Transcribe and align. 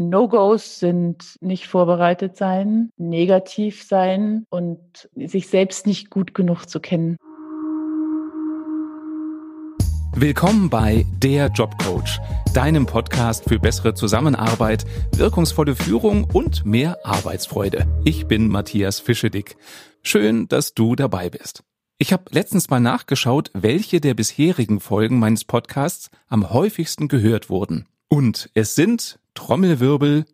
No-Gos 0.00 0.78
sind 0.78 1.34
nicht 1.40 1.66
vorbereitet 1.66 2.36
sein, 2.36 2.90
negativ 2.98 3.82
sein 3.82 4.44
und 4.48 5.08
sich 5.16 5.48
selbst 5.48 5.88
nicht 5.88 6.08
gut 6.08 6.34
genug 6.34 6.66
zu 6.66 6.78
kennen. 6.78 7.16
Willkommen 10.14 10.70
bei 10.70 11.04
Der 11.18 11.48
Jobcoach, 11.48 12.20
deinem 12.54 12.86
Podcast 12.86 13.48
für 13.48 13.58
bessere 13.58 13.94
Zusammenarbeit, 13.94 14.86
wirkungsvolle 15.16 15.74
Führung 15.74 16.28
und 16.32 16.64
mehr 16.64 17.04
Arbeitsfreude. 17.04 17.88
Ich 18.04 18.28
bin 18.28 18.46
Matthias 18.46 19.00
Fischedick. 19.00 19.56
Schön, 20.02 20.46
dass 20.46 20.74
du 20.74 20.94
dabei 20.94 21.28
bist. 21.28 21.64
Ich 21.98 22.12
habe 22.12 22.22
letztens 22.30 22.70
mal 22.70 22.78
nachgeschaut, 22.78 23.50
welche 23.52 24.00
der 24.00 24.14
bisherigen 24.14 24.78
Folgen 24.78 25.18
meines 25.18 25.44
Podcasts 25.44 26.08
am 26.28 26.50
häufigsten 26.50 27.08
gehört 27.08 27.50
wurden. 27.50 27.88
Und 28.08 28.50
es 28.54 28.74
sind 28.74 29.18
Trommelwirbel, 29.34 30.24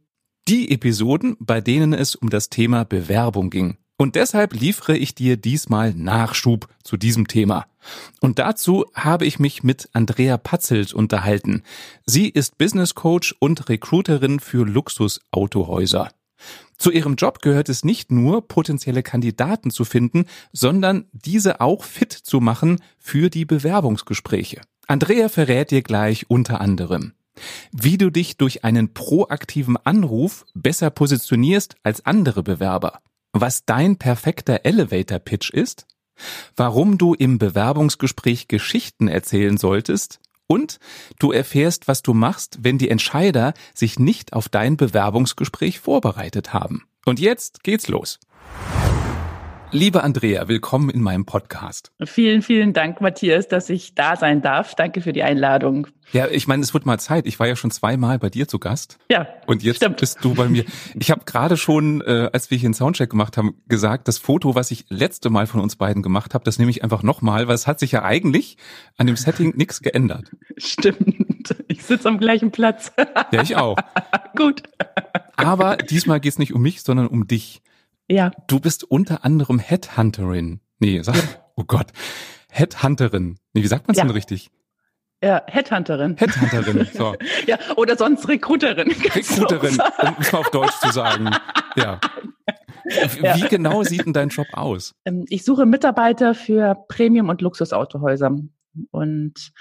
die 0.48 0.70
Episoden, 0.70 1.36
bei 1.40 1.60
denen 1.60 1.92
es 1.92 2.14
um 2.14 2.30
das 2.30 2.50
Thema 2.50 2.84
Bewerbung 2.84 3.50
ging. 3.50 3.76
Und 3.96 4.16
deshalb 4.16 4.54
liefere 4.54 4.96
ich 4.96 5.14
dir 5.14 5.36
diesmal 5.36 5.94
Nachschub 5.94 6.68
zu 6.82 6.96
diesem 6.96 7.28
Thema. 7.28 7.66
Und 8.20 8.38
dazu 8.38 8.86
habe 8.94 9.24
ich 9.24 9.38
mich 9.38 9.62
mit 9.62 9.88
Andrea 9.92 10.36
Patzelt 10.36 10.92
unterhalten. 10.92 11.62
Sie 12.04 12.28
ist 12.28 12.58
Business 12.58 12.94
Coach 12.94 13.34
und 13.38 13.68
Recruiterin 13.68 14.40
für 14.40 14.66
Luxusautohäuser. 14.66 16.10
Zu 16.76 16.90
ihrem 16.90 17.14
Job 17.14 17.40
gehört 17.40 17.68
es 17.68 17.84
nicht 17.84 18.10
nur, 18.10 18.48
potenzielle 18.48 19.02
Kandidaten 19.02 19.70
zu 19.70 19.84
finden, 19.84 20.26
sondern 20.52 21.06
diese 21.12 21.60
auch 21.60 21.84
fit 21.84 22.12
zu 22.12 22.40
machen 22.40 22.80
für 22.98 23.30
die 23.30 23.44
Bewerbungsgespräche. 23.44 24.60
Andrea 24.86 25.28
verrät 25.28 25.70
dir 25.70 25.82
gleich 25.82 26.28
unter 26.28 26.60
anderem, 26.60 27.12
wie 27.72 27.98
du 27.98 28.10
dich 28.10 28.36
durch 28.36 28.64
einen 28.64 28.94
proaktiven 28.94 29.76
Anruf 29.76 30.44
besser 30.54 30.90
positionierst 30.90 31.76
als 31.82 32.04
andere 32.06 32.42
Bewerber. 32.42 33.00
Was 33.32 33.64
dein 33.64 33.96
perfekter 33.96 34.60
Elevator 34.64 35.18
Pitch 35.18 35.50
ist. 35.50 35.86
Warum 36.54 36.98
du 36.98 37.14
im 37.14 37.38
Bewerbungsgespräch 37.38 38.46
Geschichten 38.46 39.08
erzählen 39.08 39.56
solltest. 39.56 40.20
Und 40.46 40.78
du 41.18 41.32
erfährst, 41.32 41.88
was 41.88 42.02
du 42.02 42.14
machst, 42.14 42.58
wenn 42.60 42.78
die 42.78 42.90
Entscheider 42.90 43.54
sich 43.74 43.98
nicht 43.98 44.34
auf 44.34 44.48
dein 44.48 44.76
Bewerbungsgespräch 44.76 45.80
vorbereitet 45.80 46.52
haben. 46.52 46.84
Und 47.06 47.18
jetzt 47.18 47.64
geht's 47.64 47.88
los. 47.88 48.20
Liebe 49.74 50.04
Andrea, 50.04 50.46
willkommen 50.46 50.88
in 50.88 51.02
meinem 51.02 51.26
Podcast. 51.26 51.90
Vielen, 52.04 52.42
vielen 52.42 52.74
Dank, 52.74 53.00
Matthias, 53.00 53.48
dass 53.48 53.68
ich 53.68 53.96
da 53.96 54.14
sein 54.14 54.40
darf. 54.40 54.76
Danke 54.76 55.00
für 55.00 55.12
die 55.12 55.24
Einladung. 55.24 55.88
Ja, 56.12 56.28
ich 56.28 56.46
meine, 56.46 56.62
es 56.62 56.72
wird 56.74 56.86
mal 56.86 57.00
Zeit. 57.00 57.26
Ich 57.26 57.40
war 57.40 57.48
ja 57.48 57.56
schon 57.56 57.72
zweimal 57.72 58.20
bei 58.20 58.30
dir 58.30 58.46
zu 58.46 58.60
Gast. 58.60 58.98
Ja. 59.10 59.26
Und 59.48 59.64
jetzt 59.64 59.78
stimmt. 59.78 59.96
bist 59.96 60.18
du 60.22 60.34
bei 60.34 60.48
mir. 60.48 60.64
Ich 60.94 61.10
habe 61.10 61.24
gerade 61.24 61.56
schon, 61.56 62.02
äh, 62.02 62.30
als 62.32 62.52
wir 62.52 62.56
hier 62.56 62.68
einen 62.68 62.74
Soundcheck 62.74 63.10
gemacht 63.10 63.36
haben, 63.36 63.56
gesagt, 63.66 64.06
das 64.06 64.18
Foto, 64.18 64.54
was 64.54 64.70
ich 64.70 64.84
letzte 64.90 65.28
Mal 65.28 65.48
von 65.48 65.60
uns 65.60 65.74
beiden 65.74 66.04
gemacht 66.04 66.34
habe, 66.34 66.44
das 66.44 66.60
nehme 66.60 66.70
ich 66.70 66.84
einfach 66.84 67.02
nochmal, 67.02 67.48
weil 67.48 67.56
es 67.56 67.66
hat 67.66 67.80
sich 67.80 67.90
ja 67.90 68.04
eigentlich 68.04 68.58
an 68.96 69.08
dem 69.08 69.16
Setting 69.16 69.54
nichts 69.56 69.80
geändert. 69.80 70.30
Stimmt. 70.56 71.56
Ich 71.66 71.82
sitze 71.82 72.08
am 72.08 72.18
gleichen 72.18 72.52
Platz. 72.52 72.92
Ja, 73.32 73.42
ich 73.42 73.56
auch. 73.56 73.76
Gut. 74.36 74.62
Aber 75.34 75.78
diesmal 75.78 76.20
geht's 76.20 76.38
nicht 76.38 76.54
um 76.54 76.62
mich, 76.62 76.82
sondern 76.82 77.08
um 77.08 77.26
dich. 77.26 77.60
Ja. 78.08 78.30
Du 78.46 78.60
bist 78.60 78.84
unter 78.84 79.24
anderem 79.24 79.58
Headhunterin. 79.58 80.60
Nee, 80.78 81.02
sag, 81.02 81.16
ja. 81.16 81.22
oh 81.56 81.64
Gott. 81.64 81.92
Headhunterin. 82.50 83.38
Nee, 83.52 83.62
wie 83.62 83.66
sagt 83.66 83.86
man 83.86 83.92
es 83.92 83.98
ja. 83.98 84.04
denn 84.04 84.12
richtig? 84.12 84.50
Ja, 85.22 85.42
Headhunterin. 85.46 86.16
Headhunterin, 86.18 86.86
so. 86.92 87.14
ja, 87.46 87.58
oder 87.76 87.96
sonst 87.96 88.28
Recruiterin. 88.28 88.90
Recruiterin, 89.14 89.78
um 90.02 90.16
es 90.20 90.32
mal 90.32 90.38
auf 90.40 90.50
Deutsch 90.50 90.78
zu 90.80 90.92
sagen. 90.92 91.30
Ja. 91.76 91.98
Wie 92.84 93.24
ja. 93.24 93.48
genau 93.48 93.82
sieht 93.82 94.04
denn 94.04 94.12
dein 94.12 94.28
Job 94.28 94.46
aus? 94.52 94.94
Ähm, 95.06 95.24
ich 95.30 95.44
suche 95.44 95.64
Mitarbeiter 95.64 96.34
für 96.34 96.74
Premium- 96.88 97.30
und 97.30 97.40
Luxusautohäuser. 97.40 98.36
Und 98.90 99.52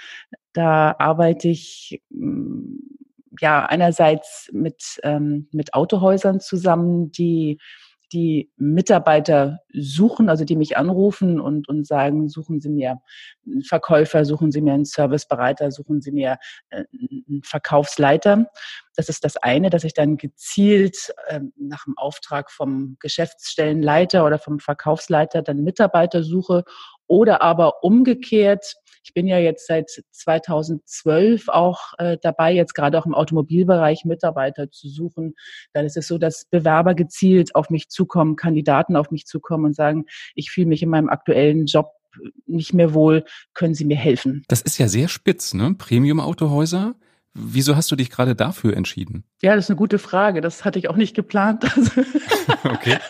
da 0.52 0.94
arbeite 0.98 1.48
ich 1.48 2.02
mm, 2.10 2.76
ja 3.40 3.64
einerseits 3.64 4.50
mit, 4.52 5.00
ähm, 5.02 5.48
mit 5.52 5.72
Autohäusern 5.72 6.40
zusammen, 6.40 7.10
die 7.10 7.58
die 8.12 8.52
Mitarbeiter 8.56 9.60
suchen, 9.72 10.28
also 10.28 10.44
die 10.44 10.56
mich 10.56 10.76
anrufen 10.76 11.40
und, 11.40 11.68
und 11.68 11.86
sagen, 11.86 12.28
suchen 12.28 12.60
Sie 12.60 12.68
mir 12.68 13.00
einen 13.46 13.62
Verkäufer, 13.62 14.24
suchen 14.24 14.52
Sie 14.52 14.60
mir 14.60 14.74
einen 14.74 14.84
Servicebereiter, 14.84 15.70
suchen 15.70 16.00
Sie 16.00 16.12
mir 16.12 16.38
äh, 16.70 16.84
einen 17.28 17.42
Verkaufsleiter. 17.42 18.46
Das 18.96 19.08
ist 19.08 19.24
das 19.24 19.36
eine, 19.36 19.70
dass 19.70 19.84
ich 19.84 19.94
dann 19.94 20.16
gezielt 20.16 21.12
äh, 21.26 21.40
nach 21.56 21.84
dem 21.84 21.98
Auftrag 21.98 22.50
vom 22.50 22.96
Geschäftsstellenleiter 23.00 24.24
oder 24.24 24.38
vom 24.38 24.60
Verkaufsleiter 24.60 25.42
dann 25.42 25.64
Mitarbeiter 25.64 26.22
suche 26.22 26.64
oder 27.06 27.42
aber 27.42 27.82
umgekehrt 27.84 28.74
ich 29.04 29.12
bin 29.12 29.26
ja 29.26 29.38
jetzt 29.38 29.66
seit 29.66 29.90
2012 30.10 31.48
auch 31.48 31.92
äh, 31.98 32.16
dabei, 32.20 32.54
jetzt 32.54 32.74
gerade 32.74 32.98
auch 32.98 33.04
im 33.04 33.14
Automobilbereich 33.14 34.04
Mitarbeiter 34.06 34.70
zu 34.70 34.88
suchen. 34.88 35.34
Dann 35.74 35.84
ist 35.84 35.98
es 35.98 36.08
so, 36.08 36.16
dass 36.16 36.46
Bewerber 36.46 36.94
gezielt 36.94 37.54
auf 37.54 37.68
mich 37.68 37.90
zukommen, 37.90 38.34
Kandidaten 38.34 38.96
auf 38.96 39.10
mich 39.10 39.26
zukommen 39.26 39.66
und 39.66 39.76
sagen, 39.76 40.06
ich 40.34 40.50
fühle 40.50 40.68
mich 40.68 40.82
in 40.82 40.88
meinem 40.88 41.10
aktuellen 41.10 41.66
Job 41.66 41.90
nicht 42.46 42.72
mehr 42.72 42.94
wohl, 42.94 43.24
können 43.52 43.74
Sie 43.74 43.84
mir 43.84 43.96
helfen? 43.96 44.44
Das 44.48 44.62
ist 44.62 44.78
ja 44.78 44.88
sehr 44.88 45.08
spitz, 45.08 45.52
ne? 45.52 45.74
Premium-Autohäuser. 45.76 46.94
Wieso 47.36 47.74
hast 47.74 47.90
du 47.90 47.96
dich 47.96 48.10
gerade 48.10 48.36
dafür 48.36 48.76
entschieden? 48.76 49.24
Ja, 49.42 49.56
das 49.56 49.64
ist 49.64 49.70
eine 49.70 49.76
gute 49.76 49.98
Frage. 49.98 50.40
Das 50.40 50.64
hatte 50.64 50.78
ich 50.78 50.88
auch 50.88 50.96
nicht 50.96 51.16
geplant. 51.16 51.64
okay. 52.64 52.98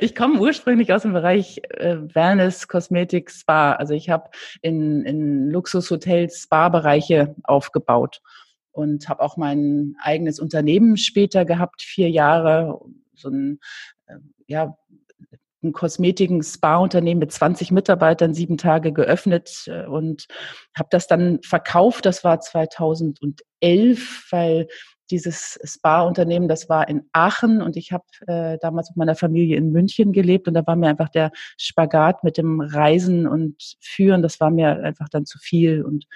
Ich 0.00 0.14
komme 0.14 0.40
ursprünglich 0.40 0.92
aus 0.92 1.02
dem 1.02 1.12
Bereich 1.12 1.60
äh, 1.70 1.96
Wellness, 2.14 2.68
Kosmetik, 2.68 3.30
Spa. 3.30 3.72
Also 3.72 3.94
ich 3.94 4.08
habe 4.08 4.30
in, 4.62 5.04
in 5.04 5.50
Luxushotels 5.50 6.42
Spa-Bereiche 6.42 7.34
aufgebaut 7.42 8.20
und 8.72 9.08
habe 9.08 9.22
auch 9.22 9.36
mein 9.36 9.96
eigenes 10.00 10.38
Unternehmen 10.40 10.96
später 10.96 11.44
gehabt, 11.44 11.82
vier 11.82 12.10
Jahre, 12.10 12.80
so 13.14 13.28
ein 13.28 13.60
äh, 14.06 14.16
ja, 14.46 14.76
ein 15.62 15.72
Kosmetiken 15.72 16.42
Spa-Unternehmen 16.42 17.20
mit 17.20 17.32
20 17.32 17.70
Mitarbeitern, 17.70 18.34
sieben 18.34 18.56
Tage 18.56 18.92
geöffnet 18.92 19.64
äh, 19.66 19.86
und 19.86 20.26
habe 20.76 20.88
das 20.90 21.06
dann 21.06 21.40
verkauft. 21.42 22.06
Das 22.06 22.24
war 22.24 22.40
2011, 22.40 24.28
weil 24.30 24.68
dieses 25.10 25.58
Spa-Unternehmen, 25.64 26.48
das 26.48 26.68
war 26.68 26.88
in 26.88 27.08
Aachen 27.12 27.62
und 27.62 27.76
ich 27.76 27.92
habe 27.92 28.04
äh, 28.26 28.58
damals 28.60 28.90
mit 28.90 28.96
meiner 28.96 29.16
Familie 29.16 29.56
in 29.56 29.72
München 29.72 30.12
gelebt 30.12 30.46
und 30.46 30.54
da 30.54 30.66
war 30.66 30.76
mir 30.76 30.88
einfach 30.88 31.08
der 31.08 31.32
Spagat 31.58 32.22
mit 32.24 32.36
dem 32.38 32.60
Reisen 32.60 33.26
und 33.26 33.56
Führen, 33.80 34.22
das 34.22 34.40
war 34.40 34.50
mir 34.50 34.82
einfach 34.82 35.08
dann 35.08 35.26
zu 35.26 35.38
viel 35.38 35.82
und 35.82 36.06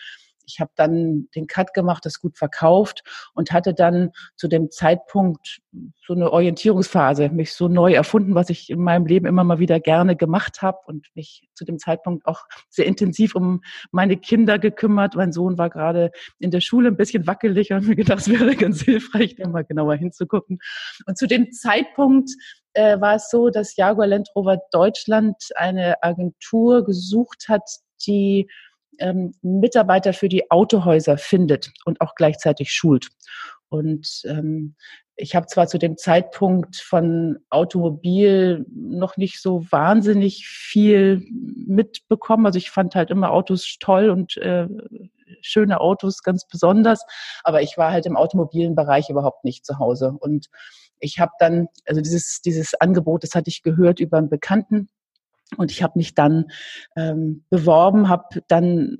ich 0.47 0.61
habe 0.61 0.71
dann 0.77 1.29
den 1.35 1.47
Cut 1.47 1.75
gemacht, 1.75 2.05
das 2.05 2.21
gut 2.21 2.37
verkauft 2.37 3.03
und 3.35 3.53
hatte 3.53 3.75
dann 3.75 4.11
zu 4.37 4.49
dem 4.49 4.71
Zeitpunkt 4.71 5.61
so 6.07 6.15
eine 6.15 6.31
Orientierungsphase, 6.31 7.31
mich 7.31 7.53
so 7.53 7.69
neu 7.69 7.93
erfunden, 7.93 8.35
was 8.35 8.51
ich 8.51 8.71
in 8.71 8.81
meinem 8.81 9.07
Leben 9.07 9.27
immer 9.27 9.45
mal 9.45 9.59
wieder 9.59 9.81
gerne 9.81 10.17
gemacht 10.17 10.63
habe 10.63 10.79
und 10.87 11.09
mich 11.15 11.49
zu 11.55 11.65
dem 11.65 11.79
Zeitpunkt 11.79 12.27
auch 12.27 12.43
sehr 12.69 12.87
intensiv 12.87 13.35
um 13.35 13.63
meine 13.91 14.17
Kinder 14.17 14.59
gekümmert. 14.59 15.15
Mein 15.17 15.33
Sohn 15.33 15.59
war 15.59 15.71
gerade 15.71 16.11
in 16.39 16.51
der 16.51 16.61
Schule 16.61 16.89
ein 16.89 16.97
bisschen 16.97 17.27
wackelig 17.27 17.73
und 17.73 17.87
mir 17.87 17.97
gedacht, 17.97 18.21
es 18.21 18.31
wäre 18.31 18.55
ganz 18.57 18.83
hilfreich, 18.83 19.37
da 19.37 19.49
mal 19.49 19.65
genauer 19.65 19.97
hinzugucken. 19.97 20.59
Und 21.07 21.19
zu 21.19 21.27
dem 21.27 21.53
Zeitpunkt 21.53 22.31
äh, 22.75 23.01
war 23.01 23.17
es 23.17 23.31
so, 23.31 23.51
dass 23.51 23.77
Jaguar 23.77 24.07
Land 24.07 24.31
Rover 24.35 24.59
Deutschland 24.71 25.37
eine 25.57 26.03
Agentur 26.03 26.85
gesucht 26.85 27.47
hat, 27.49 27.63
die 28.07 28.49
ähm, 28.99 29.33
Mitarbeiter 29.43 30.13
für 30.13 30.29
die 30.29 30.51
Autohäuser 30.51 31.19
findet 31.19 31.73
und 31.85 32.01
auch 32.01 32.15
gleichzeitig 32.15 32.73
schult. 32.73 33.09
Und 33.69 34.23
ähm, 34.27 34.75
ich 35.17 35.37
habe 35.37 35.47
zwar 35.47 35.69
zu 35.69 35.79
dem 35.79 35.97
Zeitpunkt 35.97 36.77
von 36.77 37.39
Automobil 37.51 38.67
noch 38.75 39.17
nicht 39.17 39.41
so 39.41 39.65
wahnsinnig 39.71 40.47
viel 40.49 41.23
mitbekommen. 41.31 42.47
Also 42.47 42.59
ich 42.59 42.71
fand 42.71 42.95
halt 42.95 43.11
immer 43.11 43.31
Autos 43.31 43.77
toll 43.79 44.11
und 44.11 44.37
äh, 44.39 44.67
schöne 45.41 45.81
Autos 45.81 46.23
ganz 46.23 46.47
besonders, 46.47 47.05
aber 47.45 47.63
ich 47.63 47.77
war 47.77 47.93
halt 47.93 48.07
im 48.07 48.17
automobilen 48.17 48.75
Bereich 48.75 49.09
überhaupt 49.11 49.45
nicht 49.45 49.65
zu 49.65 49.79
Hause. 49.79 50.15
Und 50.19 50.49
ich 50.99 51.19
habe 51.21 51.33
dann, 51.39 51.69
also 51.87 52.01
dieses, 52.01 52.41
dieses 52.41 52.75
Angebot, 52.75 53.23
das 53.23 53.35
hatte 53.35 53.51
ich 53.51 53.63
gehört 53.63 54.01
über 54.01 54.19
einen 54.19 54.31
Bekannten, 54.31 54.89
und 55.57 55.71
ich 55.71 55.83
habe 55.83 55.95
mich 55.97 56.15
dann 56.15 56.47
ähm, 56.97 57.45
beworben, 57.51 58.09
habe 58.09 58.43
dann 58.49 58.97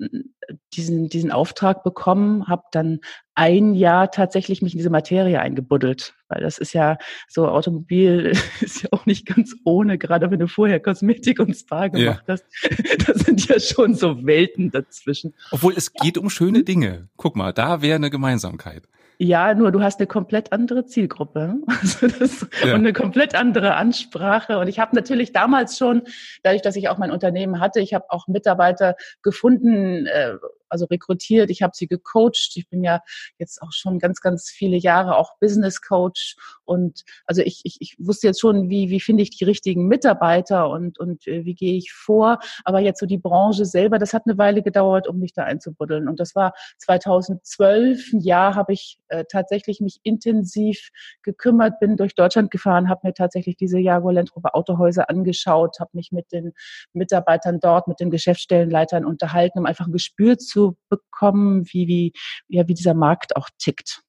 diesen, 0.73 1.09
diesen 1.09 1.31
Auftrag 1.31 1.83
bekommen, 1.83 2.47
habe 2.47 2.63
dann 2.71 2.99
ein 3.33 3.73
Jahr 3.73 4.11
tatsächlich 4.11 4.61
mich 4.61 4.73
in 4.73 4.77
diese 4.77 4.89
Materie 4.89 5.39
eingebuddelt, 5.39 6.13
weil 6.29 6.41
das 6.41 6.57
ist 6.57 6.73
ja 6.73 6.97
so 7.27 7.47
Automobil 7.47 8.31
ist 8.61 8.83
ja 8.83 8.89
auch 8.91 9.05
nicht 9.05 9.25
ganz 9.25 9.55
ohne, 9.65 9.97
gerade 9.97 10.29
wenn 10.31 10.39
du 10.39 10.47
vorher 10.47 10.79
Kosmetik 10.79 11.39
und 11.39 11.55
Spa 11.55 11.87
gemacht 11.87 12.23
ja. 12.27 12.33
hast. 12.33 12.45
Das 13.05 13.19
sind 13.19 13.47
ja 13.47 13.59
schon 13.59 13.93
so 13.93 14.25
Welten 14.25 14.71
dazwischen. 14.71 15.33
Obwohl 15.51 15.73
es 15.75 15.93
geht 15.93 16.17
um 16.17 16.29
schöne 16.29 16.63
Dinge. 16.63 17.09
Guck 17.17 17.35
mal, 17.35 17.53
da 17.53 17.81
wäre 17.81 17.95
eine 17.95 18.09
Gemeinsamkeit. 18.09 18.87
Ja, 19.17 19.53
nur 19.53 19.71
du 19.71 19.81
hast 19.81 19.99
eine 19.99 20.07
komplett 20.07 20.51
andere 20.51 20.85
Zielgruppe 20.85 21.55
also 21.67 22.07
das, 22.07 22.47
ja. 22.63 22.73
und 22.73 22.81
eine 22.81 22.93
komplett 22.93 23.35
andere 23.35 23.75
Ansprache. 23.75 24.59
Und 24.59 24.67
ich 24.67 24.79
habe 24.79 24.95
natürlich 24.95 25.31
damals 25.31 25.77
schon, 25.77 26.03
dadurch, 26.43 26.61
dass 26.61 26.75
ich 26.75 26.89
auch 26.89 26.97
mein 26.97 27.11
Unternehmen 27.11 27.59
hatte, 27.59 27.79
ich 27.79 27.93
habe 27.93 28.05
auch 28.09 28.27
Mitarbeiter 28.27 28.95
gefunden, 29.21 30.05
äh, 30.07 30.35
also 30.75 30.85
rekrutiert, 30.85 31.49
ich 31.49 31.61
habe 31.61 31.71
sie 31.73 31.87
gecoacht. 31.87 32.51
Ich 32.55 32.67
bin 32.69 32.83
ja 32.83 32.99
jetzt 33.39 33.61
auch 33.61 33.71
schon 33.71 33.97
ganz, 33.99 34.19
ganz 34.19 34.49
viele 34.49 34.75
Jahre 34.77 35.15
auch 35.15 35.37
Business 35.39 35.81
Coach 35.81 36.35
und 36.65 37.03
also 37.25 37.41
ich, 37.41 37.61
ich, 37.63 37.77
ich 37.79 37.95
wusste 37.99 38.27
jetzt 38.27 38.41
schon, 38.41 38.69
wie, 38.69 38.89
wie 38.89 38.99
finde 38.99 39.23
ich 39.23 39.29
die 39.29 39.45
richtigen 39.45 39.87
Mitarbeiter 39.87 40.69
und, 40.69 40.99
und 40.99 41.25
äh, 41.27 41.45
wie 41.45 41.55
gehe 41.55 41.75
ich 41.75 41.93
vor. 41.93 42.39
Aber 42.63 42.79
jetzt 42.79 42.99
so 42.99 43.05
die 43.05 43.17
Branche 43.17 43.65
selber, 43.65 43.99
das 43.99 44.13
hat 44.13 44.23
eine 44.25 44.37
Weile 44.37 44.61
gedauert, 44.61 45.07
um 45.07 45.19
mich 45.19 45.33
da 45.33 45.43
einzubuddeln. 45.43 46.07
Und 46.07 46.19
das 46.19 46.35
war 46.35 46.53
2012, 46.79 48.13
ein 48.13 48.19
Jahr 48.19 48.55
habe 48.55 48.73
ich 48.73 48.99
äh, 49.07 49.23
tatsächlich 49.29 49.79
mich 49.79 49.99
intensiv 50.03 50.89
gekümmert, 51.21 51.79
bin 51.79 51.97
durch 51.97 52.15
Deutschland 52.15 52.51
gefahren, 52.51 52.89
habe 52.89 53.07
mir 53.07 53.13
tatsächlich 53.13 53.55
diese 53.55 53.79
Jaguar 53.79 54.13
Land 54.13 54.35
Rover 54.35 54.55
Autohäuser 54.55 55.09
angeschaut, 55.09 55.79
habe 55.79 55.91
mich 55.93 56.11
mit 56.11 56.31
den 56.31 56.53
Mitarbeitern 56.93 57.59
dort, 57.59 57.87
mit 57.87 57.99
den 57.99 58.09
Geschäftsstellenleitern 58.09 59.05
unterhalten, 59.05 59.59
um 59.59 59.65
einfach 59.65 59.85
ein 59.85 59.93
Gespür 59.93 60.37
zu 60.37 60.64
bekommen, 60.89 61.65
wie, 61.71 61.87
wie, 61.87 62.13
ja, 62.47 62.67
wie 62.67 62.73
dieser 62.73 62.93
Markt 62.93 63.35
auch 63.35 63.49
tickt. 63.57 64.01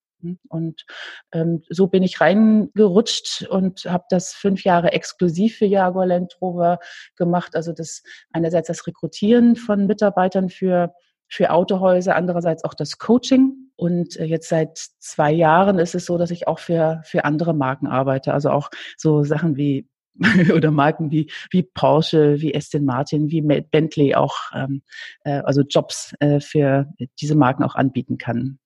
Und 0.49 0.85
ähm, 1.33 1.63
so 1.69 1.87
bin 1.89 2.03
ich 2.03 2.21
reingerutscht 2.21 3.43
und 3.49 3.85
habe 3.85 4.05
das 4.09 4.33
fünf 4.33 4.65
Jahre 4.65 4.93
exklusiv 4.93 5.59
für 5.59 5.67
Jaguar 5.67 6.07
Land 6.07 6.39
Rover 6.41 6.79
gemacht. 7.17 7.55
Also 7.55 7.73
das 7.73 8.03
einerseits 8.33 8.69
das 8.69 8.87
Rekrutieren 8.87 9.57
von 9.57 9.87
Mitarbeitern 9.87 10.49
für 10.49 10.93
für 11.29 11.51
Autohäuser, 11.51 12.15
andererseits 12.17 12.65
auch 12.65 12.75
das 12.75 12.99
Coaching. 12.99 13.71
Und 13.77 14.17
äh, 14.17 14.25
jetzt 14.25 14.49
seit 14.49 14.79
zwei 14.99 15.33
Jahren 15.33 15.79
ist 15.79 15.95
es 15.95 16.07
so, 16.07 16.19
dass 16.19 16.31
ich 16.31 16.49
auch 16.49 16.59
für, 16.59 17.03
für 17.05 17.25
andere 17.25 17.55
Marken 17.55 17.87
arbeite. 17.87 18.33
Also 18.33 18.51
auch 18.51 18.71
so 18.97 19.23
Sachen 19.23 19.57
wie 19.57 19.89
oder 20.55 20.71
Marken 20.71 21.11
wie, 21.11 21.31
wie 21.51 21.63
Porsche, 21.63 22.41
wie 22.41 22.55
Aston 22.55 22.85
Martin, 22.85 23.31
wie 23.31 23.43
Bentley 23.43 24.15
auch, 24.15 24.35
ähm, 24.55 24.83
äh, 25.25 25.41
also 25.41 25.63
Jobs 25.63 26.15
äh, 26.21 26.41
für 26.41 26.93
diese 27.21 27.35
Marken 27.35 27.63
auch 27.63 27.75
anbieten 27.75 28.19
kann. 28.19 28.59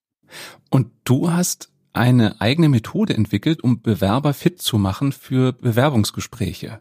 Und 0.71 0.89
du 1.05 1.31
hast 1.33 1.71
eine 1.93 2.41
eigene 2.41 2.69
Methode 2.69 3.15
entwickelt, 3.15 3.63
um 3.63 3.83
Bewerber 3.83 4.33
fit 4.33 4.63
zu 4.63 4.79
machen 4.79 5.13
für 5.13 5.53
Bewerbungsgespräche. 5.53 6.79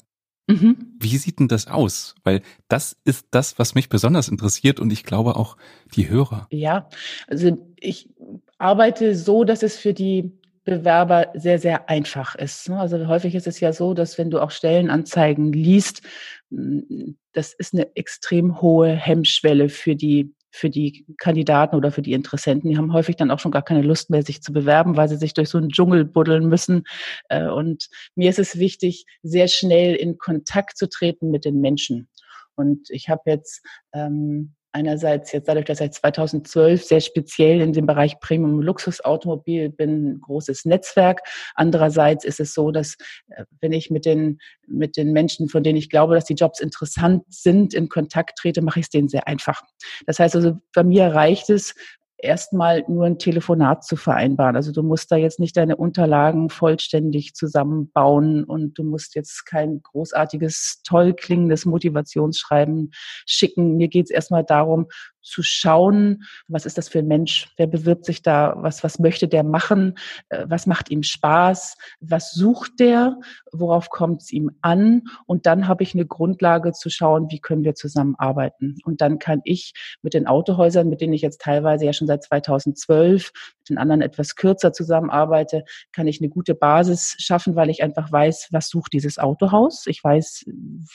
Mhm. 0.48 0.96
Wie 1.00 1.18
sieht 1.18 1.40
denn 1.40 1.48
das 1.48 1.68
aus? 1.68 2.16
Weil 2.24 2.42
das 2.68 2.98
ist 3.06 3.28
das, 3.32 3.60
was 3.60 3.76
mich 3.76 3.88
besonders 3.88 4.30
interessiert 4.30 4.80
und 4.80 4.92
ich 4.92 5.04
glaube 5.04 5.36
auch 5.36 5.58
die 5.96 6.10
Hörer. 6.10 6.48
Ja, 6.52 6.90
also 7.28 7.58
ich 7.80 8.10
arbeite 8.58 9.16
so, 9.16 9.44
dass 9.44 9.62
es 9.62 9.78
für 9.78 9.94
die 9.94 10.32
Bewerber 10.64 11.32
sehr, 11.34 11.60
sehr 11.60 11.90
einfach 11.90 12.36
ist. 12.36 12.70
Ne? 12.70 12.80
Also 12.80 13.08
häufig 13.08 13.36
ist 13.36 13.48
es 13.48 13.60
ja 13.60 13.74
so, 13.74 13.94
dass 13.94 14.18
wenn 14.18 14.30
du 14.30 14.40
auch 14.40 14.52
Stellenanzeigen 14.52 15.52
liest, 15.52 16.02
das 16.50 17.54
ist 17.54 17.74
eine 17.74 17.96
extrem 17.96 18.62
hohe 18.62 18.90
Hemmschwelle 18.90 19.70
für 19.70 19.96
die 19.96 20.34
für 20.52 20.70
die 20.70 21.06
Kandidaten 21.18 21.76
oder 21.76 21.92
für 21.92 22.02
die 22.02 22.14
Interessenten. 22.14 22.70
Die 22.70 22.78
haben 22.78 22.94
häufig 22.94 23.16
dann 23.16 23.32
auch 23.32 23.40
schon 23.40 23.52
gar 23.52 23.62
keine 23.62 23.84
Lust 23.84 24.10
mehr, 24.10 24.24
sich 24.24 24.42
zu 24.42 24.52
bewerben, 24.52 24.98
weil 24.98 25.08
sie 25.08 25.18
sich 25.18 25.34
durch 25.34 25.50
so 25.50 25.58
einen 25.58 25.70
Dschungel 25.70 26.06
buddeln 26.06 26.48
müssen. 26.48 26.86
Äh, 27.30 27.48
und 27.48 27.88
mir 28.16 28.30
ist 28.30 28.40
es 28.40 28.58
wichtig, 28.58 29.06
sehr 29.22 29.48
schnell 29.48 29.96
in 29.96 30.18
Kontakt 30.18 30.78
zu 30.78 30.90
treten 30.90 31.30
mit 31.30 31.46
den 31.46 31.62
Menschen. 31.62 32.10
Und 32.56 32.90
ich 32.90 33.10
habe 33.10 33.22
jetzt 33.26 33.62
ähm, 33.94 34.56
einerseits 34.72 35.32
jetzt 35.32 35.48
dadurch, 35.48 35.66
dass 35.66 35.82
ich 35.82 35.92
2012 35.92 36.84
sehr 36.84 37.02
speziell 37.02 37.62
in 37.62 37.74
dem 37.74 37.86
Bereich 37.86 38.20
Premium 38.20 38.62
Luxusautomobil 38.62 39.70
bin, 39.70 40.12
ein 40.12 40.22
großes 40.22 40.66
Netzwerk. 40.66 41.22
Andererseits 41.56 42.26
ist 42.26 42.40
es 42.40 42.54
so, 42.54 42.72
dass 42.72 42.96
äh, 43.30 43.46
wenn 43.62 43.72
ich 43.72 43.90
mit 43.90 44.06
den, 44.06 44.40
mit 44.68 44.98
den 44.98 45.12
Menschen, 45.12 45.50
von 45.50 45.64
denen 45.64 45.78
ich 45.78 45.90
glaube, 45.90 46.16
dass 46.16 46.26
die 46.26 46.36
Jobs 46.36 46.60
interessant 46.60 47.24
sind, 47.30 47.74
in 47.74 47.90
Kontakt 47.90 48.38
trete, 48.38 48.62
mache 48.62 48.80
ich 48.80 48.86
es 48.86 48.90
denen 48.90 49.10
sehr 49.10 49.28
einfach. 49.28 49.62
Das 50.06 50.20
heißt 50.20 50.36
also, 50.36 50.60
bei 50.74 50.84
mir 50.84 51.08
reicht 51.08 51.50
es, 51.50 51.74
erstmal 52.22 52.84
nur 52.88 53.06
ein 53.06 53.18
Telefonat 53.18 53.84
zu 53.84 53.96
vereinbaren. 53.96 54.56
Also 54.56 54.72
du 54.72 54.84
musst 54.84 55.12
da 55.12 55.16
jetzt 55.16 55.40
nicht 55.40 55.58
deine 55.58 55.76
Unterlagen 55.76 56.50
vollständig 56.50 57.34
zusammenbauen 57.34 58.44
und 58.44 58.78
du 58.78 58.84
musst 58.84 59.16
jetzt 59.16 59.46
kein 59.46 59.82
großartiges, 59.82 60.82
toll 60.84 61.14
klingendes 61.14 61.66
Motivationsschreiben 61.66 62.92
schicken. 63.26 63.78
Mir 63.78 63.88
geht 63.88 64.06
es 64.06 64.12
erstmal 64.12 64.44
darum, 64.44 64.88
zu 65.22 65.44
schauen, 65.44 66.24
was 66.48 66.66
ist 66.66 66.78
das 66.78 66.90
für 66.90 67.00
ein 67.00 67.08
Mensch, 67.08 67.54
wer 67.58 67.68
bewirbt 67.68 68.06
sich 68.06 68.22
da, 68.22 68.54
was, 68.58 68.84
was 68.84 69.00
möchte 69.00 69.28
der 69.28 69.44
machen, 69.44 69.98
äh, 70.30 70.46
was 70.48 70.66
macht 70.66 70.90
ihm 70.90 71.04
Spaß, 71.04 71.78
was 72.00 72.32
sucht 72.32 72.80
der, 72.80 73.18
worauf 73.52 73.90
kommt 73.90 74.22
es 74.22 74.32
ihm 74.32 74.52
an? 74.62 75.04
Und 75.26 75.46
dann 75.46 75.68
habe 75.68 75.84
ich 75.84 75.94
eine 75.94 76.06
Grundlage 76.06 76.72
zu 76.72 76.90
schauen, 76.90 77.28
wie 77.30 77.40
können 77.40 77.64
wir 77.64 77.76
zusammenarbeiten. 77.76 78.78
Und 78.84 79.02
dann 79.02 79.20
kann 79.20 79.42
ich 79.44 79.74
mit 80.02 80.14
den 80.14 80.28
Autohäusern, 80.28 80.90
mit 80.90 81.02
denen 81.02 81.14
ich 81.14 81.22
jetzt 81.22 81.42
teilweise 81.42 81.86
ja 81.86 81.94
schon 81.94 82.08
seit 82.08 82.24
2012, 82.24 83.32
mit 83.60 83.70
den 83.70 83.78
anderen 83.78 84.02
etwas 84.02 84.36
kürzer 84.36 84.74
zusammenarbeite, 84.74 85.64
kann 85.92 86.08
ich 86.08 86.22
eine 86.22 86.30
gute 86.30 86.56
Basis 86.56 87.16
schaffen, 87.20 87.56
weil 87.56 87.70
ich 87.70 87.84
einfach 87.84 88.12
weiß, 88.12 88.50
was 88.52 88.70
sucht 88.70 88.94
dieses 88.94 89.20
Autohaus. 89.20 89.86
Ich 89.88 90.04
weiß, 90.04 90.46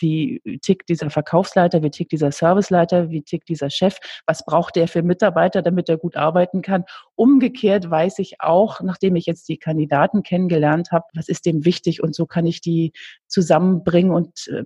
wie 0.00 0.40
tickt 0.62 0.88
dieser 0.88 1.10
Verkaufsleiter, 1.10 1.82
wie 1.82 1.90
tickt 1.90 2.12
dieser 2.12 2.32
Serviceleiter, 2.32 3.10
wie 3.10 3.22
tickt 3.22 3.48
dieser 3.48 3.70
Chef 3.70 3.98
was 4.26 4.44
braucht 4.44 4.76
der 4.76 4.88
für 4.88 5.02
Mitarbeiter, 5.02 5.62
damit 5.62 5.88
er 5.88 5.96
gut 5.96 6.16
arbeiten 6.16 6.62
kann. 6.62 6.84
Umgekehrt 7.14 7.90
weiß 7.90 8.18
ich 8.18 8.40
auch, 8.40 8.80
nachdem 8.80 9.16
ich 9.16 9.26
jetzt 9.26 9.48
die 9.48 9.58
Kandidaten 9.58 10.22
kennengelernt 10.22 10.90
habe, 10.92 11.04
was 11.14 11.28
ist 11.28 11.46
dem 11.46 11.64
wichtig 11.64 12.02
und 12.02 12.14
so 12.14 12.26
kann 12.26 12.46
ich 12.46 12.60
die 12.60 12.92
zusammenbringen 13.26 14.12
und 14.12 14.48
äh, 14.48 14.64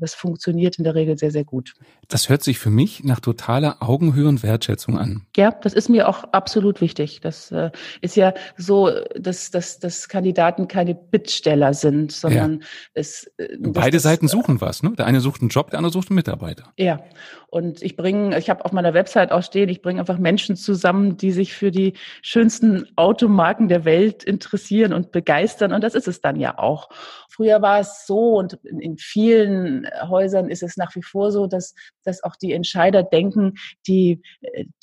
das 0.00 0.14
funktioniert 0.14 0.78
in 0.78 0.84
der 0.84 0.94
Regel 0.94 1.18
sehr, 1.18 1.30
sehr 1.30 1.44
gut. 1.44 1.74
Das 2.08 2.28
hört 2.28 2.42
sich 2.42 2.58
für 2.58 2.70
mich 2.70 3.04
nach 3.04 3.20
totaler 3.20 3.76
Augenhöhe 3.80 4.28
und 4.28 4.42
Wertschätzung 4.42 4.98
an. 4.98 5.26
Ja, 5.36 5.50
das 5.50 5.74
ist 5.74 5.88
mir 5.88 6.08
auch 6.08 6.24
absolut 6.32 6.80
wichtig. 6.80 7.20
Das 7.20 7.52
äh, 7.52 7.70
ist 8.00 8.16
ja 8.16 8.34
so, 8.56 8.90
dass, 9.18 9.50
dass, 9.50 9.78
dass 9.78 10.08
Kandidaten 10.08 10.68
keine 10.68 10.94
Bittsteller 10.94 11.74
sind, 11.74 12.12
sondern 12.12 12.60
ja. 12.60 12.66
es. 12.94 13.30
Äh, 13.36 13.56
Beide 13.58 13.96
das, 13.98 14.02
Seiten 14.02 14.28
suchen 14.28 14.60
was, 14.60 14.82
ne? 14.82 14.92
Der 14.96 15.06
eine 15.06 15.20
sucht 15.20 15.40
einen 15.42 15.50
Job, 15.50 15.70
der 15.70 15.78
andere 15.78 15.92
sucht 15.92 16.10
einen 16.10 16.16
Mitarbeiter. 16.16 16.72
Ja. 16.76 17.00
Und 17.48 17.82
ich 17.82 17.96
bringe, 17.96 18.38
ich 18.38 18.48
habe 18.48 18.64
auf 18.64 18.70
meiner 18.70 18.94
Website 18.94 19.32
auch 19.32 19.42
stehen, 19.42 19.68
ich 19.68 19.82
bringe 19.82 19.98
einfach 19.98 20.18
Menschen 20.18 20.54
zusammen, 20.54 21.16
die 21.16 21.32
sich 21.32 21.52
für 21.52 21.72
die 21.72 21.94
schönsten 22.22 22.86
Automarken 22.94 23.68
der 23.68 23.84
Welt 23.84 24.22
interessieren 24.22 24.92
und 24.92 25.10
begeistern. 25.10 25.72
Und 25.72 25.82
das 25.82 25.96
ist 25.96 26.06
es 26.06 26.20
dann 26.20 26.36
ja 26.36 26.58
auch. 26.58 26.90
Früher 27.28 27.60
war 27.60 27.80
es 27.80 28.06
so 28.06 28.38
und 28.38 28.58
in 28.62 28.96
vielen 28.98 29.84
Häusern 30.02 30.48
ist 30.48 30.62
es 30.62 30.76
nach 30.76 30.94
wie 30.94 31.02
vor 31.02 31.32
so, 31.32 31.46
dass, 31.46 31.74
dass 32.04 32.22
auch 32.22 32.36
die 32.36 32.52
Entscheider 32.52 33.02
denken, 33.02 33.54
die, 33.86 34.22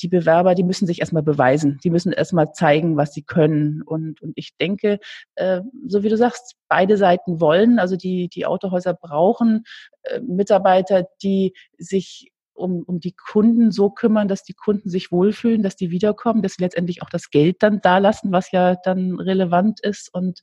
die 0.02 0.08
Bewerber, 0.08 0.56
die 0.56 0.64
müssen 0.64 0.88
sich 0.88 1.00
erstmal 1.00 1.24
beweisen. 1.24 1.80
Die 1.84 1.90
müssen 1.90 2.12
erstmal 2.12 2.52
zeigen, 2.54 2.98
was 2.98 3.14
sie 3.14 3.24
können. 3.24 3.82
Und, 3.82 4.22
und 4.22 4.34
ich 4.36 4.56
denke, 4.58 5.00
äh, 5.36 5.62
so 5.88 6.04
wie 6.04 6.10
du 6.10 6.18
sagst, 6.18 6.56
beide 6.68 6.98
Seiten 6.98 7.40
wollen, 7.40 7.80
also 7.80 7.96
die, 7.96 8.30
die 8.30 8.46
Autohäuser 8.46 8.94
brauchen 8.94 9.64
äh, 10.04 10.20
Mitarbeiter, 10.20 11.08
die 11.22 11.54
sich 11.78 12.32
um, 12.58 12.84
um 12.86 13.00
die 13.00 13.14
Kunden 13.14 13.72
so 13.72 13.90
kümmern, 13.90 14.28
dass 14.28 14.44
die 14.44 14.54
Kunden 14.54 14.90
sich 14.90 15.12
wohlfühlen, 15.12 15.64
dass 15.64 15.76
die 15.76 15.92
wiederkommen, 15.92 16.42
dass 16.42 16.56
sie 16.56 16.64
letztendlich 16.64 17.02
auch 17.02 17.10
das 17.10 17.30
Geld 17.30 17.58
dann 17.60 17.80
da 17.82 17.98
lassen, 18.00 18.32
was 18.32 18.52
ja 18.52 18.76
dann 18.76 19.20
relevant 19.20 19.80
ist. 19.82 20.14
Und 20.14 20.42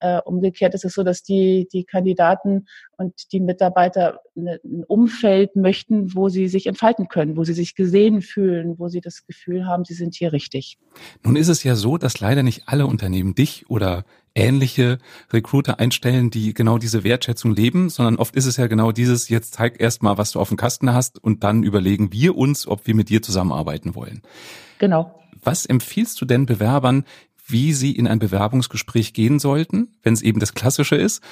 äh, 0.00 0.20
umgekehrt 0.24 0.74
ist 0.74 0.84
es 0.84 0.94
so, 0.94 1.02
dass 1.02 1.22
die, 1.22 1.68
die 1.72 1.84
Kandidaten 1.84 2.66
und 2.96 3.32
die 3.32 3.40
Mitarbeiter 3.40 4.20
ne, 4.34 4.60
ein 4.64 4.84
Umfeld 4.84 5.56
möchten, 5.56 6.14
wo 6.14 6.28
sie 6.28 6.48
sich 6.48 6.66
entfalten 6.66 7.08
können, 7.08 7.36
wo 7.36 7.44
sie 7.44 7.54
sich 7.54 7.74
gesehen 7.74 8.22
fühlen, 8.22 8.78
wo 8.78 8.88
sie 8.88 9.00
das 9.00 9.26
Gefühl 9.26 9.66
haben, 9.66 9.84
sie 9.84 9.94
sind 9.94 10.14
hier 10.14 10.32
richtig. 10.32 10.78
Nun 11.22 11.36
ist 11.36 11.48
es 11.48 11.64
ja 11.64 11.74
so, 11.74 11.98
dass 11.98 12.20
leider 12.20 12.42
nicht 12.42 12.64
alle 12.66 12.86
Unternehmen 12.86 13.34
dich 13.34 13.68
oder 13.70 14.04
ähnliche 14.34 14.98
Recruiter 15.32 15.78
einstellen, 15.78 16.30
die 16.30 16.54
genau 16.54 16.78
diese 16.78 17.04
Wertschätzung 17.04 17.54
leben, 17.54 17.90
sondern 17.90 18.16
oft 18.16 18.34
ist 18.36 18.46
es 18.46 18.56
ja 18.56 18.66
genau 18.66 18.92
dieses, 18.92 19.28
jetzt 19.28 19.54
zeig 19.54 19.80
erst 19.80 20.02
mal, 20.02 20.18
was 20.18 20.32
du 20.32 20.40
auf 20.40 20.48
dem 20.48 20.56
Kasten 20.56 20.92
hast 20.92 21.22
und 21.22 21.44
dann 21.44 21.62
überlegen 21.62 22.12
wir 22.12 22.36
uns, 22.36 22.66
ob 22.66 22.86
wir 22.86 22.94
mit 22.94 23.08
dir 23.08 23.22
zusammenarbeiten 23.22 23.94
wollen. 23.94 24.22
Genau. 24.78 25.18
Was 25.42 25.66
empfiehlst 25.66 26.20
du 26.20 26.24
denn 26.24 26.46
Bewerbern, 26.46 27.04
wie 27.46 27.72
sie 27.72 27.92
in 27.92 28.06
ein 28.06 28.18
Bewerbungsgespräch 28.18 29.12
gehen 29.12 29.38
sollten, 29.38 29.88
wenn 30.02 30.14
es 30.14 30.22
eben 30.22 30.40
das 30.40 30.54
Klassische 30.54 30.96
ist, 30.96 31.22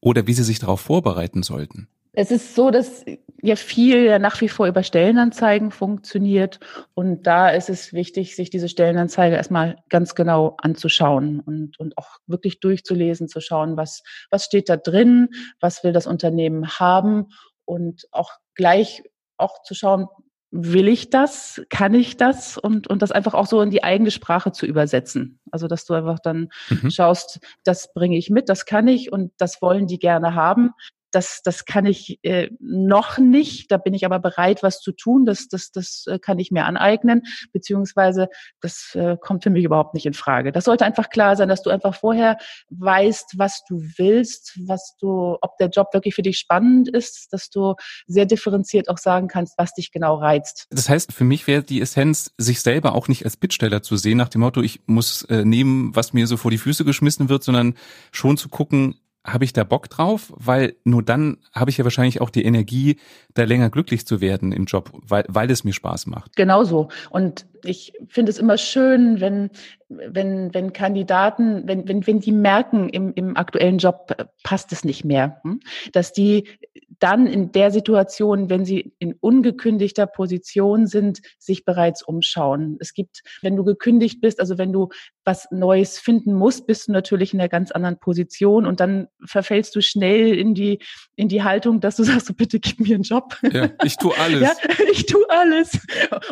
oder 0.00 0.26
wie 0.26 0.34
sie 0.34 0.44
sich 0.44 0.58
darauf 0.58 0.80
vorbereiten 0.80 1.42
sollten? 1.42 1.88
Es 2.18 2.30
ist 2.30 2.54
so, 2.54 2.70
dass 2.70 3.04
ja 3.42 3.56
viel 3.56 4.04
ja 4.04 4.18
nach 4.18 4.40
wie 4.40 4.48
vor 4.48 4.66
über 4.66 4.82
Stellenanzeigen 4.82 5.70
funktioniert. 5.70 6.60
Und 6.94 7.26
da 7.26 7.50
ist 7.50 7.68
es 7.68 7.92
wichtig, 7.92 8.34
sich 8.34 8.48
diese 8.48 8.70
Stellenanzeige 8.70 9.36
erstmal 9.36 9.76
ganz 9.90 10.14
genau 10.14 10.56
anzuschauen 10.62 11.40
und, 11.40 11.78
und 11.78 11.98
auch 11.98 12.16
wirklich 12.26 12.58
durchzulesen, 12.60 13.28
zu 13.28 13.40
schauen, 13.40 13.76
was, 13.76 14.02
was 14.30 14.44
steht 14.44 14.70
da 14.70 14.78
drin, 14.78 15.28
was 15.60 15.84
will 15.84 15.92
das 15.92 16.06
Unternehmen 16.06 16.66
haben 16.78 17.26
und 17.66 18.08
auch 18.12 18.30
gleich 18.54 19.02
auch 19.36 19.62
zu 19.62 19.74
schauen, 19.74 20.08
will 20.50 20.88
ich 20.88 21.10
das, 21.10 21.60
kann 21.68 21.92
ich 21.92 22.16
das 22.16 22.56
und, 22.56 22.86
und 22.86 23.02
das 23.02 23.12
einfach 23.12 23.34
auch 23.34 23.46
so 23.46 23.60
in 23.60 23.68
die 23.68 23.84
eigene 23.84 24.10
Sprache 24.10 24.52
zu 24.52 24.64
übersetzen. 24.64 25.38
Also, 25.50 25.66
dass 25.66 25.84
du 25.84 25.92
einfach 25.92 26.18
dann 26.18 26.48
mhm. 26.70 26.90
schaust, 26.90 27.40
das 27.62 27.92
bringe 27.92 28.16
ich 28.16 28.30
mit, 28.30 28.48
das 28.48 28.64
kann 28.64 28.88
ich 28.88 29.12
und 29.12 29.32
das 29.36 29.60
wollen 29.60 29.86
die 29.86 29.98
gerne 29.98 30.34
haben 30.34 30.70
das, 31.10 31.40
das 31.42 31.64
kann 31.64 31.86
ich 31.86 32.18
äh, 32.22 32.50
noch 32.60 33.18
nicht, 33.18 33.70
da 33.70 33.76
bin 33.76 33.94
ich 33.94 34.04
aber 34.04 34.18
bereit, 34.18 34.62
was 34.62 34.80
zu 34.80 34.92
tun, 34.92 35.24
das, 35.24 35.48
das, 35.48 35.70
das 35.70 36.04
äh, 36.06 36.18
kann 36.18 36.38
ich 36.38 36.50
mir 36.50 36.64
aneignen, 36.64 37.22
beziehungsweise 37.52 38.28
das 38.60 38.94
äh, 38.94 39.16
kommt 39.20 39.44
für 39.44 39.50
mich 39.50 39.64
überhaupt 39.64 39.94
nicht 39.94 40.06
in 40.06 40.14
Frage. 40.14 40.52
Das 40.52 40.64
sollte 40.64 40.84
einfach 40.84 41.10
klar 41.10 41.36
sein, 41.36 41.48
dass 41.48 41.62
du 41.62 41.70
einfach 41.70 41.94
vorher 41.94 42.38
weißt, 42.70 43.34
was 43.36 43.62
du 43.68 43.80
willst, 43.96 44.58
was 44.66 44.96
du, 45.00 45.36
ob 45.40 45.56
der 45.58 45.68
Job 45.68 45.88
wirklich 45.92 46.14
für 46.14 46.22
dich 46.22 46.38
spannend 46.38 46.88
ist, 46.88 47.32
dass 47.32 47.50
du 47.50 47.74
sehr 48.06 48.26
differenziert 48.26 48.88
auch 48.88 48.98
sagen 48.98 49.28
kannst, 49.28 49.54
was 49.58 49.72
dich 49.72 49.92
genau 49.92 50.16
reizt. 50.16 50.66
Das 50.70 50.88
heißt, 50.88 51.12
für 51.12 51.24
mich 51.24 51.46
wäre 51.46 51.62
die 51.62 51.80
Essenz, 51.80 52.32
sich 52.38 52.60
selber 52.60 52.94
auch 52.94 53.08
nicht 53.08 53.24
als 53.24 53.36
Bittsteller 53.36 53.82
zu 53.82 53.96
sehen, 53.96 54.18
nach 54.18 54.28
dem 54.28 54.40
Motto, 54.40 54.62
ich 54.62 54.80
muss 54.86 55.22
äh, 55.24 55.44
nehmen, 55.44 55.94
was 55.94 56.12
mir 56.12 56.26
so 56.26 56.36
vor 56.36 56.50
die 56.50 56.58
Füße 56.58 56.84
geschmissen 56.84 57.28
wird, 57.28 57.44
sondern 57.44 57.74
schon 58.12 58.36
zu 58.36 58.48
gucken, 58.48 59.00
habe 59.26 59.44
ich 59.44 59.52
da 59.52 59.64
Bock 59.64 59.90
drauf? 59.90 60.32
Weil 60.36 60.76
nur 60.84 61.02
dann 61.02 61.38
habe 61.52 61.70
ich 61.70 61.78
ja 61.78 61.84
wahrscheinlich 61.84 62.20
auch 62.20 62.30
die 62.30 62.44
Energie, 62.44 62.96
da 63.34 63.44
länger 63.44 63.70
glücklich 63.70 64.06
zu 64.06 64.20
werden 64.20 64.52
im 64.52 64.64
Job, 64.64 64.90
weil, 65.06 65.24
weil 65.28 65.50
es 65.50 65.64
mir 65.64 65.72
Spaß 65.72 66.06
macht. 66.06 66.36
Genau 66.36 66.64
so. 66.64 66.88
Und 67.10 67.46
ich 67.66 67.92
finde 68.08 68.30
es 68.30 68.38
immer 68.38 68.58
schön, 68.58 69.20
wenn, 69.20 69.50
wenn, 69.88 70.52
wenn 70.54 70.72
Kandidaten, 70.72 71.66
wenn, 71.66 71.88
wenn, 71.88 72.06
wenn 72.06 72.20
die 72.20 72.32
merken, 72.32 72.88
im, 72.88 73.12
im 73.14 73.36
aktuellen 73.36 73.78
Job 73.78 74.14
äh, 74.16 74.24
passt 74.42 74.72
es 74.72 74.84
nicht 74.84 75.04
mehr, 75.04 75.40
hm? 75.42 75.60
dass 75.92 76.12
die 76.12 76.48
dann 76.98 77.26
in 77.26 77.52
der 77.52 77.70
Situation, 77.70 78.48
wenn 78.48 78.64
sie 78.64 78.94
in 78.98 79.14
ungekündigter 79.14 80.06
Position 80.06 80.86
sind, 80.86 81.20
sich 81.38 81.64
bereits 81.64 82.02
umschauen. 82.02 82.76
Es 82.80 82.94
gibt, 82.94 83.22
wenn 83.42 83.56
du 83.56 83.64
gekündigt 83.64 84.20
bist, 84.20 84.40
also 84.40 84.56
wenn 84.56 84.72
du 84.72 84.88
was 85.24 85.48
Neues 85.50 85.98
finden 85.98 86.32
musst, 86.32 86.66
bist 86.66 86.88
du 86.88 86.92
natürlich 86.92 87.34
in 87.34 87.40
einer 87.40 87.48
ganz 87.48 87.70
anderen 87.70 87.98
Position 87.98 88.66
und 88.66 88.80
dann 88.80 89.08
verfällst 89.24 89.74
du 89.76 89.82
schnell 89.82 90.38
in 90.38 90.54
die, 90.54 90.78
in 91.16 91.28
die 91.28 91.42
Haltung, 91.42 91.80
dass 91.80 91.96
du 91.96 92.04
sagst, 92.04 92.26
so, 92.26 92.34
bitte 92.34 92.60
gib 92.60 92.80
mir 92.80 92.94
einen 92.94 93.02
Job. 93.02 93.36
Ja, 93.42 93.70
ich 93.84 93.96
tue 93.96 94.16
alles. 94.18 94.40
Ja, 94.40 94.52
ich 94.90 95.06
tue 95.06 95.24
alles. 95.28 95.78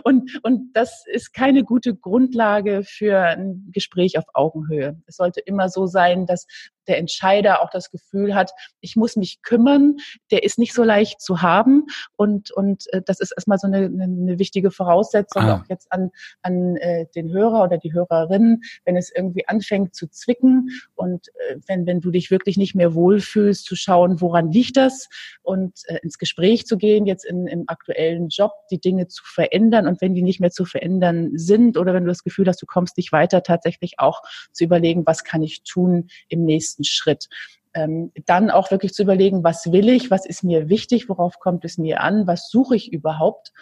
Und, 0.04 0.38
und 0.42 0.72
das 0.74 1.04
ist 1.12 1.24
keine 1.33 1.64
gute 1.64 1.95
Grundlage 1.95 2.83
für 2.85 3.19
ein 3.19 3.69
Gespräch 3.73 4.19
auf 4.19 4.25
Augenhöhe. 4.35 5.00
Es 5.07 5.16
sollte 5.16 5.40
immer 5.40 5.69
so 5.69 5.87
sein, 5.87 6.26
dass 6.26 6.47
der 6.86 6.98
Entscheider 6.98 7.62
auch 7.62 7.70
das 7.70 7.90
Gefühl 7.90 8.34
hat, 8.34 8.52
ich 8.80 8.96
muss 8.96 9.16
mich 9.16 9.42
kümmern, 9.42 9.96
der 10.30 10.42
ist 10.42 10.58
nicht 10.58 10.74
so 10.74 10.82
leicht 10.82 11.20
zu 11.20 11.42
haben 11.42 11.86
und, 12.16 12.50
und 12.50 12.92
äh, 12.92 13.02
das 13.04 13.20
ist 13.20 13.32
erstmal 13.32 13.58
so 13.58 13.66
eine, 13.66 13.86
eine 13.86 14.38
wichtige 14.38 14.70
Voraussetzung 14.70 15.42
ah. 15.42 15.56
auch 15.56 15.68
jetzt 15.68 15.90
an, 15.90 16.10
an 16.42 16.76
äh, 16.76 17.06
den 17.14 17.30
Hörer 17.30 17.64
oder 17.64 17.78
die 17.78 17.92
Hörerin, 17.92 18.62
wenn 18.84 18.96
es 18.96 19.10
irgendwie 19.14 19.46
anfängt 19.48 19.94
zu 19.94 20.08
zwicken 20.08 20.68
und 20.94 21.28
äh, 21.48 21.56
wenn, 21.66 21.86
wenn 21.86 22.00
du 22.00 22.10
dich 22.10 22.30
wirklich 22.30 22.56
nicht 22.56 22.74
mehr 22.74 22.94
wohlfühlst, 22.94 23.64
zu 23.64 23.76
schauen, 23.76 24.20
woran 24.20 24.52
liegt 24.52 24.76
das 24.76 25.08
und 25.42 25.80
äh, 25.86 25.98
ins 26.02 26.18
Gespräch 26.18 26.66
zu 26.66 26.76
gehen, 26.76 27.06
jetzt 27.06 27.24
in, 27.24 27.46
im 27.46 27.64
aktuellen 27.66 28.28
Job, 28.28 28.52
die 28.70 28.80
Dinge 28.80 29.08
zu 29.08 29.22
verändern 29.24 29.86
und 29.86 30.00
wenn 30.00 30.14
die 30.14 30.22
nicht 30.22 30.40
mehr 30.40 30.50
zu 30.50 30.64
verändern 30.64 31.30
sind 31.34 31.76
oder 31.76 31.94
wenn 31.94 32.04
du 32.04 32.08
das 32.08 32.24
Gefühl 32.24 32.46
hast, 32.46 32.60
du 32.60 32.66
kommst 32.66 32.96
nicht 32.96 33.12
weiter, 33.12 33.42
tatsächlich 33.42 33.98
auch 33.98 34.22
zu 34.52 34.64
überlegen, 34.64 35.06
was 35.06 35.24
kann 35.24 35.42
ich 35.42 35.62
tun 35.62 36.08
im 36.28 36.44
nächsten 36.44 36.74
nächsten 36.75 36.85
Schritt. 36.85 37.28
Ähm, 37.75 38.12
dann 38.26 38.50
auch 38.50 38.71
wirklich 38.71 38.93
zu 38.93 39.02
überlegen, 39.02 39.43
was 39.43 39.73
will 39.73 39.88
ich, 39.88 40.11
was 40.11 40.26
ist 40.26 40.45
mir 40.45 40.69
wichtig, 40.69 41.09
worauf 41.09 41.40
kommt 41.40 41.64
es 41.64 41.76
mir 41.76 42.02
an, 42.02 42.26
was 42.26 42.49
suche 42.49 42.76
ich 42.76 42.93
überhaupt 42.93 43.52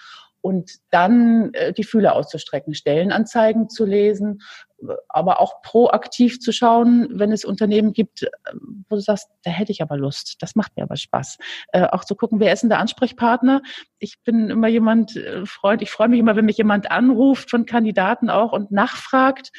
und 0.43 0.73
dann 0.91 1.55
äh, 1.55 1.73
die 1.73 1.85
Fühler 1.85 2.15
auszustrecken, 2.15 2.75
Stellenanzeigen 2.75 3.71
zu 3.71 3.87
lesen, 3.87 4.43
aber 5.09 5.41
auch 5.41 5.63
proaktiv 5.63 6.41
zu 6.41 6.53
schauen, 6.53 7.09
wenn 7.13 7.33
es 7.33 7.45
Unternehmen 7.45 7.93
gibt, 7.93 8.25
äh, 8.25 8.29
wo 8.89 8.97
du 8.97 9.01
sagst, 9.01 9.29
da 9.45 9.51
hätte 9.51 9.73
ich 9.73 9.81
aber 9.81 9.97
Lust, 9.97 10.37
das 10.41 10.57
macht 10.57 10.77
mir 10.77 10.83
aber 10.83 10.97
Spaß. 10.97 11.39
Äh, 11.73 11.87
auch 11.87 12.05
zu 12.05 12.17
gucken, 12.17 12.41
wer 12.41 12.53
ist 12.53 12.61
denn 12.61 12.71
der 12.71 12.81
Ansprechpartner? 12.81 13.63
Ich 13.99 14.21
bin 14.25 14.51
immer 14.51 14.69
jemand, 14.69 15.17
äh, 15.17 15.47
Freund, 15.47 15.81
ich 15.81 15.91
freue 15.91 16.09
mich 16.09 16.19
immer, 16.19 16.37
wenn 16.37 16.45
mich 16.45 16.59
jemand 16.59 16.91
anruft 16.91 17.49
von 17.49 17.65
Kandidaten 17.65 18.29
auch 18.29 18.53
und 18.53 18.73
nachfragt, 18.73 19.53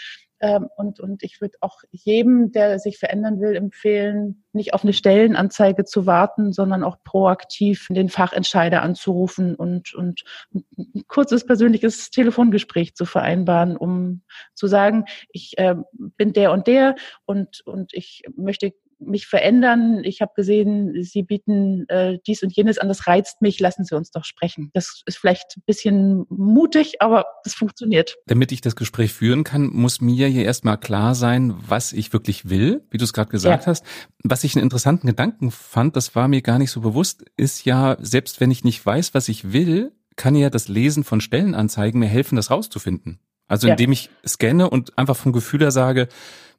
ähm, 0.43 0.67
und, 0.75 0.99
und 0.99 1.23
ich 1.23 1.39
würde 1.39 1.55
auch 1.61 1.83
jedem, 1.91 2.51
der 2.51 2.77
sich 2.77 2.99
verändern 2.99 3.39
will, 3.39 3.55
empfehlen, 3.55 4.43
nicht 4.51 4.73
auf 4.73 4.83
eine 4.83 4.91
Stellenanzeige 4.91 5.85
zu 5.85 6.05
warten, 6.05 6.51
sondern 6.51 6.83
auch 6.83 6.97
proaktiv 7.05 7.87
den 7.89 8.09
Fachentscheider 8.09 8.81
anzurufen 8.81 9.55
und, 9.55 9.93
und 9.93 10.25
ein 10.53 11.05
kurzes 11.07 11.45
persönliches 11.45 12.09
Telefongespräch 12.09 12.93
zu 12.93 13.05
vereinbaren, 13.05 13.77
um 13.77 14.23
zu 14.53 14.67
sagen, 14.67 15.05
ich 15.31 15.57
äh, 15.57 15.75
bin 15.93 16.33
der 16.33 16.51
und 16.51 16.67
der 16.67 16.95
und, 17.23 17.61
und 17.65 17.93
ich 17.93 18.23
möchte 18.35 18.73
mich 19.05 19.27
verändern. 19.27 20.01
Ich 20.03 20.21
habe 20.21 20.31
gesehen, 20.35 21.03
Sie 21.03 21.23
bieten 21.23 21.85
äh, 21.89 22.17
dies 22.25 22.43
und 22.43 22.55
jenes 22.55 22.77
an, 22.77 22.87
das 22.87 23.07
reizt 23.07 23.41
mich, 23.41 23.59
lassen 23.59 23.85
Sie 23.85 23.95
uns 23.95 24.11
doch 24.11 24.25
sprechen. 24.25 24.71
Das 24.73 25.01
ist 25.05 25.17
vielleicht 25.17 25.57
ein 25.57 25.63
bisschen 25.65 26.25
mutig, 26.29 27.01
aber 27.01 27.25
das 27.43 27.53
funktioniert. 27.53 28.15
Damit 28.27 28.51
ich 28.51 28.61
das 28.61 28.75
Gespräch 28.75 29.13
führen 29.13 29.43
kann, 29.43 29.67
muss 29.67 30.01
mir 30.01 30.27
hier 30.27 30.45
erstmal 30.45 30.77
klar 30.77 31.15
sein, 31.15 31.55
was 31.67 31.93
ich 31.93 32.13
wirklich 32.13 32.49
will, 32.49 32.85
wie 32.89 32.97
du 32.97 33.03
es 33.03 33.13
gerade 33.13 33.29
gesagt 33.29 33.63
ja. 33.63 33.67
hast. 33.67 33.85
Was 34.23 34.43
ich 34.43 34.55
einen 34.55 34.63
interessanten 34.63 35.07
Gedanken 35.07 35.51
fand, 35.51 35.95
das 35.95 36.15
war 36.15 36.27
mir 36.27 36.41
gar 36.41 36.59
nicht 36.59 36.71
so 36.71 36.81
bewusst, 36.81 37.25
ist 37.37 37.65
ja, 37.65 37.97
selbst 37.99 38.39
wenn 38.41 38.51
ich 38.51 38.63
nicht 38.63 38.85
weiß, 38.85 39.13
was 39.13 39.29
ich 39.29 39.53
will, 39.53 39.91
kann 40.15 40.35
ja 40.35 40.49
das 40.49 40.67
Lesen 40.67 41.03
von 41.03 41.21
Stellenanzeigen 41.21 41.99
mir 41.99 42.07
helfen, 42.07 42.35
das 42.35 42.51
rauszufinden. 42.51 43.19
Also 43.47 43.67
indem 43.67 43.91
ja. 43.91 43.93
ich 43.93 44.09
scanne 44.25 44.69
und 44.69 44.97
einfach 44.97 45.15
vom 45.15 45.33
Gefühl 45.33 45.61
her 45.61 45.71
sage, 45.71 46.07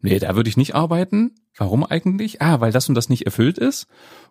nee, 0.05 0.19
da 0.19 0.37
würde 0.37 0.49
ich 0.49 0.57
nicht 0.57 0.75
arbeiten. 0.75 1.33
Warum 1.57 1.85
eigentlich? 1.85 2.43
Ah, 2.43 2.61
weil 2.61 2.73
das 2.73 2.89
und 2.89 2.95
das 2.95 3.09
nicht 3.09 3.27
erfüllt 3.27 3.59
ist. 3.59 3.87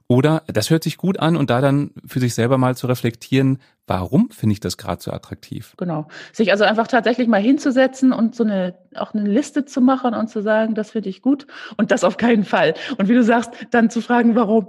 Oder 0.08 0.44
das 0.48 0.70
hört 0.70 0.84
sich 0.84 0.98
gut 0.98 1.20
an 1.20 1.38
und 1.38 1.50
da 1.50 1.62
dann 1.62 1.92
für 2.06 2.20
sich 2.20 2.36
selber 2.36 2.58
mal 2.58 2.76
zu 2.76 2.88
reflektieren, 2.88 3.60
warum 3.88 4.30
finde 4.30 4.54
ich 4.54 4.60
das 4.60 4.78
gerade 4.78 5.02
so 5.02 5.12
attraktiv? 5.12 5.74
Genau. 5.78 6.08
Sich 6.34 6.52
also 6.52 6.66
einfach 6.66 6.88
tatsächlich 6.88 7.28
mal 7.28 7.42
hinzusetzen 7.42 8.12
und 8.12 8.36
so 8.36 8.44
eine, 8.44 8.76
auch 8.96 9.14
eine 9.14 9.28
Liste 9.28 9.66
zu 9.66 9.80
machen 9.80 10.14
und 10.14 10.30
zu 10.30 10.42
sagen, 10.42 10.76
das 10.76 10.92
finde 10.92 11.10
ich 11.10 11.22
gut 11.22 11.48
und 11.78 11.92
das 11.92 12.04
auf 12.04 12.18
keinen 12.18 12.44
Fall. 12.44 12.74
Und 12.98 13.08
wie 13.08 13.14
du 13.14 13.24
sagst, 13.24 13.52
dann 13.72 13.90
zu 13.90 14.02
fragen, 14.02 14.36
warum. 14.36 14.68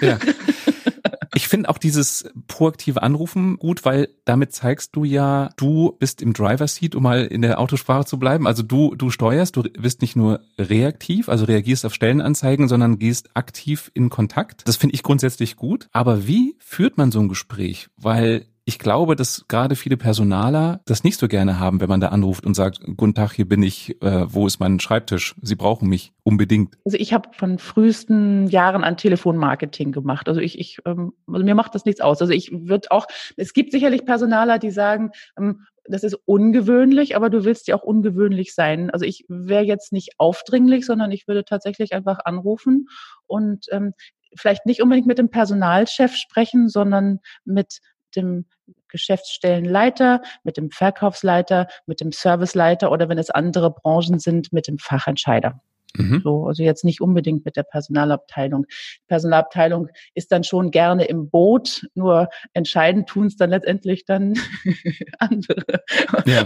Ja. 0.00 0.18
Ich 1.36 1.48
finde 1.48 1.68
auch 1.68 1.76
dieses 1.76 2.30
proaktive 2.48 3.02
Anrufen 3.02 3.58
gut, 3.58 3.84
weil 3.84 4.08
damit 4.24 4.54
zeigst 4.54 4.96
du 4.96 5.04
ja, 5.04 5.50
du 5.58 5.94
bist 5.98 6.22
im 6.22 6.32
Driver 6.32 6.66
Seat, 6.66 6.94
um 6.94 7.02
mal 7.02 7.26
in 7.26 7.42
der 7.42 7.60
Autosprache 7.60 8.06
zu 8.06 8.18
bleiben. 8.18 8.46
Also 8.46 8.62
du, 8.62 8.94
du 8.94 9.10
steuerst, 9.10 9.54
du 9.54 9.64
bist 9.64 10.00
nicht 10.00 10.16
nur 10.16 10.40
reaktiv, 10.58 11.28
also 11.28 11.44
reagierst 11.44 11.84
auf 11.84 11.92
Stellenanzeigen, 11.92 12.68
sondern 12.68 12.98
gehst 12.98 13.36
aktiv 13.36 13.90
in 13.92 14.08
Kontakt. 14.08 14.66
Das 14.66 14.76
finde 14.76 14.94
ich 14.94 15.02
grundsätzlich 15.02 15.56
gut. 15.56 15.88
Aber 15.92 16.26
wie 16.26 16.56
führt 16.58 16.96
man 16.96 17.12
so 17.12 17.20
ein 17.20 17.28
Gespräch? 17.28 17.88
Weil 17.98 18.46
ich 18.68 18.80
glaube, 18.80 19.14
dass 19.14 19.46
gerade 19.46 19.76
viele 19.76 19.96
Personaler 19.96 20.80
das 20.86 21.04
nicht 21.04 21.20
so 21.20 21.28
gerne 21.28 21.60
haben, 21.60 21.80
wenn 21.80 21.88
man 21.88 22.00
da 22.00 22.08
anruft 22.08 22.44
und 22.44 22.54
sagt, 22.54 22.80
guten 22.96 23.14
Tag, 23.14 23.32
hier 23.32 23.48
bin 23.48 23.62
ich, 23.62 24.02
äh, 24.02 24.26
wo 24.26 24.44
ist 24.44 24.58
mein 24.58 24.80
Schreibtisch? 24.80 25.36
Sie 25.40 25.54
brauchen 25.54 25.88
mich 25.88 26.12
unbedingt. 26.24 26.74
Also 26.84 26.98
ich 26.98 27.12
habe 27.12 27.28
von 27.32 27.60
frühesten 27.60 28.48
Jahren 28.48 28.82
an 28.82 28.96
Telefonmarketing 28.96 29.92
gemacht. 29.92 30.28
Also 30.28 30.40
ich, 30.40 30.58
ich 30.58 30.78
ähm, 30.84 31.12
also 31.28 31.44
mir 31.44 31.54
macht 31.54 31.76
das 31.76 31.84
nichts 31.84 32.00
aus. 32.00 32.20
Also 32.20 32.32
ich 32.32 32.50
würde 32.50 32.90
auch, 32.90 33.06
es 33.36 33.52
gibt 33.52 33.70
sicherlich 33.70 34.04
Personaler, 34.04 34.58
die 34.58 34.72
sagen, 34.72 35.12
ähm, 35.38 35.64
das 35.88 36.02
ist 36.02 36.18
ungewöhnlich, 36.24 37.14
aber 37.14 37.30
du 37.30 37.44
willst 37.44 37.68
ja 37.68 37.76
auch 37.76 37.84
ungewöhnlich 37.84 38.52
sein. 38.52 38.90
Also 38.90 39.04
ich 39.04 39.24
wäre 39.28 39.62
jetzt 39.62 39.92
nicht 39.92 40.14
aufdringlich, 40.18 40.84
sondern 40.86 41.12
ich 41.12 41.28
würde 41.28 41.44
tatsächlich 41.44 41.92
einfach 41.92 42.18
anrufen 42.24 42.88
und 43.28 43.66
ähm, 43.70 43.92
vielleicht 44.36 44.66
nicht 44.66 44.82
unbedingt 44.82 45.06
mit 45.06 45.18
dem 45.18 45.30
Personalchef 45.30 46.16
sprechen, 46.16 46.68
sondern 46.68 47.20
mit 47.44 47.78
dem 48.16 48.46
Geschäftsstellenleiter, 48.88 50.22
mit 50.42 50.56
dem 50.56 50.70
Verkaufsleiter, 50.70 51.68
mit 51.86 52.00
dem 52.00 52.12
Serviceleiter 52.12 52.90
oder 52.90 53.08
wenn 53.08 53.18
es 53.18 53.30
andere 53.30 53.70
Branchen 53.70 54.18
sind, 54.18 54.52
mit 54.52 54.68
dem 54.68 54.78
Fachentscheider. 54.78 55.60
Mhm. 55.96 56.20
So, 56.22 56.46
also 56.46 56.62
jetzt 56.62 56.84
nicht 56.84 57.00
unbedingt 57.00 57.44
mit 57.44 57.56
der 57.56 57.62
Personalabteilung. 57.62 58.66
Die 58.68 59.06
Personalabteilung 59.08 59.88
ist 60.14 60.32
dann 60.32 60.44
schon 60.44 60.70
gerne 60.70 61.04
im 61.04 61.30
Boot, 61.30 61.86
nur 61.94 62.28
entscheidend 62.52 63.08
tun 63.08 63.26
es 63.26 63.36
dann 63.36 63.50
letztendlich 63.50 64.04
dann 64.04 64.34
andere. 65.18 65.64
Ja. 66.26 66.44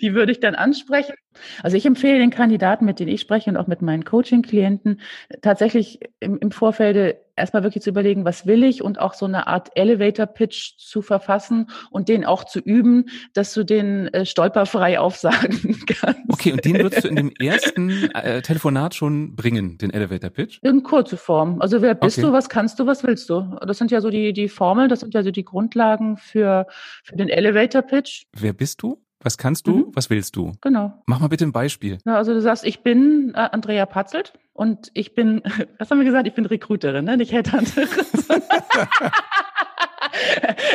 Die 0.00 0.14
würde 0.14 0.32
ich 0.32 0.40
dann 0.40 0.54
ansprechen. 0.54 1.14
Also 1.62 1.76
ich 1.76 1.86
empfehle 1.86 2.18
den 2.18 2.30
Kandidaten, 2.30 2.84
mit 2.84 3.00
denen 3.00 3.10
ich 3.10 3.20
spreche 3.20 3.50
und 3.50 3.56
auch 3.56 3.66
mit 3.66 3.82
meinen 3.82 4.04
Coaching-Klienten, 4.04 5.00
tatsächlich 5.42 6.00
im, 6.20 6.38
im 6.38 6.50
Vorfeld 6.50 7.18
erstmal 7.36 7.64
wirklich 7.64 7.82
zu 7.82 7.90
überlegen, 7.90 8.24
was 8.24 8.46
will 8.46 8.62
ich 8.62 8.82
und 8.82 9.00
auch 9.00 9.14
so 9.14 9.26
eine 9.26 9.46
Art 9.46 9.70
Elevator-Pitch 9.74 10.78
zu 10.78 11.02
verfassen 11.02 11.68
und 11.90 12.08
den 12.08 12.24
auch 12.24 12.44
zu 12.44 12.60
üben, 12.60 13.06
dass 13.32 13.52
du 13.54 13.64
den 13.64 14.08
äh, 14.08 14.24
stolperfrei 14.24 14.98
aufsagen 15.04 15.80
kannst. 15.86 16.20
Okay, 16.28 16.52
und 16.52 16.64
den 16.64 16.78
würdest 16.78 17.04
du 17.04 17.08
in 17.08 17.16
dem 17.16 17.32
ersten 17.40 17.90
äh, 18.14 18.42
Telefonat 18.42 18.94
schon 18.94 19.34
bringen, 19.34 19.78
den 19.78 19.90
Elevator-Pitch? 19.90 20.60
In 20.62 20.82
kurze 20.82 21.16
Form. 21.16 21.60
Also 21.60 21.82
wer 21.82 21.94
bist 21.94 22.18
okay. 22.18 22.26
du, 22.28 22.32
was 22.32 22.48
kannst 22.48 22.78
du, 22.78 22.86
was 22.86 23.02
willst 23.04 23.28
du? 23.30 23.56
Das 23.66 23.78
sind 23.78 23.90
ja 23.90 24.00
so 24.00 24.10
die, 24.10 24.32
die 24.32 24.48
Formeln, 24.48 24.88
das 24.88 25.00
sind 25.00 25.14
ja 25.14 25.22
so 25.22 25.30
die 25.30 25.44
Grundlagen 25.44 26.16
für, 26.16 26.66
für 27.02 27.16
den 27.16 27.28
Elevator-Pitch. 27.28 28.24
Wer 28.32 28.52
bist 28.52 28.82
du? 28.82 29.00
Was 29.24 29.38
kannst 29.38 29.66
du? 29.66 29.76
Mhm. 29.76 29.86
Was 29.94 30.10
willst 30.10 30.36
du? 30.36 30.52
Genau. 30.60 30.92
Mach 31.06 31.18
mal 31.18 31.28
bitte 31.28 31.46
ein 31.46 31.52
Beispiel. 31.52 31.98
Na, 32.04 32.18
also 32.18 32.34
du 32.34 32.42
sagst, 32.42 32.64
ich 32.64 32.82
bin 32.82 33.32
äh, 33.34 33.48
Andrea 33.50 33.86
Patzelt 33.86 34.34
und 34.52 34.90
ich 34.92 35.14
bin, 35.14 35.40
was 35.78 35.90
haben 35.90 35.98
wir 35.98 36.04
gesagt? 36.04 36.28
Ich 36.28 36.34
bin 36.34 36.44
Recruiterin, 36.44 37.06
ne? 37.06 37.16
nicht 37.16 37.32
Headhunterin. 37.32 37.88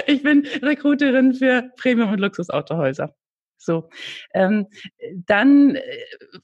ich 0.08 0.24
bin 0.24 0.48
Recruiterin 0.63 1.36
für 1.36 1.70
Premium- 1.77 2.12
und 2.12 2.20
Luxusautohäuser. 2.20 3.13
So, 3.58 3.89
ähm, 4.34 4.68
dann 5.27 5.75
äh, 5.75 5.82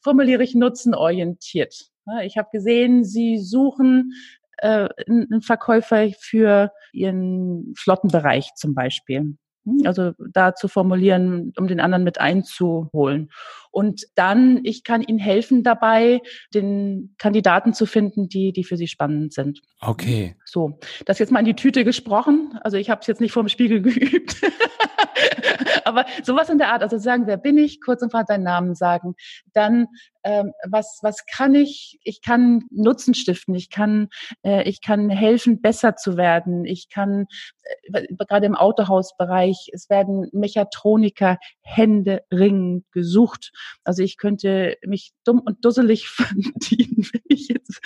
formuliere 0.02 0.44
ich 0.44 0.54
nutzenorientiert. 0.54 1.90
Ich 2.24 2.38
habe 2.38 2.50
gesehen, 2.52 3.04
Sie 3.04 3.40
suchen 3.40 4.14
äh, 4.58 4.90
einen 5.08 5.42
Verkäufer 5.42 6.10
für 6.20 6.72
Ihren 6.94 7.74
Flottenbereich 7.76 8.54
zum 8.56 8.76
Beispiel. 8.76 9.38
Hm, 9.65 9.81
also 9.86 10.12
da 10.31 10.55
zu 10.55 10.67
formulieren, 10.67 11.53
um 11.57 11.67
den 11.67 11.79
anderen 11.79 12.03
mit 12.03 12.19
einzuholen. 12.19 13.29
Und 13.72 14.05
dann, 14.15 14.62
ich 14.63 14.84
kann 14.84 15.01
Ihnen 15.01 15.19
helfen 15.19 15.63
dabei, 15.63 16.22
den 16.53 17.13
Kandidaten 17.17 17.74
zu 17.74 17.86
finden, 17.86 18.29
die, 18.29 18.53
die 18.53 18.63
für 18.63 18.77
Sie 18.77 18.88
spannend 18.88 19.34
sind. 19.34 19.62
Okay. 19.81 20.38
So, 20.45 20.79
das 21.05 21.19
jetzt 21.19 21.31
mal 21.31 21.39
in 21.39 21.45
die 21.45 21.55
Tüte 21.55 21.84
gesprochen. 21.84 22.57
Also 22.62 22.77
ich 22.77 22.89
habe 22.89 23.01
es 23.01 23.07
jetzt 23.07 23.19
nicht 23.19 23.34
vor 23.34 23.43
dem 23.43 23.50
Spiegel 23.50 23.81
geübt. 23.81 24.38
Aber 25.86 26.06
sowas 26.24 26.50
in 26.50 26.58
der 26.58 26.74
Art, 26.74 26.82
also 26.82 26.98
sagen, 26.98 27.27
wer 27.27 27.38
bin 27.38 27.58
ich, 27.60 27.80
kurz 27.80 28.01
und 28.01 28.10
klar 28.10 28.25
deinen 28.25 28.44
Namen 28.44 28.74
sagen. 28.74 29.15
Dann, 29.54 29.88
ähm, 30.24 30.51
was, 30.68 31.00
was 31.04 31.25
kann 31.27 31.54
ich? 31.54 32.00
Ich 32.04 32.24
kann 32.24 32.63
Nutzen 32.72 33.13
stiften, 33.13 33.54
ich 33.54 33.70
kann, 33.70 34.08
äh, 34.44 34.68
ich 34.68 34.82
kann 34.82 35.12
helfen, 35.12 35.62
besser 35.62 35.96
zu 35.96 36.18
werden. 36.18 36.65
Ich 36.65 36.89
kann, 36.89 37.27
äh, 37.94 38.08
gerade 38.27 38.48
im 38.48 38.56
Autohausbereich, 38.56 39.70
es 39.74 39.88
werden 39.88 40.27
Mechatroniker 40.34 41.38
Hände 41.62 42.24
ringen 42.34 42.84
gesucht. 42.92 43.51
Also 43.84 44.01
ich 44.01 44.18
könnte 44.18 44.77
mich 44.84 45.13
dumm 45.24 45.39
und 45.39 45.63
dusselig 45.63 46.08
verdienen, 46.10 47.08
wenn 47.13 47.22
ich 47.25 47.48
jetzt 47.50 47.80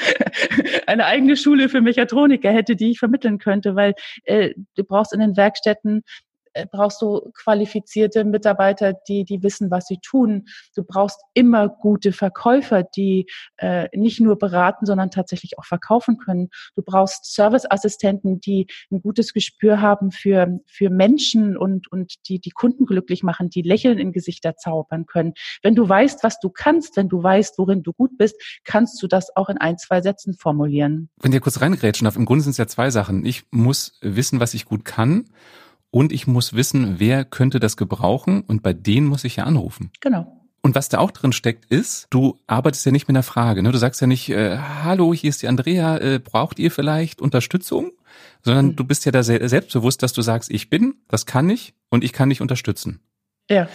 eine 0.88 1.06
eigene 1.06 1.36
Schule 1.36 1.68
für 1.68 1.82
Mechatroniker 1.82 2.52
hätte, 2.52 2.78
die 2.78 2.92
ich 2.92 3.00
vermitteln 3.00 3.40
könnte, 3.40 3.76
weil 3.76 3.94
äh, 4.24 4.54
du 4.76 4.86
brauchst 4.86 5.12
in 5.12 5.20
den 5.20 5.36
Werkstätten 5.36 6.04
brauchst 6.72 7.02
du 7.02 7.32
qualifizierte 7.34 8.24
Mitarbeiter, 8.24 8.94
die, 9.08 9.26
die 9.26 9.44
wissen, 9.44 9.72
was 9.72 9.88
sie 9.88 9.98
tun. 9.98 10.48
Du 10.76 10.84
brauchst 10.84 11.20
immer 11.34 11.70
gute 11.70 12.12
Verkäufer, 12.12 12.84
die 12.84 13.28
äh, 13.58 13.88
nicht 13.98 14.20
nur 14.20 14.38
beraten, 14.38 14.86
sondern 14.86 15.12
tatsächlich 15.12 15.58
auch 15.58 15.66
verkaufen 15.66 16.18
können. 16.18 16.50
Du 16.76 16.82
brauchst 16.82 17.34
Serviceassistenten, 17.34 18.40
die 18.42 18.68
ein 18.92 19.02
gutes 19.02 19.34
Gespür 19.34 19.82
haben 19.82 20.12
für, 20.12 20.60
für 20.68 20.90
Menschen 20.90 21.58
und, 21.58 21.92
und 21.92 22.16
die, 22.28 22.40
die 22.40 22.52
Kunden 22.52 22.86
glücklich 22.86 23.24
machen, 23.24 23.50
die 23.50 23.62
Lächeln 23.62 23.98
in 23.98 24.12
Gesichter 24.12 24.56
zaubern 24.56 25.06
können. 25.06 25.34
Wenn 25.62 25.76
du 25.76 25.88
weißt, 25.88 26.24
was 26.24 26.40
du 26.40 26.50
kannst, 26.50 26.98
wenn 26.98 27.10
du 27.10 27.22
weißt, 27.22 27.58
worin 27.58 27.84
du 27.84 27.94
gut 27.94 28.18
bist, 28.18 28.36
kannst 28.64 29.02
du 29.02 29.08
das 29.08 29.36
auch 29.36 29.50
in 29.50 29.58
ein, 29.58 29.78
zwei 29.78 30.02
Sätzen 30.02 30.34
formulieren. 30.34 31.10
Wenn 31.22 31.32
dir 31.32 31.40
kurz 31.40 31.62
reingrätschen 31.62 32.06
darf, 32.06 32.16
im 32.16 32.26
Grunde 32.26 32.44
sind 32.44 32.52
es 32.52 32.58
ja 32.58 32.68
zwei 32.68 32.90
Sachen. 32.90 33.26
Ich 33.26 33.44
muss 33.52 33.98
wissen, 34.02 34.40
was 34.40 34.54
ich 34.54 34.66
gut 34.66 34.86
kann 34.86 35.26
und 35.92 36.12
ich 36.12 36.28
muss 36.28 36.54
wissen, 36.54 36.96
wer 37.00 37.26
könnte 37.26 37.60
das 37.60 37.78
gebrauchen 37.78 38.42
und 38.42 38.64
bei 38.64 38.74
denen 38.74 39.08
muss 39.08 39.24
ich 39.24 39.38
ja 39.38 39.46
anrufen. 39.46 39.92
Genau. 40.02 40.36
Und 40.62 40.76
was 40.76 40.90
da 40.90 40.98
auch 40.98 41.12
drin 41.12 41.32
steckt, 41.32 41.66
ist, 41.66 42.08
du 42.10 42.38
arbeitest 42.48 42.86
ja 42.86 42.92
nicht 42.92 43.08
mit 43.08 43.16
einer 43.16 43.24
Frage. 43.24 43.64
Ne? 43.64 43.72
Du 43.72 43.78
sagst 43.78 44.02
ja 44.02 44.08
nicht, 44.08 44.30
äh, 44.30 44.58
hallo, 44.58 45.14
hier 45.14 45.30
ist 45.30 45.42
die 45.42 45.48
Andrea, 45.48 45.98
äh, 45.98 46.20
braucht 46.20 46.60
ihr 46.60 46.70
vielleicht 46.70 47.22
Unterstützung? 47.22 47.92
Sondern 48.44 48.68
mhm. 48.68 48.76
du 48.76 48.84
bist 48.84 49.06
ja 49.06 49.12
da 49.12 49.24
selbstbewusst, 49.24 50.04
dass 50.04 50.14
du 50.14 50.22
sagst, 50.22 50.52
ich 50.52 50.70
bin, 50.70 50.96
das 51.08 51.26
kann 51.26 51.50
ich 51.50 51.74
und 51.90 52.04
ich 52.04 52.12
kann 52.12 52.30
dich 52.30 52.42
unterstützen. 52.42 53.00
Ja. 53.50 53.70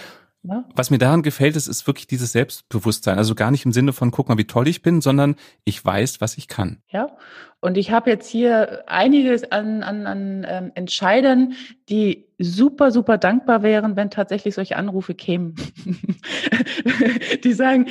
Ja. 0.46 0.64
Was 0.74 0.90
mir 0.90 0.98
daran 0.98 1.22
gefällt, 1.22 1.56
ist, 1.56 1.68
ist 1.68 1.86
wirklich 1.86 2.06
dieses 2.06 2.32
Selbstbewusstsein. 2.32 3.16
Also 3.16 3.34
gar 3.34 3.50
nicht 3.50 3.64
im 3.64 3.72
Sinne 3.72 3.92
von, 3.92 4.10
guck 4.10 4.28
mal, 4.28 4.36
wie 4.36 4.46
toll 4.46 4.68
ich 4.68 4.82
bin, 4.82 5.00
sondern 5.00 5.36
ich 5.64 5.82
weiß, 5.82 6.20
was 6.20 6.36
ich 6.36 6.48
kann. 6.48 6.82
Ja. 6.88 7.16
Und 7.60 7.78
ich 7.78 7.90
habe 7.90 8.10
jetzt 8.10 8.28
hier 8.28 8.84
einiges 8.86 9.50
an, 9.50 9.82
an, 9.82 10.06
an 10.06 10.46
ähm, 10.46 10.72
Entscheidern, 10.74 11.54
die 11.88 12.26
super, 12.38 12.90
super 12.90 13.18
dankbar 13.18 13.62
wären, 13.62 13.96
wenn 13.96 14.10
tatsächlich 14.10 14.54
solche 14.54 14.76
Anrufe 14.76 15.14
kämen. 15.14 15.54
die 17.44 17.52
sagen, 17.52 17.86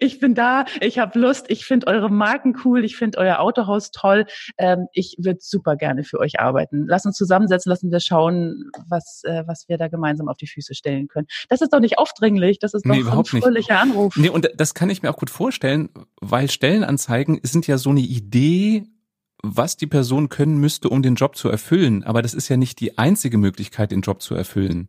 ich 0.00 0.20
bin 0.20 0.34
da, 0.34 0.64
ich 0.80 0.98
habe 0.98 1.18
Lust, 1.18 1.46
ich 1.48 1.64
finde 1.64 1.86
eure 1.86 2.10
Marken 2.10 2.56
cool, 2.64 2.84
ich 2.84 2.96
finde 2.96 3.18
euer 3.18 3.40
Autohaus 3.40 3.90
toll, 3.90 4.26
ähm, 4.58 4.86
ich 4.92 5.16
würde 5.18 5.40
super 5.42 5.76
gerne 5.76 6.04
für 6.04 6.18
euch 6.18 6.40
arbeiten. 6.40 6.86
Lass 6.86 7.04
uns 7.04 7.16
zusammensetzen, 7.16 7.70
lassen 7.70 7.90
wir 7.90 8.00
schauen, 8.00 8.70
was, 8.88 9.22
äh, 9.24 9.42
was 9.46 9.68
wir 9.68 9.78
da 9.78 9.88
gemeinsam 9.88 10.28
auf 10.28 10.36
die 10.36 10.46
Füße 10.46 10.74
stellen 10.74 11.08
können. 11.08 11.26
Das 11.48 11.60
ist 11.60 11.72
doch 11.72 11.80
nicht 11.80 11.98
aufdringlich, 11.98 12.58
das 12.58 12.74
ist 12.74 12.86
doch 12.86 12.94
nee, 12.94 13.02
ein 13.02 13.24
fröhlicher 13.24 13.78
Anruf. 13.78 14.16
Nee, 14.16 14.30
und 14.30 14.50
das 14.56 14.74
kann 14.74 14.90
ich 14.90 15.02
mir 15.02 15.10
auch 15.10 15.16
gut 15.16 15.30
vorstellen, 15.30 15.90
weil 16.20 16.50
Stellenanzeigen 16.50 17.40
sind 17.42 17.66
ja 17.66 17.78
so 17.78 17.90
eine 17.90 18.00
Idee, 18.00 18.84
was 19.42 19.76
die 19.76 19.86
Person 19.86 20.28
können 20.28 20.58
müsste, 20.58 20.88
um 20.88 21.02
den 21.02 21.16
Job 21.16 21.36
zu 21.36 21.48
erfüllen. 21.48 22.04
Aber 22.04 22.22
das 22.22 22.34
ist 22.34 22.48
ja 22.48 22.56
nicht 22.56 22.80
die 22.80 22.96
einzige 22.98 23.38
Möglichkeit, 23.38 23.90
den 23.90 24.00
Job 24.00 24.22
zu 24.22 24.34
erfüllen. 24.34 24.88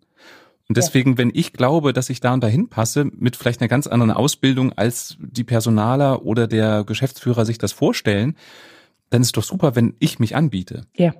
Und 0.70 0.78
deswegen, 0.78 1.18
wenn 1.18 1.32
ich 1.34 1.54
glaube, 1.54 1.92
dass 1.92 2.10
ich 2.10 2.22
da 2.22 2.34
und 2.34 2.44
dahin 2.44 2.70
passe, 2.70 3.06
mit 3.06 3.36
vielleicht 3.36 3.62
einer 3.62 3.68
ganz 3.68 3.88
anderen 3.88 4.12
Ausbildung, 4.12 4.72
als 4.74 5.18
die 5.20 5.44
Personaler 5.44 6.24
oder 6.26 6.48
der 6.48 6.84
Geschäftsführer 6.86 7.46
sich 7.46 7.58
das 7.58 7.74
vorstellen, 7.74 8.36
dann 9.10 9.22
ist 9.22 9.36
doch 9.36 9.44
super, 9.44 9.76
wenn 9.76 9.96
ich 10.00 10.20
mich 10.20 10.36
anbiete. 10.36 10.86
Ja. 10.96 11.13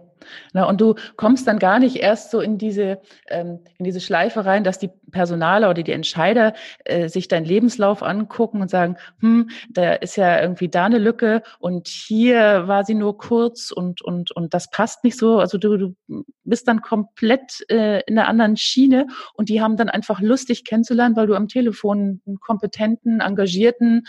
Na, 0.54 0.66
und 0.66 0.82
du 0.82 0.96
kommst 1.16 1.48
dann 1.48 1.60
gar 1.60 1.80
nicht 1.80 1.98
erst 1.98 2.32
so 2.32 2.40
in 2.40 2.58
diese, 2.58 3.00
ähm, 3.28 3.60
in 3.78 3.86
diese 3.86 4.02
Schleife 4.02 4.46
rein, 4.46 4.64
dass 4.64 4.80
die 4.80 4.90
Personaler 5.12 5.70
oder 5.70 5.84
die 5.84 5.92
Entscheider 5.92 6.54
äh, 6.86 7.08
sich 7.08 7.28
deinen 7.28 7.46
Lebenslauf 7.46 8.04
angucken 8.04 8.62
und 8.62 8.70
sagen, 8.70 8.98
hm, 9.20 9.50
da 9.70 9.94
ist 9.94 10.18
ja 10.18 10.42
irgendwie 10.42 10.70
da 10.70 10.86
eine 10.86 10.98
Lücke 10.98 11.44
und 11.60 11.88
hier 11.88 12.68
war 12.68 12.84
sie 12.84 12.96
nur 12.96 13.18
kurz 13.18 13.72
und, 13.72 14.02
und, 14.02 14.32
und 14.32 14.54
das 14.54 14.70
passt 14.70 15.04
nicht 15.04 15.18
so. 15.18 15.40
Also 15.40 15.58
du, 15.58 15.78
du 15.78 16.26
bist 16.44 16.68
dann 16.68 16.82
komplett 16.82 17.64
äh, 17.70 18.02
in 18.06 18.18
einer 18.18 18.28
anderen 18.28 18.58
Schiene 18.58 19.08
und 19.34 19.50
die 19.50 19.62
haben 19.62 19.78
dann 19.78 19.90
einfach 19.90 20.20
lustig 20.20 20.66
kennenzulernen, 20.66 21.16
weil 21.16 21.28
du 21.28 21.36
am 21.36 21.48
Telefon 21.48 22.22
einen 22.26 22.40
kompetenten, 22.40 23.22
engagierten 23.22 24.04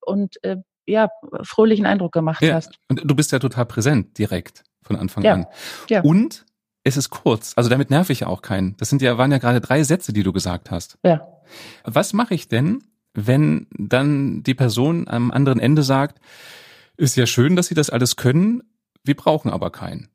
und 0.00 0.42
äh, 0.44 0.56
ja, 0.86 1.08
fröhlichen 1.42 1.86
Eindruck 1.86 2.12
gemacht 2.12 2.42
ja, 2.42 2.54
hast. 2.54 2.78
Und 2.88 3.02
du 3.04 3.14
bist 3.14 3.32
ja 3.32 3.38
total 3.38 3.66
präsent 3.66 4.18
direkt 4.18 4.64
von 4.90 4.96
Anfang 4.96 5.22
ja. 5.22 5.34
an. 5.34 5.46
Ja. 5.88 6.00
Und 6.02 6.44
es 6.82 6.96
ist 6.96 7.10
kurz. 7.10 7.52
Also 7.56 7.70
damit 7.70 7.90
nerv 7.90 8.10
ich 8.10 8.20
ja 8.20 8.26
auch 8.26 8.42
keinen. 8.42 8.76
Das 8.78 8.88
sind 8.88 9.02
ja, 9.02 9.16
waren 9.18 9.30
ja 9.30 9.38
gerade 9.38 9.60
drei 9.60 9.84
Sätze, 9.84 10.12
die 10.12 10.24
du 10.24 10.32
gesagt 10.32 10.70
hast. 10.70 10.98
Ja. 11.04 11.26
Was 11.84 12.12
mache 12.12 12.34
ich 12.34 12.48
denn, 12.48 12.82
wenn 13.14 13.68
dann 13.70 14.42
die 14.42 14.54
Person 14.54 15.06
am 15.06 15.30
anderen 15.30 15.60
Ende 15.60 15.84
sagt, 15.84 16.20
ist 16.96 17.16
ja 17.16 17.26
schön, 17.26 17.54
dass 17.54 17.68
Sie 17.68 17.74
das 17.74 17.90
alles 17.90 18.16
können, 18.16 18.62
wir 19.04 19.16
brauchen 19.16 19.50
aber 19.50 19.70
keinen. 19.70 20.08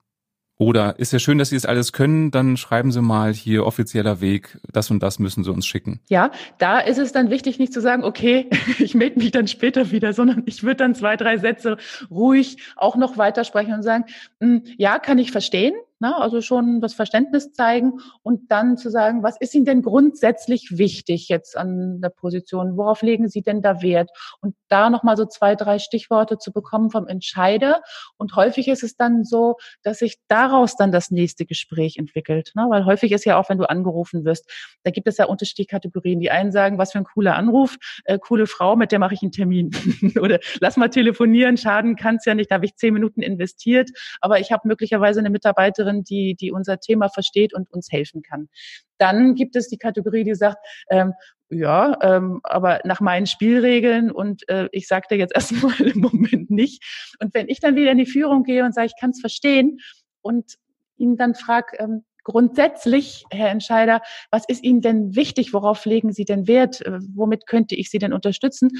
Oder 0.58 1.00
ist 1.00 1.12
ja 1.12 1.20
schön, 1.20 1.38
dass 1.38 1.50
Sie 1.50 1.56
es 1.56 1.66
alles 1.66 1.92
können, 1.92 2.32
dann 2.32 2.56
schreiben 2.56 2.92
Sie 2.92 3.02
mal 3.02 3.34
hier 3.34 3.66
offizieller 3.66 4.22
Weg, 4.22 4.58
das 4.72 4.90
und 4.90 5.04
das 5.04 5.20
müssen 5.20 5.44
Sie 5.44 5.52
uns 5.52 5.66
schicken. 5.66 6.00
Ja, 6.08 6.32
da 6.60 6.80
ist 6.80 6.98
es 6.98 7.12
dann 7.12 7.30
wichtig, 7.30 7.60
nicht 7.60 7.74
zu 7.74 7.82
sagen, 7.82 8.04
okay, 8.04 8.50
ich 8.80 8.96
melde 8.96 9.20
mich 9.20 9.32
dann 9.32 9.48
später 9.48 9.92
wieder, 9.92 10.14
sondern 10.14 10.44
ich 10.46 10.64
würde 10.64 10.78
dann 10.78 10.96
zwei, 10.96 11.18
drei 11.18 11.38
Sätze 11.38 11.78
ruhig 12.10 12.58
auch 12.78 12.96
noch 12.96 13.18
weitersprechen 13.18 13.74
und 13.74 13.84
sagen, 13.84 14.06
hm, 14.40 14.64
ja, 14.78 15.00
kann 15.00 15.18
ich 15.18 15.32
verstehen, 15.32 15.74
Ne? 16.00 16.16
Also 16.16 16.42
schon 16.42 16.82
das 16.82 16.94
Verständnis 16.94 17.54
zeigen 17.54 18.00
und 18.22 18.52
dann 18.52 18.78
zu 18.78 18.90
sagen, 18.90 19.24
was 19.24 19.38
ist 19.40 19.56
Ihnen 19.56 19.66
denn 19.66 19.82
grundsätzlich 19.82 20.78
wichtig 20.78 21.30
jetzt 21.30 21.58
an 21.58 22.02
der 22.02 22.10
Position? 22.10 22.78
Worauf 22.78 23.02
legen 23.02 23.28
Sie 23.28 23.42
denn 23.42 23.62
da 23.62 23.82
Wert? 23.82 24.10
Und 24.42 24.56
da 24.68 24.90
nochmal 24.90 25.18
so 25.18 25.26
zwei, 25.26 25.56
drei 25.56 25.80
Stichworte 25.80 26.38
zu 26.38 26.52
bekommen 26.52 26.90
vom 26.90 27.08
Entscheider. 27.08 27.82
Und 28.18 28.36
häufig 28.36 28.68
ist 28.68 28.84
es 28.84 28.96
dann 28.98 29.24
so, 29.24 29.56
dass 29.84 30.00
sich 30.00 30.18
daraus 30.28 30.76
dann 30.76 30.92
das 30.92 31.12
nächste 31.12 31.46
Gespräch 31.46 31.98
entwickelt. 31.98 32.52
Ne? 32.56 32.66
Weil 32.70 32.86
häufig 32.86 33.12
ist 33.12 33.26
ja 33.26 33.38
auch, 33.38 33.50
wenn 33.50 33.58
du 33.58 33.70
angerufen 33.70 34.26
wirst, 34.26 34.50
da 34.84 34.92
gibt 34.92 35.08
es 35.08 35.18
ja 35.18 35.26
unterschiedliche 35.26 35.68
Kategorien. 35.68 36.20
Die 36.20 36.32
einen 36.32 36.52
sagen, 36.52 36.78
was 36.78 36.92
für 36.92 37.00
ein 37.00 37.06
cooler 37.06 37.36
Anruf, 37.36 37.78
äh, 38.06 38.20
coole 38.20 38.48
Frau, 38.48 38.76
mit 38.76 38.92
der 38.92 39.00
mache 39.00 39.14
ich 39.14 39.22
einen 39.22 39.32
Termin. 39.32 39.72
Oder 40.22 40.40
lass 40.60 40.78
mal 40.78 40.90
telefonieren, 40.90 41.58
schaden 41.58 41.96
kann 41.96 42.18
es 42.18 42.26
ja 42.26 42.36
nicht, 42.36 42.52
da 42.52 42.56
habe 42.56 42.66
ich 42.66 42.76
zehn 42.76 42.94
Minuten 42.94 43.22
investiert, 43.22 43.90
aber 44.22 44.40
ich 44.40 44.52
habe 44.52 44.68
möglicherweise 44.68 45.20
eine 45.20 45.30
Mitarbeiterin, 45.30 45.85
Mitarbeiterin, 45.86 46.04
die, 46.04 46.36
die 46.36 46.52
unser 46.52 46.80
Thema 46.80 47.10
versteht 47.10 47.54
und 47.54 47.72
uns 47.72 47.92
helfen 47.92 48.22
kann. 48.22 48.50
Dann 48.98 49.36
gibt 49.36 49.56
es 49.56 49.68
die 49.68 49.78
Kategorie, 49.78 50.24
die 50.24 50.36
sagt, 50.36 50.58
ähm, 50.90 51.14
Ja, 51.50 51.98
ähm, 52.02 52.40
aber 52.44 52.80
nach 52.86 53.02
meinen 53.02 53.28
Spielregeln 53.28 54.12
und 54.12 54.50
äh, 54.50 54.68
ich 54.72 54.88
sage 54.88 55.08
dir 55.12 55.18
jetzt 55.18 55.36
erstmal 55.36 55.80
im 55.82 56.00
Moment 56.00 56.50
nicht. 56.50 56.84
Und 57.20 57.34
wenn 57.34 57.48
ich 57.48 57.60
dann 57.60 57.76
wieder 57.76 57.92
in 57.92 58.00
die 58.00 58.06
Führung 58.06 58.44
gehe 58.44 58.64
und 58.64 58.74
sage, 58.74 58.88
ich 58.88 59.00
kann 59.00 59.12
es 59.12 59.20
verstehen 59.20 59.78
und 60.22 60.56
ihn 60.98 61.18
dann 61.18 61.36
frage, 61.36 61.78
ähm, 61.78 62.04
grundsätzlich, 62.24 63.26
Herr 63.30 63.50
Entscheider, 63.50 64.02
was 64.32 64.46
ist 64.48 64.64
Ihnen 64.64 64.82
denn 64.82 65.16
wichtig? 65.16 65.54
Worauf 65.54 65.86
legen 65.86 66.12
Sie 66.12 66.26
denn 66.26 66.48
Wert? 66.48 66.82
Äh, 66.82 67.00
womit 67.14 67.46
könnte 67.46 67.76
ich 67.76 67.92
Sie 67.92 68.00
denn 68.00 68.14
unterstützen? 68.14 68.72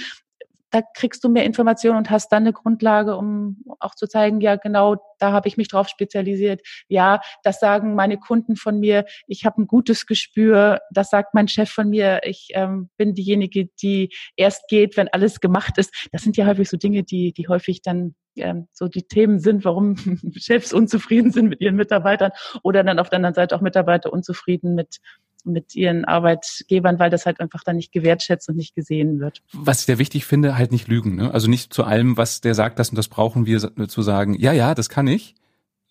Da 0.76 0.82
kriegst 0.82 1.24
du 1.24 1.30
mehr 1.30 1.46
Informationen 1.46 1.98
und 1.98 2.10
hast 2.10 2.34
dann 2.34 2.44
eine 2.44 2.52
Grundlage, 2.52 3.16
um 3.16 3.64
auch 3.80 3.96
zu 3.96 4.08
zeigen, 4.08 4.42
ja, 4.42 4.58
genau, 4.58 4.98
da 5.20 5.32
habe 5.32 5.48
ich 5.48 5.56
mich 5.56 5.70
drauf 5.70 5.88
spezialisiert. 5.88 6.62
Ja, 6.90 7.22
das 7.44 7.62
sagen 7.62 7.96
meine 7.96 8.18
Kunden 8.18 8.58
von 8.58 8.82
mir, 8.82 9.06
ich 9.26 9.46
habe 9.46 9.62
ein 9.62 9.68
gutes 9.68 10.06
Gespür, 10.06 10.82
das 10.92 11.10
sagt 11.10 11.34
mein 11.34 11.48
Chef 11.48 11.70
von 11.70 11.90
mir, 11.90 12.20
ich 12.26 12.50
ähm, 12.56 12.90
bin 12.98 13.14
diejenige, 13.14 13.68
die 13.82 14.14
erst 14.36 14.68
geht, 14.68 14.98
wenn 14.98 15.08
alles 15.08 15.40
gemacht 15.40 15.78
ist. 15.78 16.10
Das 16.12 16.24
sind 16.24 16.36
ja 16.36 16.46
häufig 16.46 16.70
so 16.70 16.76
Dinge, 16.76 17.04
die, 17.04 17.32
die 17.32 17.48
häufig 17.48 17.82
dann 17.82 18.16
ähm, 18.36 18.68
so 18.74 18.90
die 18.90 19.04
Themen 19.04 19.40
sind, 19.40 19.64
warum 19.64 19.96
Chefs 20.36 20.74
unzufrieden 20.74 21.32
sind 21.32 21.48
mit 21.48 21.62
ihren 21.62 21.78
Mitarbeitern 21.78 22.32
oder 22.64 22.84
dann 22.84 23.00
auf 23.00 23.10
der 23.10 23.18
anderen 23.18 23.36
Seite 23.36 23.56
auch 23.56 23.62
Mitarbeiter 23.62 24.12
unzufrieden 24.12 24.76
mit 24.76 24.98
mit 25.46 25.76
ihren 25.76 26.06
Arbeitgebern, 26.06 27.00
weil 27.00 27.10
das 27.10 27.26
halt 27.26 27.40
einfach 27.40 27.64
dann 27.64 27.76
nicht 27.76 27.92
gewertschätzt 27.92 28.50
und 28.50 28.58
nicht 28.58 28.76
gesehen 28.76 29.20
wird. 29.20 29.42
Was 29.54 29.82
ich 29.82 29.86
sehr 29.86 30.00
wichtig 30.00 30.26
finde, 30.26 30.58
halt 30.58 30.72
nicht 30.72 30.88
lügen. 30.88 31.16
Ne? 31.16 31.34
Also 31.34 31.50
nicht 31.50 31.74
zu 31.74 31.84
allem, 31.84 32.18
was 32.18 32.42
der 32.42 32.56
sagt, 32.56 32.80
das 32.80 32.90
und 32.90 32.98
das 32.98 33.08
brauchen 33.08 33.46
wir, 33.46 33.60
zu 33.88 34.02
sagen, 34.02 34.36
ja, 34.40 34.52
ja, 34.52 34.76
das 34.76 34.90
kann 34.90 35.08
ich, 35.08 35.36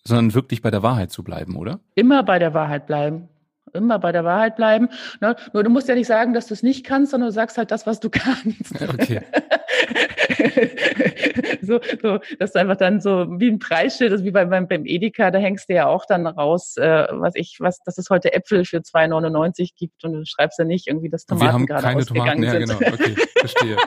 sondern 0.03 0.33
wirklich 0.33 0.61
bei 0.61 0.71
der 0.71 0.83
Wahrheit 0.83 1.11
zu 1.11 1.23
bleiben, 1.23 1.55
oder? 1.55 1.79
Immer 1.95 2.23
bei 2.23 2.39
der 2.39 2.53
Wahrheit 2.53 2.87
bleiben 2.87 3.29
immer 3.75 3.99
bei 3.99 4.11
der 4.11 4.23
Wahrheit 4.23 4.55
bleiben. 4.55 4.89
Ne? 5.21 5.35
Nur 5.53 5.63
du 5.63 5.69
musst 5.69 5.87
ja 5.87 5.95
nicht 5.95 6.07
sagen, 6.07 6.33
dass 6.33 6.47
du 6.47 6.53
es 6.53 6.63
nicht 6.63 6.85
kannst, 6.85 7.11
sondern 7.11 7.29
du 7.29 7.33
sagst 7.33 7.57
halt 7.57 7.71
das, 7.71 7.85
was 7.85 7.99
du 7.99 8.09
kannst. 8.11 8.81
Okay. 8.81 9.21
so, 11.61 11.79
so, 12.01 12.19
dass 12.39 12.53
du 12.53 12.59
einfach 12.59 12.77
dann 12.77 13.01
so 13.01 13.27
wie 13.39 13.49
ein 13.49 13.59
Preisschild, 13.59 14.11
also 14.11 14.23
wie 14.23 14.31
beim, 14.31 14.49
beim, 14.49 14.67
beim 14.67 14.85
Edeka, 14.85 15.31
da 15.31 15.39
hängst 15.39 15.69
du 15.69 15.73
ja 15.73 15.87
auch 15.87 16.05
dann 16.05 16.27
raus, 16.27 16.77
äh, 16.77 17.07
was 17.11 17.35
ich, 17.35 17.57
was, 17.59 17.79
dass 17.83 17.97
es 17.97 18.09
heute 18.09 18.33
Äpfel 18.33 18.65
für 18.65 18.77
2,99 18.77 19.71
gibt 19.77 20.03
und 20.03 20.13
du 20.13 20.25
schreibst 20.25 20.59
ja 20.59 20.65
nicht 20.65 20.87
irgendwie, 20.87 21.09
dass 21.09 21.25
Tomaten 21.25 21.45
Wir 21.45 21.53
haben 21.53 21.65
keine 21.83 22.05
Tomaten, 22.05 22.43
ja, 22.43 22.59
genau, 22.59 22.75
okay, 22.75 23.15
verstehe. 23.39 23.77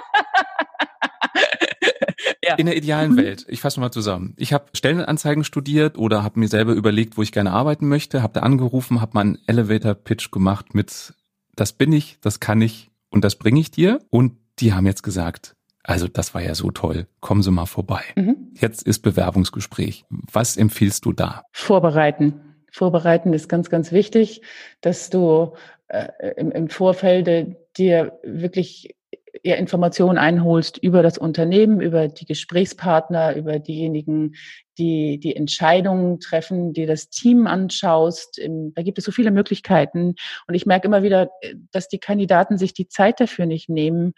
ja. 2.44 2.54
In 2.56 2.66
der 2.66 2.76
idealen 2.76 3.12
mhm. 3.12 3.18
Welt, 3.18 3.46
ich 3.48 3.60
fasse 3.60 3.80
mal 3.80 3.90
zusammen. 3.90 4.34
Ich 4.36 4.52
habe 4.52 4.66
Stellenanzeigen 4.72 5.44
studiert 5.44 5.98
oder 5.98 6.22
habe 6.22 6.40
mir 6.40 6.48
selber 6.48 6.72
überlegt, 6.72 7.16
wo 7.16 7.22
ich 7.22 7.32
gerne 7.32 7.52
arbeiten 7.52 7.88
möchte, 7.88 8.22
habe 8.22 8.34
da 8.34 8.40
angerufen, 8.40 9.00
habe 9.00 9.12
mal 9.14 9.20
einen 9.22 9.38
Elevator-Pitch 9.46 10.30
gemacht 10.30 10.74
mit, 10.74 11.14
das 11.54 11.72
bin 11.72 11.92
ich, 11.92 12.18
das 12.20 12.40
kann 12.40 12.60
ich 12.60 12.90
und 13.10 13.24
das 13.24 13.36
bringe 13.36 13.60
ich 13.60 13.70
dir. 13.70 14.00
Und 14.10 14.36
die 14.58 14.72
haben 14.72 14.86
jetzt 14.86 15.02
gesagt, 15.02 15.54
also 15.84 16.06
das 16.08 16.34
war 16.34 16.42
ja 16.42 16.54
so 16.54 16.70
toll. 16.70 17.06
Kommen 17.20 17.42
Sie 17.42 17.50
mal 17.50 17.66
vorbei. 17.66 18.02
Mhm. 18.16 18.52
Jetzt 18.54 18.82
ist 18.82 19.00
Bewerbungsgespräch. 19.00 20.04
Was 20.10 20.56
empfiehlst 20.56 21.04
du 21.04 21.12
da? 21.12 21.44
Vorbereiten. 21.52 22.40
Vorbereiten 22.70 23.32
ist 23.32 23.48
ganz, 23.48 23.70
ganz 23.70 23.92
wichtig, 23.92 24.42
dass 24.80 25.10
du 25.10 25.54
äh, 25.88 26.08
im, 26.36 26.52
im 26.52 26.68
Vorfeld 26.68 27.56
dir 27.76 28.18
wirklich 28.22 28.94
ja, 29.42 29.54
Informationen 29.56 30.18
einholst 30.18 30.78
über 30.78 31.02
das 31.02 31.18
Unternehmen, 31.18 31.80
über 31.80 32.08
die 32.08 32.26
Gesprächspartner, 32.26 33.36
über 33.36 33.58
diejenigen, 33.58 34.34
die 34.78 35.18
die 35.18 35.34
Entscheidungen 35.34 36.20
treffen, 36.20 36.72
die 36.72 36.86
das 36.86 37.08
Team 37.08 37.46
anschaust. 37.46 38.40
Da 38.74 38.82
gibt 38.82 38.98
es 38.98 39.04
so 39.04 39.12
viele 39.12 39.30
Möglichkeiten. 39.30 40.14
Und 40.46 40.54
ich 40.54 40.66
merke 40.66 40.86
immer 40.86 41.02
wieder, 41.02 41.30
dass 41.72 41.88
die 41.88 41.98
Kandidaten 41.98 42.58
sich 42.58 42.74
die 42.74 42.88
Zeit 42.88 43.20
dafür 43.20 43.46
nicht 43.46 43.68
nehmen. 43.68 44.12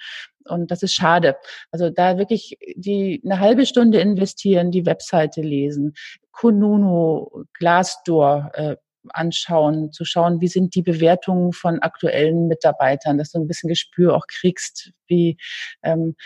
Und 0.45 0.71
das 0.71 0.83
ist 0.83 0.95
schade. 0.95 1.37
Also 1.71 1.91
da 1.91 2.19
wirklich 2.19 2.59
die 2.77 3.21
eine 3.25 3.41
halbe 3.41 3.67
Stunde 3.67 4.01
investieren, 4.01 4.71
die 4.71 4.87
Webseite 4.87 5.43
lesen, 5.43 5.95
Kununu, 6.33 7.45
Glassdoor, 7.55 8.51
äh, 8.55 8.77
anschauen, 9.09 9.93
zu 9.93 10.05
schauen, 10.05 10.41
wie 10.41 10.49
sind 10.49 10.75
die 10.75 10.83
Bewertungen 10.83 11.53
von 11.53 11.81
aktuellen 11.81 12.49
Mitarbeitern, 12.49 13.19
dass 13.19 13.33
du 13.33 13.39
ein 13.39 13.49
bisschen 13.49 13.69
Gespür 13.69 14.15
auch 14.15 14.27
kriegst, 14.27 14.93
wie, 15.07 15.39
ähm, 15.83 16.17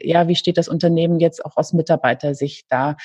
ja, 0.00 0.28
wie 0.28 0.36
steht 0.36 0.58
das 0.58 0.68
Unternehmen 0.68 1.18
jetzt 1.18 1.44
auch 1.44 1.56
aus 1.56 1.72
Mitarbeitersicht 1.72 2.66
da. 2.68 2.96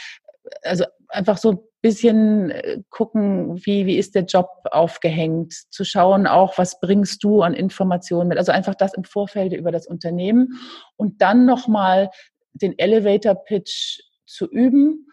Also 0.63 0.86
einfach 1.15 1.38
so 1.38 1.51
ein 1.51 1.60
bisschen 1.82 2.51
äh, 2.51 2.82
gucken, 2.89 3.58
wie, 3.65 3.86
wie 3.86 3.97
ist 3.97 4.15
der 4.15 4.25
Job 4.25 4.49
aufgehängt, 4.71 5.54
zu 5.69 5.84
schauen 5.84 6.28
auch, 6.28 6.58
was 6.58 6.80
bringst 6.80 7.23
du 7.23 7.41
an 7.41 7.54
Informationen 7.54 8.30
mit. 8.30 8.38
Also 8.38 8.51
einfach 8.51 8.75
das 8.75 8.93
im 8.93 9.04
Vorfeld 9.04 9.54
über 9.54 9.71
das 9.71 9.88
Unternehmen 9.88 10.60
und 10.95 11.21
dann 11.21 11.45
nochmal 11.45 12.10
den 12.54 12.78
Elevator 12.78 13.36
Pitch 13.36 13.99
zu 14.25 14.49
üben 14.49 15.06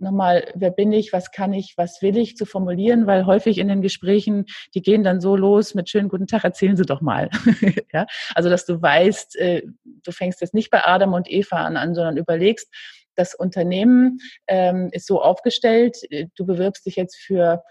nochmal, 0.00 0.50
wer 0.54 0.70
bin 0.70 0.92
ich, 0.92 1.12
was 1.12 1.30
kann 1.30 1.52
ich, 1.52 1.74
was 1.76 2.02
will 2.02 2.16
ich, 2.16 2.36
zu 2.36 2.46
formulieren, 2.46 3.06
weil 3.06 3.26
häufig 3.26 3.58
in 3.58 3.68
den 3.68 3.82
Gesprächen, 3.82 4.46
die 4.74 4.82
gehen 4.82 5.04
dann 5.04 5.20
so 5.20 5.36
los 5.36 5.74
mit 5.74 5.88
schönen 5.88 6.08
guten 6.08 6.26
Tag, 6.26 6.44
erzählen 6.44 6.76
Sie 6.76 6.84
doch 6.84 7.00
mal. 7.00 7.30
ja? 7.92 8.06
Also, 8.34 8.48
dass 8.48 8.64
du 8.64 8.80
weißt, 8.80 9.36
äh, 9.36 9.62
du 9.84 10.12
fängst 10.12 10.40
jetzt 10.40 10.54
nicht 10.54 10.70
bei 10.70 10.84
Adam 10.84 11.12
und 11.12 11.30
Eva 11.30 11.64
an, 11.64 11.76
an 11.76 11.94
sondern 11.94 12.16
überlegst, 12.16 12.72
das 13.20 13.34
Unternehmen 13.34 14.18
ähm, 14.48 14.88
ist 14.92 15.06
so 15.06 15.22
aufgestellt, 15.22 15.98
äh, 16.10 16.26
du 16.34 16.46
bewirbst 16.46 16.86
dich 16.86 16.96
jetzt 16.96 17.16
für 17.16 17.62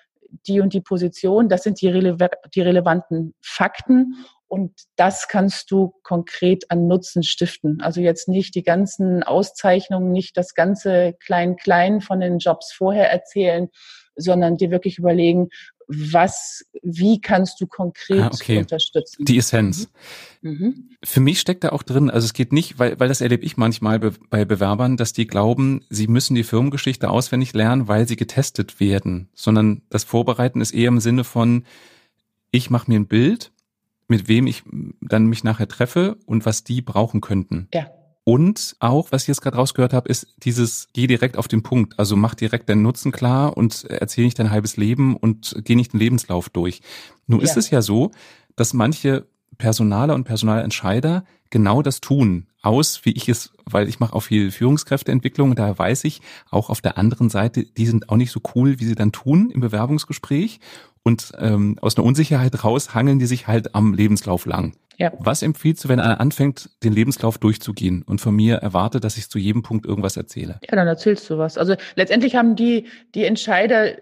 die 0.48 0.62
und 0.62 0.74
die 0.74 0.82
Position, 0.82 1.50
das 1.50 1.64
sind 1.64 1.82
die, 1.82 1.88
rele 1.88 2.16
die 2.54 2.62
relevanten 2.62 3.34
Fakten 3.42 4.16
und 4.48 4.74
das 4.96 5.28
kannst 5.28 5.72
du 5.72 5.94
konkret 6.04 6.70
an 6.70 6.88
Nutzen 6.88 7.24
stiften. 7.24 7.82
Also 7.82 8.02
jetzt 8.02 8.28
nicht 8.28 8.56
die 8.56 8.64
ganzen 8.64 9.24
Auszeichnungen, 9.24 10.12
nicht 10.12 10.38
das 10.38 10.54
ganze 10.54 11.14
Klein-Klein 11.20 12.02
von 12.02 12.20
den 12.20 12.40
Jobs 12.40 12.72
vorher 12.72 13.12
erzählen, 13.12 13.70
sondern 14.16 14.58
dir 14.58 14.72
wirklich 14.72 14.98
überlegen, 14.98 15.50
was, 15.90 16.64
wie 16.84 17.20
kannst 17.20 17.60
du 17.60 17.66
konkret 17.66 18.22
ah, 18.22 18.30
okay. 18.32 18.60
unterstützen? 18.60 19.26
Die 19.26 19.38
Essenz. 19.38 19.90
Mhm. 20.42 20.52
mhm. 20.52 20.90
Für 21.04 21.20
mich 21.20 21.40
steckt 21.40 21.64
da 21.64 21.70
auch 21.70 21.82
drin, 21.82 22.10
also 22.10 22.26
es 22.26 22.34
geht 22.34 22.54
nicht, 22.54 22.78
weil, 22.78 23.00
weil 23.00 23.08
das 23.08 23.22
erlebe 23.22 23.44
ich 23.44 23.58
manchmal 23.58 24.00
be, 24.00 24.14
bei 24.30 24.46
Bewerbern, 24.46 24.98
dass 24.98 25.14
die 25.14 25.26
glauben, 25.26 25.84
sie 25.90 26.08
müssen 26.08 26.36
die 26.36 26.44
Firmengeschichte 26.44 27.10
auswendig 27.10 27.54
lernen, 27.54 27.88
weil 27.88 28.08
sie 28.08 28.18
getestet 28.18 28.80
werden, 28.80 29.30
sondern 29.34 29.82
das 29.90 30.04
Vorbereiten 30.04 30.62
ist 30.62 30.72
eher 30.72 30.90
im 30.90 31.00
Sinne 31.00 31.24
von, 31.24 31.66
ich 32.52 32.70
mache 32.70 32.92
mir 32.92 33.00
ein 33.00 33.08
Bild, 33.08 33.52
mit 34.08 34.28
wem 34.28 34.46
ich 34.46 34.64
dann 35.02 35.26
mich 35.26 35.44
nachher 35.44 35.68
treffe 35.68 36.18
und 36.26 36.46
was 36.46 36.64
die 36.64 36.82
brauchen 36.82 37.22
könnten. 37.22 37.68
Ja. 37.74 37.88
Und 38.30 38.76
auch, 38.78 39.12
was 39.12 39.24
ich 39.24 39.28
jetzt 39.30 39.42
gerade 39.42 39.58
rausgehört 39.58 39.92
habe, 39.92 40.08
ist 40.08 40.28
dieses, 40.44 40.90
geh 40.94 41.08
direkt 41.08 41.36
auf 41.36 41.48
den 41.48 41.64
Punkt. 41.64 41.98
Also 41.98 42.16
mach 42.16 42.36
direkt 42.36 42.70
deinen 42.70 42.84
Nutzen 42.84 43.12
klar 43.12 43.58
und 43.58 43.86
erzähl 43.86 44.24
nicht 44.24 44.38
dein 44.38 44.52
halbes 44.52 44.78
Leben 44.78 45.18
und 45.18 45.56
geh 45.64 45.74
nicht 45.74 45.94
den 45.94 46.00
Lebenslauf 46.00 46.48
durch. 46.50 46.84
Nun 47.26 47.40
ja. 47.40 47.46
ist 47.46 47.58
es 47.58 47.72
ja 47.72 47.82
so, 47.82 48.12
dass 48.56 48.76
manche 48.76 49.26
Personaler 49.58 50.14
und 50.14 50.26
Personalentscheider 50.26 51.24
genau 51.50 51.82
das 51.82 52.02
tun, 52.02 52.46
aus, 52.62 53.04
wie 53.04 53.14
ich 53.14 53.30
es, 53.30 53.52
weil 53.66 53.90
ich 53.90 54.00
mache 54.00 54.14
auch 54.14 54.22
viel 54.22 54.52
Führungskräfteentwicklung, 54.52 55.56
da 55.56 55.76
weiß 55.76 56.04
ich 56.04 56.22
auch 56.52 56.70
auf 56.70 56.82
der 56.82 57.00
anderen 57.00 57.32
Seite, 57.32 57.64
die 57.64 57.88
sind 57.88 58.10
auch 58.10 58.16
nicht 58.16 58.32
so 58.32 58.42
cool, 58.54 58.80
wie 58.80 58.86
sie 58.86 58.94
dann 58.94 59.12
tun 59.12 59.50
im 59.50 59.60
Bewerbungsgespräch 59.60 60.60
und 61.02 61.32
ähm, 61.40 61.80
aus 61.82 61.98
einer 61.98 62.06
Unsicherheit 62.06 62.64
raus 62.64 62.94
hangeln 62.94 63.18
die 63.18 63.26
sich 63.26 63.48
halt 63.48 63.74
am 63.74 63.96
Lebenslauf 63.96 64.46
lang. 64.46 64.74
Ja. 65.00 65.14
Was 65.18 65.42
empfiehlst 65.44 65.86
du, 65.86 65.90
wenn 65.90 66.02
einer 66.02 66.20
anfängt, 66.20 66.70
den 66.84 66.92
Lebenslauf 66.92 67.38
durchzugehen 67.38 68.04
und 68.04 68.20
von 68.20 68.36
mir 68.36 68.58
erwartet, 68.58 69.06
dass 69.06 69.16
ich 69.16 69.30
zu 69.30 69.40
jedem 69.40 69.64
Punkt 69.64 69.86
irgendwas 69.86 70.18
erzähle? 70.18 70.60
Ja, 70.70 70.76
dann 70.76 70.88
erzählst 70.88 71.30
du 71.30 71.38
was. 71.38 71.58
Also 71.58 71.76
letztendlich 71.96 72.36
haben 72.36 72.58
die, 72.58 72.88
die 73.16 73.24
Entscheider 73.24 73.94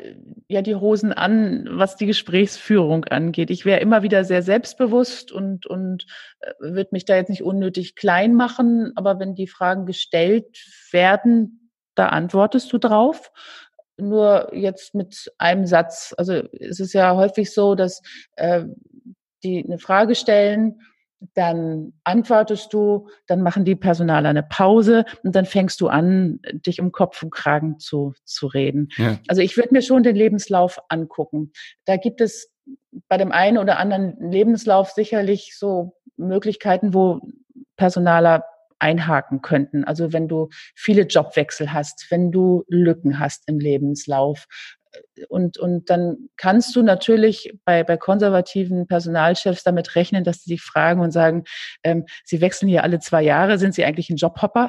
ja 0.48 0.64
die 0.64 0.74
Hosen 0.74 1.14
an, 1.14 1.68
was 1.70 1.98
die 1.98 2.08
Gesprächsführung 2.08 3.06
angeht. 3.06 3.52
Ich 3.52 3.64
wäre 3.64 3.80
immer 3.80 4.02
wieder 4.02 4.24
sehr 4.24 4.42
selbstbewusst 4.42 5.32
und, 5.32 5.68
und 5.68 6.08
äh, 6.40 6.52
würde 6.60 6.90
mich 6.92 7.06
da 7.06 7.16
jetzt 7.16 7.30
nicht 7.30 7.44
unnötig 7.44 7.96
klein 7.96 8.34
machen. 8.34 8.92
Aber 8.96 9.20
wenn 9.20 9.36
die 9.36 9.48
Fragen 9.48 9.86
gestellt 9.86 10.66
werden, 10.92 11.70
da 11.94 12.08
antwortest 12.08 12.74
du 12.74 12.80
drauf 12.80 13.32
nur 14.00 14.54
jetzt 14.54 14.94
mit 14.94 15.32
einem 15.40 15.66
Satz. 15.66 16.14
Also 16.18 16.44
es 16.52 16.80
ist 16.80 16.94
ja 16.94 17.16
häufig 17.16 17.52
so, 17.52 17.74
dass 17.74 18.04
äh, 18.36 18.66
die 19.48 19.64
eine 19.66 19.80
Frage 19.80 20.16
stellen, 20.16 20.82
dann 21.34 21.94
antwortest 22.04 22.72
du, 22.74 23.10
dann 23.26 23.42
machen 23.42 23.66
die 23.66 23.76
Personaler 23.76 24.30
eine 24.30 24.44
Pause 24.44 25.06
und 25.24 25.36
dann 25.36 25.46
fängst 25.46 25.82
du 25.82 25.88
an, 25.88 26.40
dich 26.54 26.80
um 26.80 26.92
Kopf 26.92 27.24
und 27.24 27.32
Kragen 27.32 27.80
zu, 27.80 28.14
zu 28.24 28.48
reden. 28.48 28.90
Ja. 28.98 29.18
Also 29.28 29.42
ich 29.42 29.58
würde 29.58 29.74
mir 29.74 29.82
schon 29.82 30.04
den 30.04 30.16
Lebenslauf 30.16 30.80
angucken. 30.90 31.52
Da 31.86 31.98
gibt 31.98 32.22
es 32.22 32.52
bei 33.08 33.18
dem 33.18 33.32
einen 33.32 33.58
oder 33.58 33.80
anderen 33.80 34.32
Lebenslauf 34.32 34.92
sicherlich 34.92 35.58
so 35.58 35.98
Möglichkeiten, 36.18 36.94
wo 36.94 37.22
Personaler 37.78 38.44
einhaken 38.80 39.42
könnten. 39.42 39.84
Also 39.84 40.14
wenn 40.14 40.28
du 40.28 40.50
viele 40.76 41.04
Jobwechsel 41.04 41.74
hast, 41.74 42.08
wenn 42.12 42.32
du 42.32 42.64
Lücken 42.68 43.20
hast 43.20 43.48
im 43.48 43.60
Lebenslauf, 43.60 44.46
und, 45.30 45.58
und 45.58 45.90
dann 45.90 46.30
kannst 46.38 46.76
du 46.76 46.84
natürlich 46.84 47.54
bei, 47.66 47.84
bei 47.84 47.98
konservativen 47.98 48.88
Personalchefs 48.88 49.64
damit 49.64 49.96
rechnen, 49.96 50.24
dass 50.24 50.44
sie 50.44 50.52
dich 50.52 50.62
fragen 50.62 51.02
und 51.02 51.12
sagen, 51.12 51.44
ähm, 51.84 52.06
sie 52.24 52.42
wechseln 52.42 52.70
hier 52.70 52.84
alle 52.84 53.00
zwei 53.00 53.24
Jahre, 53.24 53.58
sind 53.58 53.74
sie 53.74 53.86
eigentlich 53.86 54.10
ein 54.10 54.18
Jobhopper? 54.18 54.68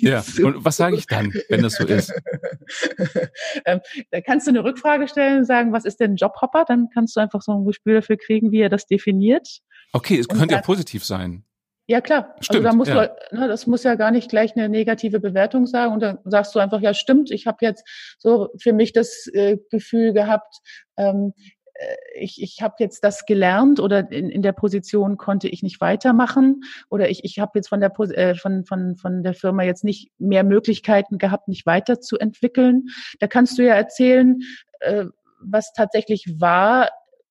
Ja, 0.00 0.22
und 0.42 0.64
was 0.64 0.76
sage 0.76 0.96
ich 0.96 1.06
dann, 1.06 1.32
wenn 1.48 1.62
das 1.62 1.74
so 1.74 1.86
ist? 1.86 2.12
ähm, 3.64 3.80
da 4.10 4.20
kannst 4.20 4.46
du 4.46 4.50
eine 4.50 4.64
Rückfrage 4.64 5.08
stellen 5.08 5.38
und 5.38 5.44
sagen, 5.44 5.72
was 5.72 5.84
ist 5.84 6.00
denn 6.00 6.12
ein 6.12 6.16
Jobhopper? 6.16 6.64
Dann 6.66 6.88
kannst 6.92 7.16
du 7.16 7.20
einfach 7.20 7.42
so 7.42 7.52
ein 7.52 7.64
Gespür 7.64 7.94
dafür 7.94 8.16
kriegen, 8.16 8.50
wie 8.50 8.60
er 8.60 8.68
das 8.68 8.86
definiert. 8.86 9.60
Okay, 9.92 10.18
es 10.18 10.28
könnte 10.28 10.54
ja 10.54 10.60
positiv 10.60 11.04
sein. 11.04 11.45
Ja, 11.88 12.00
klar. 12.00 12.34
Stimmt, 12.40 12.66
also 12.66 12.68
da 12.68 12.74
musst 12.74 12.90
ja. 12.90 13.06
du, 13.06 13.36
ne, 13.36 13.48
das 13.48 13.66
muss 13.66 13.84
ja 13.84 13.94
gar 13.94 14.10
nicht 14.10 14.28
gleich 14.28 14.56
eine 14.56 14.68
negative 14.68 15.20
Bewertung 15.20 15.66
sagen. 15.66 15.92
Und 15.92 16.00
dann 16.00 16.18
sagst 16.24 16.54
du 16.54 16.58
einfach, 16.58 16.80
ja, 16.80 16.94
stimmt, 16.94 17.30
ich 17.30 17.46
habe 17.46 17.58
jetzt 17.60 17.84
so 18.18 18.48
für 18.58 18.72
mich 18.72 18.92
das 18.92 19.28
äh, 19.32 19.58
Gefühl 19.70 20.12
gehabt, 20.12 20.56
ähm, 20.96 21.32
äh, 21.74 21.96
ich, 22.14 22.42
ich 22.42 22.60
habe 22.60 22.74
jetzt 22.80 23.04
das 23.04 23.24
gelernt 23.24 23.78
oder 23.78 24.10
in, 24.10 24.30
in 24.30 24.42
der 24.42 24.52
Position 24.52 25.16
konnte 25.16 25.48
ich 25.48 25.62
nicht 25.62 25.80
weitermachen 25.80 26.62
oder 26.90 27.08
ich, 27.08 27.24
ich 27.24 27.38
habe 27.38 27.52
jetzt 27.54 27.68
von 27.68 27.80
der 27.80 27.92
äh, 27.98 28.34
von, 28.34 28.64
von, 28.64 28.96
von 28.96 29.22
der 29.22 29.34
Firma 29.34 29.62
jetzt 29.62 29.84
nicht 29.84 30.10
mehr 30.18 30.42
Möglichkeiten 30.42 31.18
gehabt, 31.18 31.46
mich 31.46 31.66
weiterzuentwickeln. 31.66 32.88
Da 33.20 33.28
kannst 33.28 33.58
du 33.58 33.62
ja 33.64 33.74
erzählen, 33.74 34.40
äh, 34.80 35.04
was 35.40 35.72
tatsächlich 35.72 36.40
war 36.40 36.88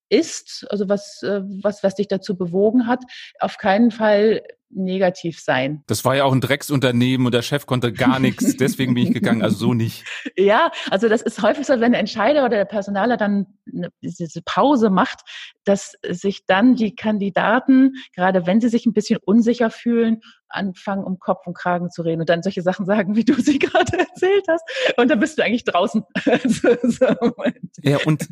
ist, 0.10 0.66
also 0.70 0.90
was, 0.90 1.22
äh, 1.24 1.42
was, 1.44 1.84
was 1.84 1.96
dich 1.96 2.08
dazu 2.08 2.38
bewogen 2.38 2.88
hat, 2.88 3.04
auf 3.40 3.58
keinen 3.58 3.92
Fall 3.92 4.44
negativ 4.70 5.40
sein. 5.40 5.84
Das 5.88 6.06
war 6.06 6.16
ja 6.16 6.24
auch 6.24 6.34
ein 6.34 6.42
Drecksunternehmen 6.42 7.26
und 7.26 7.34
der 7.34 7.42
Chef 7.42 7.66
konnte 7.66 7.94
gar 7.94 8.20
nichts, 8.20 8.56
deswegen 8.58 8.94
bin 8.94 9.08
ich 9.08 9.14
gegangen, 9.14 9.42
also 9.42 9.58
so 9.58 9.74
nicht. 9.74 10.04
Ja, 10.38 10.72
also 10.92 11.08
das 11.08 11.22
ist 11.22 11.42
häufig 11.42 11.66
so, 11.66 11.80
wenn 11.80 11.92
der 11.92 12.02
Entscheider 12.02 12.46
oder 12.46 12.58
der 12.58 12.66
Personaler 12.66 13.18
dann 13.18 13.48
eine, 13.74 13.90
diese 14.02 14.42
Pause 14.44 14.90
macht, 14.90 15.22
dass 15.64 15.94
sich 16.08 16.46
dann 16.46 16.76
die 16.76 16.96
Kandidaten, 16.96 17.94
gerade 18.16 18.46
wenn 18.46 18.62
sie 18.62 18.70
sich 18.70 18.86
ein 18.86 18.94
bisschen 18.94 19.20
unsicher 19.24 19.70
fühlen, 19.70 20.22
anfangen, 20.56 21.04
um 21.04 21.20
Kopf 21.20 21.46
und 21.48 21.56
Kragen 21.56 21.92
zu 21.92 22.02
reden 22.02 22.22
und 22.22 22.30
dann 22.30 22.42
solche 22.42 22.62
Sachen 22.62 22.86
sagen, 22.86 23.16
wie 23.16 23.26
du 23.26 23.34
sie 23.34 23.60
gerade 23.60 23.98
erzählt 23.98 24.46
hast. 24.48 24.64
Und 24.98 25.10
dann 25.10 25.20
bist 25.20 25.38
du 25.38 25.44
eigentlich 25.44 25.64
draußen. 25.64 26.04
ja, 27.82 27.98
und 28.06 28.30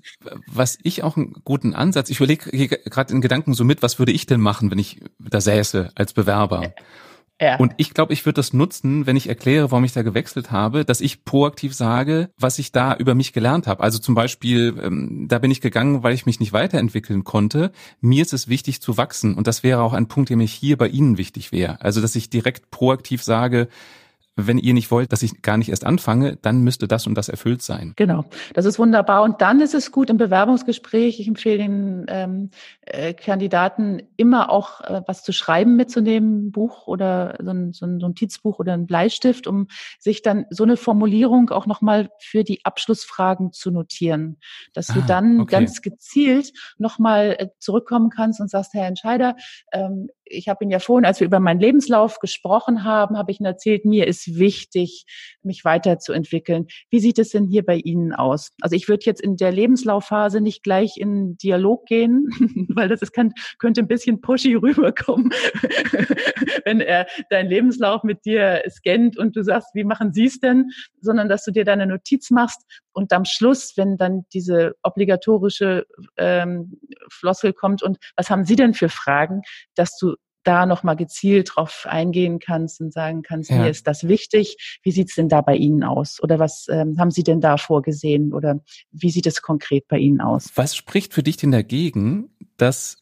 was 0.47 0.77
ich 0.83 1.03
auch 1.03 1.17
einen 1.17 1.33
guten 1.43 1.73
Ansatz, 1.73 2.09
ich 2.09 2.17
überlege 2.17 2.49
gerade 2.49 3.13
in 3.13 3.21
Gedanken 3.21 3.53
so 3.53 3.63
mit, 3.63 3.81
was 3.81 3.99
würde 3.99 4.11
ich 4.11 4.25
denn 4.25 4.41
machen, 4.41 4.71
wenn 4.71 4.79
ich 4.79 5.01
da 5.19 5.41
säße 5.41 5.91
als 5.95 6.13
Bewerber? 6.25 6.73
Ja. 7.41 7.57
Und 7.57 7.73
ich 7.77 7.93
glaube, 7.93 8.13
ich 8.13 8.25
würde 8.25 8.35
das 8.35 8.53
nutzen, 8.53 9.05
wenn 9.05 9.17
ich 9.17 9.27
erkläre, 9.27 9.71
warum 9.71 9.83
ich 9.83 9.91
da 9.91 10.01
gewechselt 10.01 10.51
habe, 10.51 10.85
dass 10.85 11.01
ich 11.01 11.25
proaktiv 11.25 11.73
sage, 11.73 12.29
was 12.37 12.57
ich 12.57 12.71
da 12.71 12.95
über 12.95 13.15
mich 13.15 13.33
gelernt 13.33 13.67
habe. 13.67 13.83
Also 13.83 13.99
zum 13.99 14.15
Beispiel, 14.15 14.75
ähm, 14.81 15.25
da 15.27 15.39
bin 15.39 15.51
ich 15.51 15.59
gegangen, 15.59 16.03
weil 16.03 16.13
ich 16.13 16.25
mich 16.25 16.39
nicht 16.39 16.53
weiterentwickeln 16.53 17.23
konnte. 17.23 17.71
Mir 17.99 18.21
ist 18.21 18.33
es 18.33 18.47
wichtig 18.47 18.81
zu 18.81 18.97
wachsen. 18.97 19.35
Und 19.35 19.47
das 19.47 19.63
wäre 19.63 19.81
auch 19.81 19.93
ein 19.93 20.07
Punkt, 20.07 20.29
der 20.29 20.37
mir 20.37 20.45
hier 20.45 20.77
bei 20.77 20.87
Ihnen 20.87 21.17
wichtig 21.17 21.51
wäre. 21.51 21.81
Also, 21.81 22.01
dass 22.01 22.15
ich 22.15 22.29
direkt 22.29 22.71
proaktiv 22.71 23.23
sage, 23.23 23.67
wenn 24.35 24.57
ihr 24.57 24.73
nicht 24.73 24.89
wollt, 24.89 25.11
dass 25.11 25.21
ich 25.21 25.41
gar 25.41 25.57
nicht 25.57 25.69
erst 25.69 25.85
anfange, 25.85 26.37
dann 26.37 26.61
müsste 26.61 26.87
das 26.87 27.05
und 27.05 27.15
das 27.15 27.29
erfüllt 27.29 27.61
sein. 27.61 27.93
Genau, 27.95 28.25
das 28.53 28.65
ist 28.65 28.79
wunderbar. 28.79 29.23
Und 29.23 29.41
dann 29.41 29.61
ist 29.61 29.75
es 29.75 29.91
gut 29.91 30.09
im 30.09 30.17
Bewerbungsgespräch. 30.17 31.19
Ich 31.19 31.27
empfehle 31.27 31.57
den 31.59 32.05
ähm, 32.07 32.49
äh, 32.81 33.13
Kandidaten 33.13 34.01
immer 34.17 34.49
auch 34.49 34.81
äh, 34.81 35.01
was 35.05 35.23
zu 35.23 35.33
schreiben 35.33 35.75
mitzunehmen, 35.75 36.47
ein 36.47 36.51
Buch 36.51 36.87
oder 36.87 37.37
so 37.43 37.51
ein, 37.51 37.73
so 37.73 37.85
ein 37.85 37.97
Notizbuch 37.97 38.59
oder 38.59 38.73
ein 38.73 38.87
Bleistift, 38.87 39.45
um 39.45 39.67
sich 39.99 40.23
dann 40.23 40.45
so 40.49 40.63
eine 40.63 40.77
Formulierung 40.77 41.51
auch 41.51 41.67
nochmal 41.67 42.09
für 42.19 42.43
die 42.43 42.65
Abschlussfragen 42.65 43.53
zu 43.53 43.69
notieren, 43.69 44.37
dass 44.73 44.89
ah, 44.89 44.93
du 44.93 45.01
dann 45.01 45.41
okay. 45.41 45.51
ganz 45.51 45.81
gezielt 45.81 46.53
nochmal 46.77 47.35
äh, 47.37 47.47
zurückkommen 47.59 48.09
kannst 48.09 48.41
und 48.41 48.49
sagst, 48.49 48.73
Herr 48.73 48.87
Entscheider, 48.87 49.35
ähm, 49.71 50.09
ich 50.25 50.47
habe 50.47 50.63
Ihnen 50.63 50.71
ja 50.71 50.79
vorhin, 50.79 51.05
als 51.05 51.19
wir 51.19 51.27
über 51.27 51.39
meinen 51.39 51.59
Lebenslauf 51.59 52.19
gesprochen 52.19 52.83
haben, 52.83 53.17
habe 53.17 53.31
ich 53.31 53.39
Ihnen 53.39 53.45
erzählt, 53.45 53.85
mir 53.85 54.07
ist 54.07 54.22
wichtig, 54.27 55.05
mich 55.41 55.65
weiterzuentwickeln. 55.65 56.67
Wie 56.89 56.99
sieht 56.99 57.19
es 57.19 57.29
denn 57.29 57.47
hier 57.47 57.63
bei 57.63 57.75
Ihnen 57.75 58.13
aus? 58.13 58.51
Also 58.61 58.75
ich 58.75 58.87
würde 58.87 59.05
jetzt 59.05 59.21
in 59.21 59.37
der 59.37 59.51
Lebenslaufphase 59.51 60.41
nicht 60.41 60.63
gleich 60.63 60.97
in 60.97 61.37
Dialog 61.37 61.85
gehen, 61.85 62.27
weil 62.69 62.89
das 62.89 63.01
ist, 63.01 63.13
kann, 63.13 63.33
könnte 63.59 63.81
ein 63.81 63.87
bisschen 63.87 64.21
pushy 64.21 64.55
rüberkommen, 64.55 65.31
wenn 66.65 66.81
er 66.81 67.07
deinen 67.29 67.49
Lebenslauf 67.49 68.03
mit 68.03 68.25
dir 68.25 68.63
scannt 68.69 69.17
und 69.17 69.35
du 69.35 69.43
sagst, 69.43 69.69
wie 69.73 69.83
machen 69.83 70.13
Sie 70.13 70.25
es 70.25 70.39
denn? 70.39 70.69
Sondern 71.01 71.29
dass 71.29 71.43
du 71.43 71.51
dir 71.51 71.65
deine 71.65 71.87
Notiz 71.87 72.31
machst 72.31 72.61
und 72.93 73.11
am 73.13 73.25
Schluss, 73.25 73.73
wenn 73.75 73.97
dann 73.97 74.25
diese 74.33 74.75
obligatorische 74.83 75.85
ähm, 76.17 76.79
Floskel 77.11 77.53
kommt 77.53 77.83
und 77.83 77.97
was 78.15 78.29
haben 78.29 78.45
Sie 78.45 78.55
denn 78.55 78.73
für 78.73 78.89
Fragen, 78.89 79.41
dass 79.75 79.97
du 79.97 80.15
da 80.43 80.65
nochmal 80.65 80.95
gezielt 80.95 81.51
drauf 81.55 81.85
eingehen 81.87 82.39
kannst 82.39 82.81
und 82.81 82.93
sagen 82.93 83.21
kannst, 83.21 83.49
ja. 83.49 83.57
mir 83.57 83.69
ist 83.69 83.87
das 83.87 84.07
wichtig. 84.07 84.79
Wie 84.83 84.91
sieht's 84.91 85.15
denn 85.15 85.29
da 85.29 85.41
bei 85.41 85.55
Ihnen 85.55 85.83
aus? 85.83 86.21
Oder 86.21 86.39
was 86.39 86.67
ähm, 86.69 86.97
haben 86.99 87.11
Sie 87.11 87.23
denn 87.23 87.41
da 87.41 87.57
vorgesehen? 87.57 88.33
Oder 88.33 88.59
wie 88.91 89.09
sieht 89.09 89.27
es 89.27 89.41
konkret 89.41 89.87
bei 89.87 89.97
Ihnen 89.97 90.21
aus? 90.21 90.51
Was 90.55 90.75
spricht 90.75 91.13
für 91.13 91.23
dich 91.23 91.37
denn 91.37 91.51
dagegen, 91.51 92.29
dass 92.57 92.97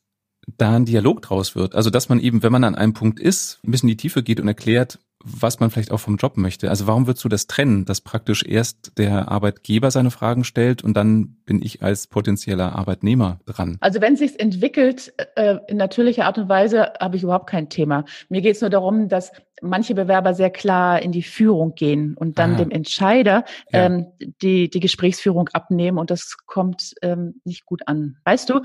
da 0.57 0.75
ein 0.75 0.85
Dialog 0.85 1.21
draus 1.21 1.55
wird? 1.55 1.75
Also, 1.75 1.89
dass 1.89 2.09
man 2.09 2.19
eben, 2.19 2.43
wenn 2.43 2.51
man 2.51 2.63
an 2.63 2.75
einem 2.75 2.93
Punkt 2.93 3.19
ist, 3.19 3.59
ein 3.63 3.71
bisschen 3.71 3.89
in 3.89 3.97
die 3.97 4.01
Tiefe 4.01 4.23
geht 4.23 4.39
und 4.39 4.47
erklärt, 4.47 4.99
was 5.23 5.59
man 5.59 5.69
vielleicht 5.69 5.91
auch 5.91 5.99
vom 5.99 6.17
Job 6.17 6.37
möchte. 6.37 6.69
Also 6.69 6.87
warum 6.87 7.07
würdest 7.07 7.23
du 7.23 7.29
das 7.29 7.47
trennen, 7.47 7.85
dass 7.85 8.01
praktisch 8.01 8.43
erst 8.45 8.97
der 8.97 9.29
Arbeitgeber 9.29 9.91
seine 9.91 10.11
Fragen 10.11 10.43
stellt 10.43 10.83
und 10.83 10.95
dann 10.95 11.37
bin 11.45 11.61
ich 11.61 11.81
als 11.81 12.07
potenzieller 12.07 12.75
Arbeitnehmer 12.75 13.39
dran? 13.45 13.77
Also 13.81 14.01
wenn 14.01 14.13
es 14.13 14.19
sich 14.19 14.39
entwickelt 14.39 15.13
äh, 15.35 15.57
in 15.67 15.77
natürlicher 15.77 16.25
Art 16.25 16.37
und 16.37 16.49
Weise, 16.49 16.93
habe 16.99 17.17
ich 17.17 17.23
überhaupt 17.23 17.47
kein 17.47 17.69
Thema. 17.69 18.05
Mir 18.29 18.41
geht 18.41 18.55
es 18.55 18.61
nur 18.61 18.69
darum, 18.69 19.07
dass 19.07 19.31
manche 19.61 19.93
Bewerber 19.93 20.33
sehr 20.33 20.49
klar 20.49 21.01
in 21.01 21.11
die 21.11 21.23
Führung 21.23 21.75
gehen 21.75 22.15
und 22.15 22.39
dann 22.39 22.55
ah, 22.55 22.57
dem 22.57 22.71
Entscheider 22.71 23.45
ja. 23.71 23.85
ähm, 23.85 24.07
die, 24.41 24.69
die 24.69 24.79
Gesprächsführung 24.79 25.49
abnehmen 25.53 25.97
und 25.97 26.09
das 26.09 26.37
kommt 26.45 26.95
ähm, 27.01 27.41
nicht 27.45 27.65
gut 27.65 27.81
an. 27.87 28.17
Weißt 28.25 28.49
du, 28.49 28.61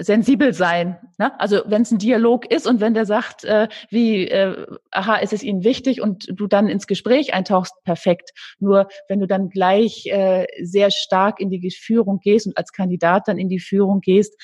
sensibel 0.00 0.52
sein. 0.52 0.98
Ne? 1.18 1.38
Also 1.40 1.62
wenn 1.66 1.82
es 1.82 1.90
ein 1.90 1.98
Dialog 1.98 2.50
ist 2.50 2.66
und 2.66 2.80
wenn 2.80 2.94
der 2.94 3.06
sagt, 3.06 3.44
äh, 3.44 3.68
wie, 3.90 4.28
äh, 4.28 4.66
aha, 4.90 5.16
ist 5.16 5.32
es 5.32 5.42
Ihnen 5.42 5.64
wichtig 5.64 6.00
und 6.00 6.26
du 6.30 6.46
dann 6.46 6.68
ins 6.68 6.86
Gespräch 6.86 7.34
eintauchst, 7.34 7.74
perfekt. 7.84 8.30
Nur 8.58 8.88
wenn 9.08 9.20
du 9.20 9.26
dann 9.26 9.48
gleich 9.48 10.06
äh, 10.06 10.46
sehr 10.62 10.90
stark 10.90 11.40
in 11.40 11.50
die 11.50 11.70
Führung 11.70 12.20
gehst 12.20 12.46
und 12.46 12.56
als 12.56 12.72
Kandidat 12.72 13.28
dann 13.28 13.38
in 13.38 13.48
die 13.48 13.60
Führung 13.60 14.00
gehst, 14.00 14.36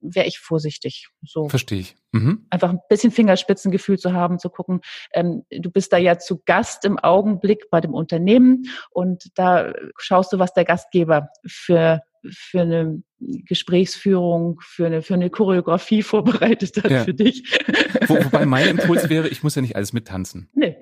wäre 0.00 0.26
ich 0.26 0.38
vorsichtig. 0.38 1.08
So. 1.22 1.48
Verstehe 1.48 1.80
ich. 1.80 1.96
Mhm. 2.12 2.46
Einfach 2.50 2.70
ein 2.70 2.80
bisschen 2.88 3.12
Fingerspitzengefühl 3.12 3.98
zu 3.98 4.12
haben, 4.12 4.38
zu 4.38 4.50
gucken, 4.50 4.80
ähm, 5.12 5.44
du 5.50 5.70
bist 5.70 5.92
da 5.92 5.96
ja 5.96 6.18
zu 6.18 6.42
Gast 6.44 6.84
im 6.84 6.98
Augenblick 6.98 7.70
bei 7.70 7.80
dem 7.80 7.94
Unternehmen 7.94 8.64
und 8.90 9.30
da 9.36 9.72
schaust 9.96 10.32
du, 10.32 10.38
was 10.38 10.52
der 10.52 10.64
Gastgeber 10.64 11.28
für 11.46 12.02
für 12.28 12.62
eine 12.62 13.02
Gesprächsführung, 13.18 14.60
für 14.62 14.86
eine, 14.86 15.02
für 15.02 15.14
eine 15.14 15.30
Choreografie 15.30 16.02
vorbereitet 16.02 16.82
hat 16.82 16.90
ja. 16.90 17.04
für 17.04 17.14
dich. 17.14 17.58
Wo, 18.06 18.16
wobei 18.24 18.46
mein 18.46 18.68
Impuls 18.68 19.08
wäre, 19.08 19.28
ich 19.28 19.42
muss 19.42 19.54
ja 19.54 19.62
nicht 19.62 19.76
alles 19.76 19.92
mittanzen. 19.92 20.48
Nee. 20.54 20.76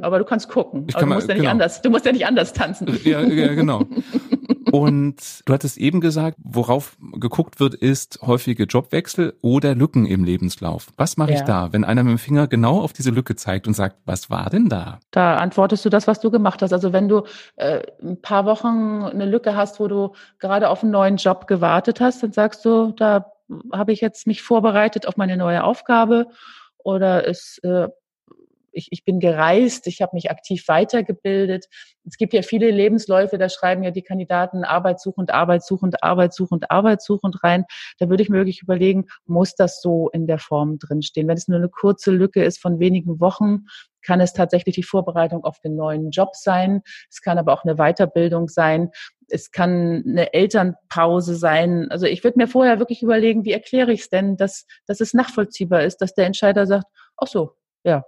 Aber 0.00 0.20
du 0.20 0.24
kannst 0.24 0.48
gucken. 0.48 0.86
Ich 0.88 0.94
kann 0.94 1.08
du 1.08 1.14
musst 1.14 1.26
mal, 1.26 1.32
ja 1.32 1.34
nicht 1.34 1.42
genau. 1.42 1.50
anders. 1.50 1.82
Du 1.82 1.90
musst 1.90 2.06
ja 2.06 2.12
nicht 2.12 2.26
anders 2.26 2.52
tanzen. 2.52 3.00
Ja, 3.02 3.20
ja 3.22 3.52
genau. 3.54 3.84
Und 4.72 5.42
du 5.44 5.52
hattest 5.52 5.76
eben 5.76 6.00
gesagt, 6.00 6.38
worauf 6.42 6.96
geguckt 7.20 7.60
wird, 7.60 7.74
ist 7.74 8.20
häufige 8.22 8.64
Jobwechsel 8.64 9.34
oder 9.42 9.74
Lücken 9.74 10.06
im 10.06 10.24
Lebenslauf. 10.24 10.86
Was 10.96 11.18
mache 11.18 11.32
ja. 11.32 11.36
ich 11.36 11.42
da, 11.42 11.72
wenn 11.74 11.84
einer 11.84 12.02
mit 12.04 12.12
dem 12.12 12.18
Finger 12.18 12.46
genau 12.46 12.80
auf 12.80 12.94
diese 12.94 13.10
Lücke 13.10 13.36
zeigt 13.36 13.66
und 13.66 13.74
sagt, 13.74 13.96
was 14.06 14.30
war 14.30 14.48
denn 14.48 14.70
da? 14.70 14.98
Da 15.10 15.36
antwortest 15.36 15.84
du 15.84 15.90
das, 15.90 16.06
was 16.06 16.20
du 16.20 16.30
gemacht 16.30 16.62
hast. 16.62 16.72
Also 16.72 16.94
wenn 16.94 17.06
du 17.06 17.24
äh, 17.56 17.82
ein 18.02 18.22
paar 18.22 18.46
Wochen 18.46 19.02
eine 19.04 19.26
Lücke 19.26 19.54
hast, 19.54 19.78
wo 19.78 19.88
du 19.88 20.14
gerade 20.38 20.70
auf 20.70 20.82
einen 20.82 20.92
neuen 20.92 21.16
Job 21.16 21.46
gewartet 21.46 22.00
hast, 22.00 22.22
dann 22.22 22.32
sagst 22.32 22.64
du, 22.64 22.92
da 22.92 23.26
habe 23.74 23.92
ich 23.92 24.00
jetzt 24.00 24.26
mich 24.26 24.40
vorbereitet 24.40 25.06
auf 25.06 25.18
meine 25.18 25.36
neue 25.36 25.64
Aufgabe 25.64 26.28
oder 26.78 27.28
es 27.28 27.58
äh, 27.58 27.88
ich, 28.72 28.88
ich 28.90 29.04
bin 29.04 29.20
gereist, 29.20 29.86
ich 29.86 30.02
habe 30.02 30.14
mich 30.14 30.30
aktiv 30.30 30.66
weitergebildet. 30.68 31.66
Es 32.04 32.16
gibt 32.16 32.32
ja 32.32 32.42
viele 32.42 32.70
Lebensläufe, 32.70 33.38
da 33.38 33.48
schreiben 33.48 33.82
ja 33.82 33.90
die 33.90 34.02
Kandidaten 34.02 34.64
arbeitssuchend, 34.64 35.32
arbeitssuchend, 35.32 36.02
arbeitssuchend, 36.02 36.70
arbeitssuchend 36.70 37.42
rein. 37.44 37.64
Da 37.98 38.08
würde 38.08 38.22
ich 38.22 38.28
mir 38.28 38.38
wirklich 38.38 38.62
überlegen, 38.62 39.06
muss 39.26 39.54
das 39.54 39.80
so 39.80 40.10
in 40.10 40.26
der 40.26 40.38
Form 40.38 40.78
drinstehen? 40.78 41.28
Wenn 41.28 41.36
es 41.36 41.48
nur 41.48 41.58
eine 41.58 41.68
kurze 41.68 42.10
Lücke 42.10 42.42
ist 42.42 42.60
von 42.60 42.80
wenigen 42.80 43.20
Wochen, 43.20 43.66
kann 44.04 44.20
es 44.20 44.32
tatsächlich 44.32 44.74
die 44.74 44.82
Vorbereitung 44.82 45.44
auf 45.44 45.60
den 45.60 45.76
neuen 45.76 46.10
Job 46.10 46.34
sein. 46.34 46.82
Es 47.08 47.20
kann 47.20 47.38
aber 47.38 47.52
auch 47.52 47.64
eine 47.64 47.76
Weiterbildung 47.76 48.48
sein. 48.48 48.90
Es 49.28 49.50
kann 49.50 50.02
eine 50.06 50.34
Elternpause 50.34 51.36
sein. 51.36 51.86
Also 51.90 52.06
ich 52.06 52.24
würde 52.24 52.38
mir 52.38 52.48
vorher 52.48 52.78
wirklich 52.78 53.02
überlegen, 53.02 53.44
wie 53.44 53.52
erkläre 53.52 53.92
ich 53.92 54.02
es 54.02 54.08
denn, 54.08 54.36
dass, 54.36 54.66
dass 54.86 55.00
es 55.00 55.14
nachvollziehbar 55.14 55.84
ist, 55.84 55.98
dass 55.98 56.14
der 56.14 56.26
Entscheider 56.26 56.66
sagt, 56.66 56.86
ach 57.16 57.28
so, 57.28 57.52
ja, 57.84 58.04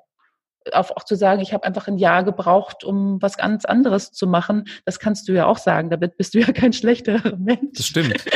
auf, 0.72 0.90
auch 0.92 1.04
zu 1.04 1.14
sagen, 1.14 1.40
ich 1.40 1.52
habe 1.52 1.64
einfach 1.64 1.88
ein 1.88 1.98
Jahr 1.98 2.24
gebraucht, 2.24 2.84
um 2.84 3.20
was 3.20 3.36
ganz 3.36 3.64
anderes 3.64 4.12
zu 4.12 4.26
machen, 4.26 4.64
das 4.84 4.98
kannst 4.98 5.28
du 5.28 5.32
ja 5.32 5.46
auch 5.46 5.58
sagen. 5.58 5.90
Damit 5.90 6.16
bist 6.16 6.34
du 6.34 6.40
ja 6.40 6.52
kein 6.52 6.72
schlechterer 6.72 7.36
Mensch. 7.38 7.76
Das 7.76 7.86
stimmt. 7.86 8.24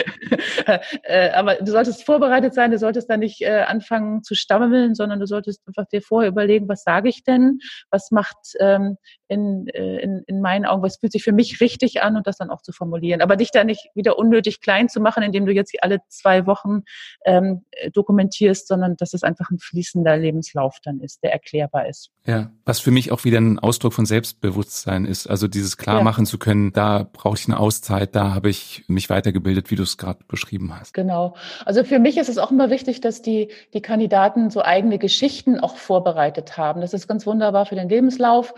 Äh, 1.03 1.31
aber 1.31 1.55
du 1.57 1.71
solltest 1.71 2.05
vorbereitet 2.05 2.53
sein, 2.53 2.71
du 2.71 2.79
solltest 2.79 3.09
da 3.09 3.17
nicht 3.17 3.41
äh, 3.41 3.62
anfangen 3.67 4.23
zu 4.23 4.35
stammeln, 4.35 4.95
sondern 4.95 5.19
du 5.19 5.27
solltest 5.27 5.67
einfach 5.67 5.87
dir 5.87 6.03
vorher 6.03 6.29
überlegen, 6.29 6.69
was 6.69 6.83
sage 6.83 7.09
ich 7.09 7.25
denn? 7.25 7.59
Was 7.91 8.11
macht 8.11 8.37
ähm, 8.61 8.99
in, 9.29 9.69
äh, 9.69 9.99
in, 9.99 10.25
in 10.27 10.41
meinen 10.41 10.67
Augen, 10.67 10.83
was 10.83 10.99
fühlt 10.99 11.12
sich 11.12 11.23
für 11.23 11.33
mich 11.33 11.61
richtig 11.61 12.03
an 12.03 12.17
und 12.17 12.27
das 12.27 12.37
dann 12.38 12.51
auch 12.51 12.62
zu 12.62 12.73
formulieren. 12.73 13.23
Aber 13.23 13.37
dich 13.37 13.51
da 13.51 13.64
nicht 13.64 13.88
wieder 13.95 14.19
unnötig 14.19 14.61
klein 14.61 14.88
zu 14.88 15.01
machen, 15.01 15.23
indem 15.23 15.47
du 15.47 15.53
jetzt 15.53 15.75
alle 15.81 16.01
zwei 16.09 16.47
Wochen 16.47 16.83
ähm, 17.25 17.64
dokumentierst, 17.93 18.69
sondern 18.69 18.97
dass 18.97 19.14
es 19.14 19.23
einfach 19.23 19.51
ein 19.51 19.59
fließender 19.59 20.17
Lebenslauf 20.17 20.79
dann 20.83 21.01
ist, 21.01 21.23
der 21.23 21.33
erklärbar 21.33 21.88
ist. 21.88 22.11
Ja, 22.26 22.50
was 22.66 22.81
für 22.81 22.90
mich 22.90 23.11
auch 23.11 23.24
wieder 23.24 23.38
ein 23.38 23.59
Ausdruck 23.59 23.94
von 23.94 24.04
Selbstbewusstsein 24.04 25.07
ist. 25.07 25.28
Also 25.28 25.48
dieses 25.48 25.78
klar 25.78 26.02
machen 26.02 26.24
ja. 26.24 26.31
zu 26.31 26.38
können, 26.38 26.74
da 26.74 27.09
brauche 27.11 27.38
ich 27.38 27.46
eine 27.46 27.59
Auszeit, 27.59 28.14
da 28.14 28.35
habe 28.35 28.50
ich 28.50 28.85
mich 28.87 29.09
weitergebildet, 29.09 29.70
wie 29.70 29.76
du 29.76 29.83
es 29.83 29.96
gerade 29.96 30.18
beschrieben 30.28 30.78
hast. 30.78 30.92
Genau. 30.92 31.37
Also 31.64 31.85
für 31.85 31.98
mich 31.98 32.18
ist 32.18 32.28
es 32.28 32.37
auch 32.37 32.50
immer 32.50 32.68
wichtig, 32.68 33.00
dass 33.00 33.22
die, 33.22 33.48
die 33.72 33.81
Kandidaten 33.81 34.50
so 34.50 34.62
eigene 34.62 34.98
Geschichten 34.98 35.59
auch 35.59 35.78
vorbereitet 35.78 36.59
haben. 36.59 36.83
Das 36.83 36.92
ist 36.92 37.09
ganz 37.09 37.26
wunderbar 37.26 37.64
für 37.64 37.76
den 37.76 37.88
Lebenslauf 37.88 38.52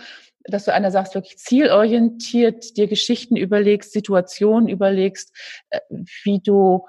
dass 0.44 0.64
du 0.64 0.72
einer 0.72 0.90
sagst, 0.90 1.14
wirklich 1.14 1.38
zielorientiert 1.38 2.76
dir 2.76 2.88
Geschichten 2.88 3.36
überlegst, 3.36 3.92
Situationen 3.92 4.68
überlegst, 4.68 5.34
äh, 5.68 5.80
wie 6.24 6.40
du 6.40 6.86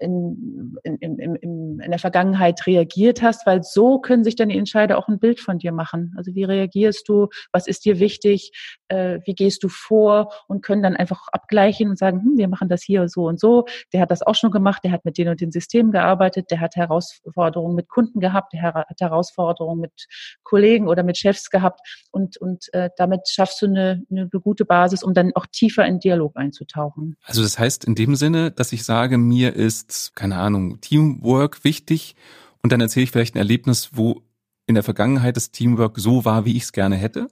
in, 0.00 0.76
in, 0.84 0.96
in, 0.96 1.18
in, 1.18 1.80
in 1.80 1.90
der 1.90 1.98
Vergangenheit 1.98 2.66
reagiert 2.66 3.20
hast, 3.22 3.46
weil 3.46 3.62
so 3.62 3.98
können 3.98 4.22
sich 4.22 4.36
dann 4.36 4.48
die 4.48 4.58
Entscheider 4.58 4.96
auch 4.96 5.08
ein 5.08 5.18
Bild 5.18 5.40
von 5.40 5.58
dir 5.58 5.72
machen. 5.72 6.14
Also 6.16 6.34
wie 6.34 6.44
reagierst 6.44 7.08
du, 7.08 7.28
was 7.52 7.66
ist 7.66 7.84
dir 7.84 7.98
wichtig, 7.98 8.52
äh, 8.88 9.18
wie 9.24 9.34
gehst 9.34 9.64
du 9.64 9.68
vor 9.68 10.32
und 10.46 10.62
können 10.62 10.82
dann 10.82 10.94
einfach 10.96 11.26
abgleichen 11.32 11.90
und 11.90 11.98
sagen, 11.98 12.20
hm, 12.20 12.38
wir 12.38 12.48
machen 12.48 12.68
das 12.68 12.82
hier 12.82 13.08
so 13.08 13.26
und 13.26 13.40
so. 13.40 13.64
Der 13.92 14.00
hat 14.00 14.10
das 14.10 14.22
auch 14.22 14.36
schon 14.36 14.52
gemacht, 14.52 14.84
der 14.84 14.92
hat 14.92 15.04
mit 15.04 15.18
den 15.18 15.28
und 15.28 15.40
den 15.40 15.50
Systemen 15.50 15.90
gearbeitet, 15.90 16.50
der 16.50 16.60
hat 16.60 16.76
Herausforderungen 16.76 17.74
mit 17.74 17.88
Kunden 17.88 18.20
gehabt, 18.20 18.52
der 18.52 18.62
hat 18.62 19.00
Herausforderungen 19.00 19.80
mit 19.80 20.06
Kollegen 20.44 20.88
oder 20.88 21.02
mit 21.02 21.18
Chefs 21.18 21.50
gehabt 21.50 21.80
und, 22.12 22.36
und 22.36 22.72
äh, 22.72 22.90
damit 22.96 23.28
schaffst 23.28 23.60
du 23.62 23.66
eine, 23.66 24.04
eine 24.10 24.28
gute 24.28 24.64
Basis, 24.64 25.02
um 25.02 25.12
dann 25.12 25.32
auch 25.34 25.46
tiefer 25.46 25.84
in 25.86 25.98
Dialog 25.98 26.36
einzutauchen. 26.36 27.16
Also 27.24 27.42
das 27.42 27.58
heißt 27.58 27.84
in 27.84 27.96
dem 27.96 28.14
Sinne, 28.14 28.52
dass 28.52 28.72
ich 28.72 28.84
sage, 28.84 29.18
mir 29.18 29.55
ist, 29.56 30.12
keine 30.14 30.36
Ahnung, 30.36 30.80
Teamwork 30.80 31.64
wichtig 31.64 32.14
und 32.62 32.72
dann 32.72 32.80
erzähle 32.80 33.04
ich 33.04 33.10
vielleicht 33.10 33.34
ein 33.34 33.38
Erlebnis, 33.38 33.90
wo 33.92 34.22
in 34.66 34.74
der 34.74 34.84
Vergangenheit 34.84 35.36
das 35.36 35.50
Teamwork 35.50 35.98
so 35.98 36.24
war, 36.24 36.44
wie 36.44 36.56
ich 36.56 36.64
es 36.64 36.72
gerne 36.72 36.96
hätte? 36.96 37.28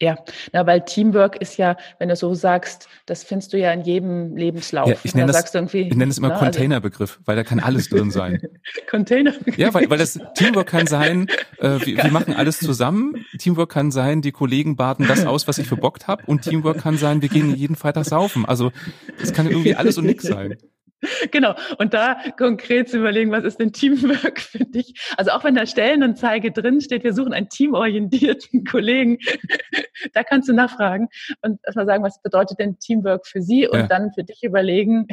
Ja, 0.00 0.18
na, 0.52 0.66
weil 0.66 0.84
Teamwork 0.84 1.36
ist 1.40 1.56
ja, 1.56 1.76
wenn 2.00 2.08
du 2.08 2.16
so 2.16 2.34
sagst, 2.34 2.88
das 3.06 3.22
findest 3.22 3.52
du 3.52 3.58
ja 3.58 3.72
in 3.72 3.82
jedem 3.82 4.36
Lebenslauf. 4.36 4.88
Ja, 4.88 4.96
ich 5.04 5.14
nenne 5.14 5.30
das, 5.30 5.54
ich 5.54 5.72
nenne 5.72 6.08
das 6.08 6.18
immer 6.18 6.28
na, 6.28 6.34
also 6.34 6.44
Containerbegriff, 6.46 7.20
weil 7.24 7.36
da 7.36 7.44
kann 7.44 7.60
alles 7.60 7.88
drin 7.88 8.10
sein. 8.10 8.42
Containerbegriff. 8.90 9.56
Ja, 9.56 9.72
weil, 9.72 9.88
weil 9.88 9.98
das 9.98 10.18
Teamwork 10.34 10.66
kann 10.66 10.88
sein, 10.88 11.28
äh, 11.58 11.78
wir, 11.86 12.02
wir 12.02 12.10
machen 12.10 12.34
alles 12.34 12.58
zusammen. 12.58 13.24
Teamwork 13.38 13.70
kann 13.70 13.92
sein, 13.92 14.20
die 14.20 14.32
Kollegen 14.32 14.74
baden 14.74 15.06
das 15.06 15.24
aus, 15.26 15.46
was 15.46 15.58
ich 15.58 15.68
verbockt 15.68 16.08
habe. 16.08 16.24
Und 16.26 16.42
Teamwork 16.42 16.78
kann 16.78 16.98
sein, 16.98 17.22
wir 17.22 17.28
gehen 17.28 17.54
jeden 17.54 17.76
Freitag 17.76 18.04
saufen. 18.04 18.44
Also 18.44 18.72
das 19.20 19.32
kann 19.32 19.46
irgendwie 19.46 19.76
alles 19.76 19.96
und 19.96 20.06
nichts 20.06 20.24
sein. 20.24 20.56
Genau. 21.30 21.54
Und 21.78 21.94
da 21.94 22.16
konkret 22.36 22.88
zu 22.88 22.98
überlegen, 22.98 23.30
was 23.30 23.44
ist 23.44 23.58
denn 23.58 23.72
Teamwork 23.72 24.40
für 24.40 24.64
dich? 24.64 24.94
Also 25.16 25.32
auch 25.32 25.44
wenn 25.44 25.54
da 25.54 25.66
Stellenanzeige 25.66 26.52
drin 26.52 26.80
steht, 26.80 27.04
wir 27.04 27.14
suchen 27.14 27.32
einen 27.32 27.48
teamorientierten 27.48 28.64
Kollegen, 28.70 29.18
da 30.12 30.22
kannst 30.22 30.48
du 30.48 30.52
nachfragen 30.52 31.08
und 31.42 31.60
erstmal 31.64 31.86
sagen, 31.86 32.02
was 32.02 32.20
bedeutet 32.22 32.58
denn 32.58 32.78
Teamwork 32.78 33.26
für 33.26 33.42
sie 33.42 33.66
und 33.66 33.78
ja. 33.78 33.86
dann 33.86 34.12
für 34.12 34.24
dich 34.24 34.42
überlegen, 34.42 35.06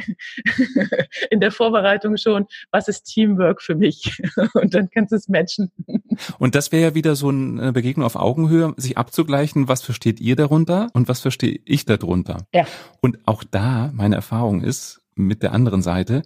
in 1.30 1.40
der 1.40 1.52
Vorbereitung 1.52 2.18
schon, 2.18 2.48
was 2.72 2.88
ist 2.88 3.04
Teamwork 3.04 3.62
für 3.62 3.76
mich? 3.76 4.22
Und 4.54 4.74
dann 4.74 4.90
kannst 4.90 5.12
du 5.12 5.16
es 5.16 5.28
matchen. 5.28 5.72
Und 6.40 6.56
das 6.56 6.72
wäre 6.72 6.84
ja 6.84 6.96
wieder 6.96 7.16
so 7.16 7.30
eine 7.30 7.72
Begegnung 7.74 8.06
auf 8.06 8.16
Augenhöhe, 8.16 8.74
sich 8.78 8.98
abzugleichen, 8.98 9.68
was 9.68 9.82
versteht 9.82 10.20
ihr 10.20 10.36
darunter 10.36 10.90
und 10.94 11.08
was 11.08 11.20
verstehe 11.20 11.60
ich 11.66 11.86
darunter? 11.86 12.46
Ja. 12.54 12.66
Und 13.02 13.20
auch 13.26 13.44
da, 13.44 13.92
meine 13.94 14.16
Erfahrung 14.16 14.62
ist, 14.62 15.01
mit 15.16 15.44
der 15.44 15.54
anderen 15.54 15.82
Seite. 15.82 16.24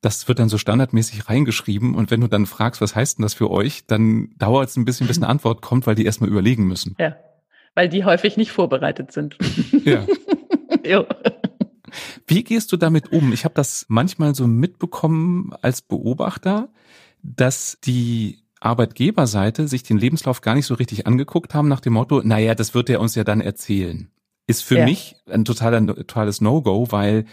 Das 0.00 0.28
wird 0.28 0.38
dann 0.38 0.48
so 0.48 0.56
standardmäßig 0.56 1.28
reingeschrieben 1.28 1.94
und 1.94 2.10
wenn 2.10 2.20
du 2.20 2.26
dann 2.26 2.46
fragst, 2.46 2.80
was 2.80 2.94
heißt 2.94 3.18
denn 3.18 3.22
das 3.22 3.34
für 3.34 3.50
euch, 3.50 3.86
dann 3.86 4.30
dauert 4.38 4.70
es 4.70 4.76
ein 4.76 4.84
bisschen, 4.84 5.06
bis 5.06 5.18
eine 5.18 5.28
Antwort 5.28 5.60
kommt, 5.60 5.86
weil 5.86 5.94
die 5.94 6.06
erstmal 6.06 6.30
überlegen 6.30 6.66
müssen. 6.66 6.96
Ja, 6.98 7.16
weil 7.74 7.88
die 7.88 8.04
häufig 8.04 8.36
nicht 8.36 8.52
vorbereitet 8.52 9.12
sind. 9.12 9.36
Ja. 9.84 10.06
jo. 10.84 11.04
Wie 12.26 12.44
gehst 12.44 12.72
du 12.72 12.76
damit 12.76 13.12
um? 13.12 13.32
Ich 13.32 13.44
habe 13.44 13.54
das 13.54 13.86
manchmal 13.88 14.34
so 14.34 14.46
mitbekommen 14.46 15.52
als 15.60 15.82
Beobachter, 15.82 16.68
dass 17.22 17.78
die 17.84 18.38
Arbeitgeberseite 18.60 19.68
sich 19.68 19.82
den 19.82 19.98
Lebenslauf 19.98 20.42
gar 20.42 20.54
nicht 20.54 20.66
so 20.66 20.74
richtig 20.74 21.06
angeguckt 21.06 21.54
haben 21.54 21.68
nach 21.68 21.80
dem 21.80 21.94
Motto, 21.94 22.20
naja, 22.22 22.54
das 22.54 22.74
wird 22.74 22.90
er 22.90 23.00
uns 23.00 23.14
ja 23.14 23.24
dann 23.24 23.40
erzählen. 23.40 24.10
Ist 24.46 24.62
für 24.62 24.78
ja. 24.78 24.84
mich 24.84 25.16
ein 25.28 25.44
totaler, 25.44 25.84
totales 25.86 26.40
No-Go, 26.40 26.86
weil 26.90 27.24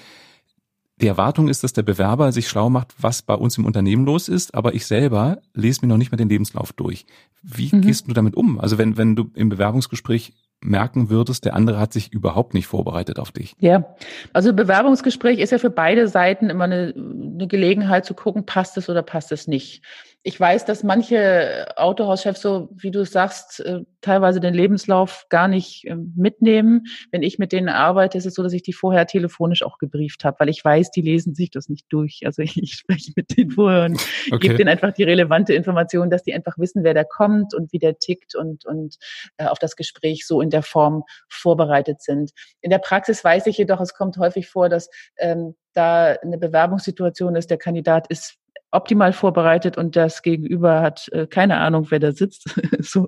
die 1.00 1.08
Erwartung 1.08 1.48
ist, 1.48 1.64
dass 1.64 1.74
der 1.74 1.84
Bewerber 1.84 2.32
sich 2.32 2.48
schlau 2.48 2.70
macht, 2.70 2.94
was 3.00 3.22
bei 3.22 3.36
uns 3.36 3.58
im 3.58 3.66
Unternehmen 3.66 4.06
los 4.06 4.28
ist, 4.28 4.56
aber 4.56 4.74
ich 4.74 4.86
selber 4.86 5.40
lese 5.54 5.82
mir 5.82 5.88
noch 5.88 5.98
nicht 5.98 6.12
mal 6.12 6.18
den 6.18 6.30
Lebenslauf 6.30 6.74
durch. 6.74 7.06
Wie 7.44 7.70
mhm. 7.72 7.82
gehst 7.82 8.08
du 8.08 8.14
damit 8.14 8.36
um? 8.36 8.60
Also 8.60 8.78
wenn, 8.78 8.98
wenn 8.98 9.16
du 9.16 9.30
im 9.36 9.50
Bewerbungsgespräch 9.50 10.34
merken 10.60 11.12
würdest, 11.12 11.46
der 11.46 11.54
andere 11.54 11.80
hat 11.80 11.94
sich 11.94 12.12
überhaupt 12.12 12.56
nicht 12.56 12.66
vorbereitet 12.66 13.20
auf 13.20 13.32
dich. 13.32 13.56
Ja, 13.60 13.96
also 14.34 14.54
Bewerbungsgespräch 14.54 15.38
ist 15.38 15.52
ja 15.52 15.60
für 15.60 15.70
beide 15.70 16.08
Seiten 16.08 16.50
immer 16.50 16.64
eine, 16.64 16.96
eine 16.96 17.48
Gelegenheit 17.48 18.06
zu 18.06 18.16
gucken, 18.16 18.46
passt 18.46 18.76
es 18.78 18.90
oder 18.90 19.04
passt 19.04 19.32
es 19.32 19.48
nicht 19.48 19.84
ich 20.28 20.38
weiß, 20.38 20.66
dass 20.66 20.84
manche 20.84 21.68
Autohauschefs, 21.78 22.42
so 22.42 22.68
wie 22.76 22.92
du 22.92 23.06
sagst, 23.06 23.62
äh, 23.62 23.84
teilweise 24.02 24.42
den 24.42 24.54
Lebenslauf 24.54 25.26
gar 25.30 25.48
nicht 25.48 25.86
ähm, 25.86 26.12
mitnehmen. 26.18 26.84
Wenn 27.12 27.24
ich 27.24 27.40
mit 27.40 27.54
denen 27.54 27.70
arbeite, 27.70 28.18
ist 28.18 28.26
es 28.26 28.34
so, 28.34 28.44
dass 28.44 28.52
ich 28.52 28.62
die 28.62 28.74
vorher 28.74 29.08
telefonisch 29.08 29.64
auch 29.64 29.78
gebrieft 29.78 30.26
habe, 30.26 30.36
weil 30.42 30.50
ich 30.50 30.66
weiß, 30.66 30.92
die 30.92 31.00
lesen 31.00 31.34
sich 31.34 31.50
das 31.50 31.70
nicht 31.70 31.86
durch. 31.88 32.24
Also 32.26 32.42
ich 32.42 32.74
spreche 32.74 33.14
mit 33.16 33.38
denen 33.38 33.52
vorher 33.52 33.86
und 33.86 34.06
okay. 34.30 34.40
gebe 34.40 34.56
denen 34.56 34.68
einfach 34.68 34.92
die 34.92 35.06
relevante 35.06 35.54
Information, 35.54 36.10
dass 36.10 36.24
die 36.24 36.34
einfach 36.34 36.58
wissen, 36.58 36.84
wer 36.84 36.94
da 36.94 37.06
kommt 37.06 37.54
und 37.54 37.72
wie 37.72 37.80
der 37.80 37.98
tickt 37.98 38.36
und, 38.36 38.66
und 38.66 38.98
äh, 39.38 39.46
auf 39.46 39.60
das 39.60 39.78
Gespräch 39.78 40.28
so 40.28 40.42
in 40.42 40.50
der 40.50 40.62
Form 40.62 41.04
vorbereitet 41.30 42.02
sind. 42.02 42.32
In 42.60 42.70
der 42.70 42.80
Praxis 42.80 43.24
weiß 43.24 43.48
ich 43.48 43.58
jedoch, 43.58 43.80
es 43.80 43.94
kommt 43.94 44.18
häufig 44.18 44.50
vor, 44.50 44.68
dass 44.68 44.90
ähm, 45.20 45.56
da 45.72 46.18
eine 46.22 46.38
Bewerbungssituation 46.38 47.38
ist, 47.38 47.50
der 47.50 47.58
Kandidat 47.58 48.08
ist 48.08 48.38
optimal 48.72 49.14
vorbereitet 49.14 49.78
und 49.78 49.96
das 49.96 50.22
Gegenüber 50.22 50.82
hat 50.82 51.08
äh, 51.12 51.28
keine 51.28 51.58
Ahnung, 51.58 51.88
wer 51.90 52.00
da 52.00 52.12
sitzt. 52.12 52.46
so. 52.80 53.08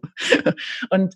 Und 0.89 1.15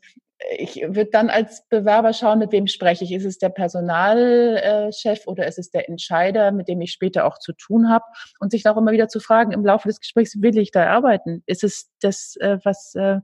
ich 0.59 0.75
würde 0.81 1.09
dann 1.11 1.29
als 1.29 1.67
Bewerber 1.69 2.13
schauen, 2.13 2.39
mit 2.39 2.51
wem 2.51 2.67
spreche 2.67 3.03
ich. 3.03 3.11
Ist 3.11 3.25
es 3.25 3.37
der 3.37 3.49
Personalchef 3.49 5.25
oder 5.25 5.47
ist 5.47 5.59
es 5.59 5.69
der 5.69 5.87
Entscheider, 5.87 6.51
mit 6.51 6.67
dem 6.67 6.81
ich 6.81 6.91
später 6.91 7.25
auch 7.25 7.39
zu 7.39 7.53
tun 7.53 7.89
habe? 7.89 8.03
Und 8.39 8.51
sich 8.51 8.67
auch 8.67 8.77
immer 8.77 8.91
wieder 8.91 9.07
zu 9.07 9.19
fragen, 9.19 9.51
im 9.51 9.65
Laufe 9.65 9.87
des 9.87 9.99
Gesprächs, 9.99 10.41
will 10.41 10.57
ich 10.57 10.71
da 10.71 10.87
arbeiten? 10.87 11.43
Ist 11.45 11.63
es 11.63 11.91
das, 12.01 12.35
äh, 12.39 12.57
was, 12.63 12.93
äh, 12.95 13.19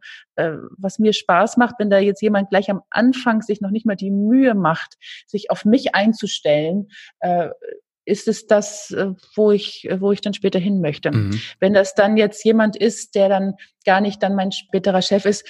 was 0.77 0.99
mir 0.99 1.13
Spaß 1.13 1.57
macht, 1.57 1.75
wenn 1.79 1.89
da 1.89 1.99
jetzt 1.99 2.21
jemand 2.21 2.49
gleich 2.49 2.69
am 2.69 2.81
Anfang 2.89 3.41
sich 3.41 3.59
noch 3.61 3.71
nicht 3.71 3.85
mal 3.85 3.95
die 3.95 4.11
Mühe 4.11 4.53
macht, 4.53 4.95
sich 5.27 5.51
auf 5.51 5.65
mich 5.65 5.95
einzustellen? 5.95 6.87
Ist 8.09 8.27
es 8.27 8.47
das, 8.47 8.91
äh, 8.91 9.11
wo 9.35 9.51
ich, 9.51 9.87
wo 9.99 10.11
ich 10.11 10.21
dann 10.21 10.33
später 10.33 10.59
hin 10.59 10.81
möchte. 10.81 11.11
Mhm. 11.11 11.39
Wenn 11.59 11.73
das 11.73 11.95
dann 11.95 12.17
jetzt 12.17 12.43
jemand 12.43 12.75
ist, 12.75 13.15
der 13.15 13.29
dann 13.29 13.53
gar 13.85 14.01
nicht 14.01 14.21
dann 14.23 14.35
mein 14.35 14.51
späterer 14.51 15.01
Chef 15.01 15.25
ist, 15.25 15.45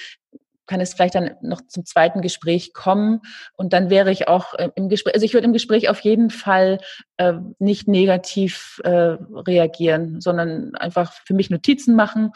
kann 0.66 0.80
es 0.80 0.94
vielleicht 0.94 1.16
dann 1.16 1.32
noch 1.42 1.62
zum 1.66 1.84
zweiten 1.84 2.20
Gespräch 2.20 2.72
kommen 2.72 3.22
und 3.56 3.72
dann 3.72 3.90
wäre 3.90 4.12
ich 4.12 4.28
auch 4.28 4.54
äh, 4.54 4.70
im 4.76 4.88
Gespräch, 4.88 5.14
also 5.14 5.26
ich 5.26 5.34
würde 5.34 5.46
im 5.46 5.52
Gespräch 5.52 5.88
auf 5.88 5.98
jeden 6.00 6.30
Fall 6.30 6.78
äh, 7.16 7.32
nicht 7.58 7.88
negativ 7.88 8.80
äh, 8.84 8.90
reagieren, 8.90 10.20
sondern 10.20 10.76
einfach 10.76 11.12
für 11.24 11.34
mich 11.34 11.50
Notizen 11.50 11.96
machen, 11.96 12.30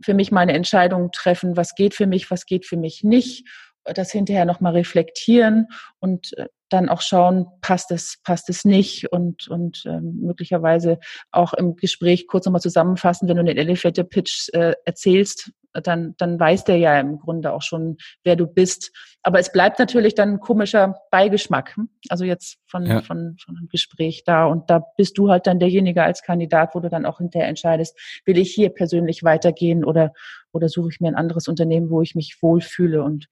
für 0.00 0.14
mich 0.14 0.30
meine 0.30 0.52
Entscheidung 0.52 1.10
treffen, 1.10 1.56
was 1.56 1.74
geht 1.74 1.94
für 1.94 2.06
mich, 2.06 2.30
was 2.30 2.46
geht 2.46 2.64
für 2.64 2.76
mich 2.76 3.02
nicht 3.02 3.48
das 3.84 4.12
hinterher 4.12 4.44
nochmal 4.44 4.74
reflektieren 4.74 5.66
und 5.98 6.36
äh, 6.38 6.46
dann 6.70 6.88
auch 6.88 7.02
schauen, 7.02 7.46
passt 7.60 7.90
es, 7.90 8.18
passt 8.24 8.48
es 8.48 8.64
nicht? 8.64 9.12
Und, 9.12 9.48
und 9.48 9.84
ähm, 9.86 10.20
möglicherweise 10.20 10.98
auch 11.30 11.52
im 11.52 11.76
Gespräch 11.76 12.26
kurz 12.26 12.46
nochmal 12.46 12.62
zusammenfassen, 12.62 13.28
wenn 13.28 13.36
du 13.36 13.44
den 13.44 13.56
Elevator 13.56 14.04
Pitch 14.04 14.48
äh, 14.52 14.74
erzählst, 14.84 15.52
dann, 15.72 16.14
dann 16.18 16.38
weiß 16.38 16.64
der 16.64 16.78
ja 16.78 16.98
im 16.98 17.18
Grunde 17.18 17.52
auch 17.52 17.62
schon, 17.62 17.96
wer 18.24 18.36
du 18.36 18.46
bist. 18.46 18.92
Aber 19.22 19.38
es 19.38 19.52
bleibt 19.52 19.78
natürlich 19.78 20.14
dann 20.14 20.30
ein 20.30 20.40
komischer 20.40 20.96
Beigeschmack. 21.10 21.76
Hm? 21.76 21.88
Also 22.08 22.24
jetzt 22.24 22.58
von, 22.66 22.86
ja. 22.86 23.02
von, 23.02 23.36
von 23.44 23.56
einem 23.56 23.68
Gespräch 23.68 24.24
da. 24.24 24.46
Und 24.46 24.70
da 24.70 24.84
bist 24.96 25.18
du 25.18 25.30
halt 25.30 25.46
dann 25.46 25.58
derjenige 25.58 26.02
als 26.02 26.22
Kandidat, 26.22 26.74
wo 26.74 26.80
du 26.80 26.88
dann 26.88 27.06
auch 27.06 27.18
hinterher 27.18 27.48
entscheidest, 27.48 27.98
will 28.24 28.38
ich 28.38 28.52
hier 28.52 28.70
persönlich 28.70 29.22
weitergehen 29.22 29.84
oder, 29.84 30.12
oder 30.52 30.68
suche 30.68 30.90
ich 30.90 31.00
mir 31.00 31.08
ein 31.08 31.16
anderes 31.16 31.48
Unternehmen, 31.48 31.90
wo 31.90 32.02
ich 32.02 32.14
mich 32.14 32.38
wohlfühle 32.40 33.02
und 33.02 33.28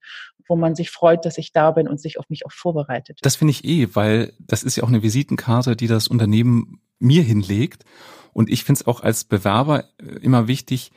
wo 0.47 0.55
man 0.55 0.75
sich 0.75 0.89
freut, 0.89 1.25
dass 1.25 1.37
ich 1.37 1.53
da 1.53 1.71
bin 1.71 1.87
und 1.87 2.01
sich 2.01 2.19
auf 2.19 2.29
mich 2.29 2.45
auch 2.45 2.51
vorbereitet. 2.51 3.19
Das 3.21 3.35
finde 3.35 3.51
ich 3.51 3.63
eh, 3.65 3.95
weil 3.95 4.33
das 4.39 4.63
ist 4.63 4.75
ja 4.75 4.83
auch 4.83 4.87
eine 4.87 5.03
Visitenkarte, 5.03 5.75
die 5.75 5.87
das 5.87 6.07
Unternehmen 6.07 6.81
mir 6.97 7.23
hinlegt. 7.23 7.85
Und 8.33 8.49
ich 8.49 8.63
finde 8.63 8.81
es 8.81 8.87
auch 8.87 9.01
als 9.01 9.23
Bewerber 9.23 9.85
äh, 9.99 10.05
immer 10.21 10.47
wichtig, 10.47 10.91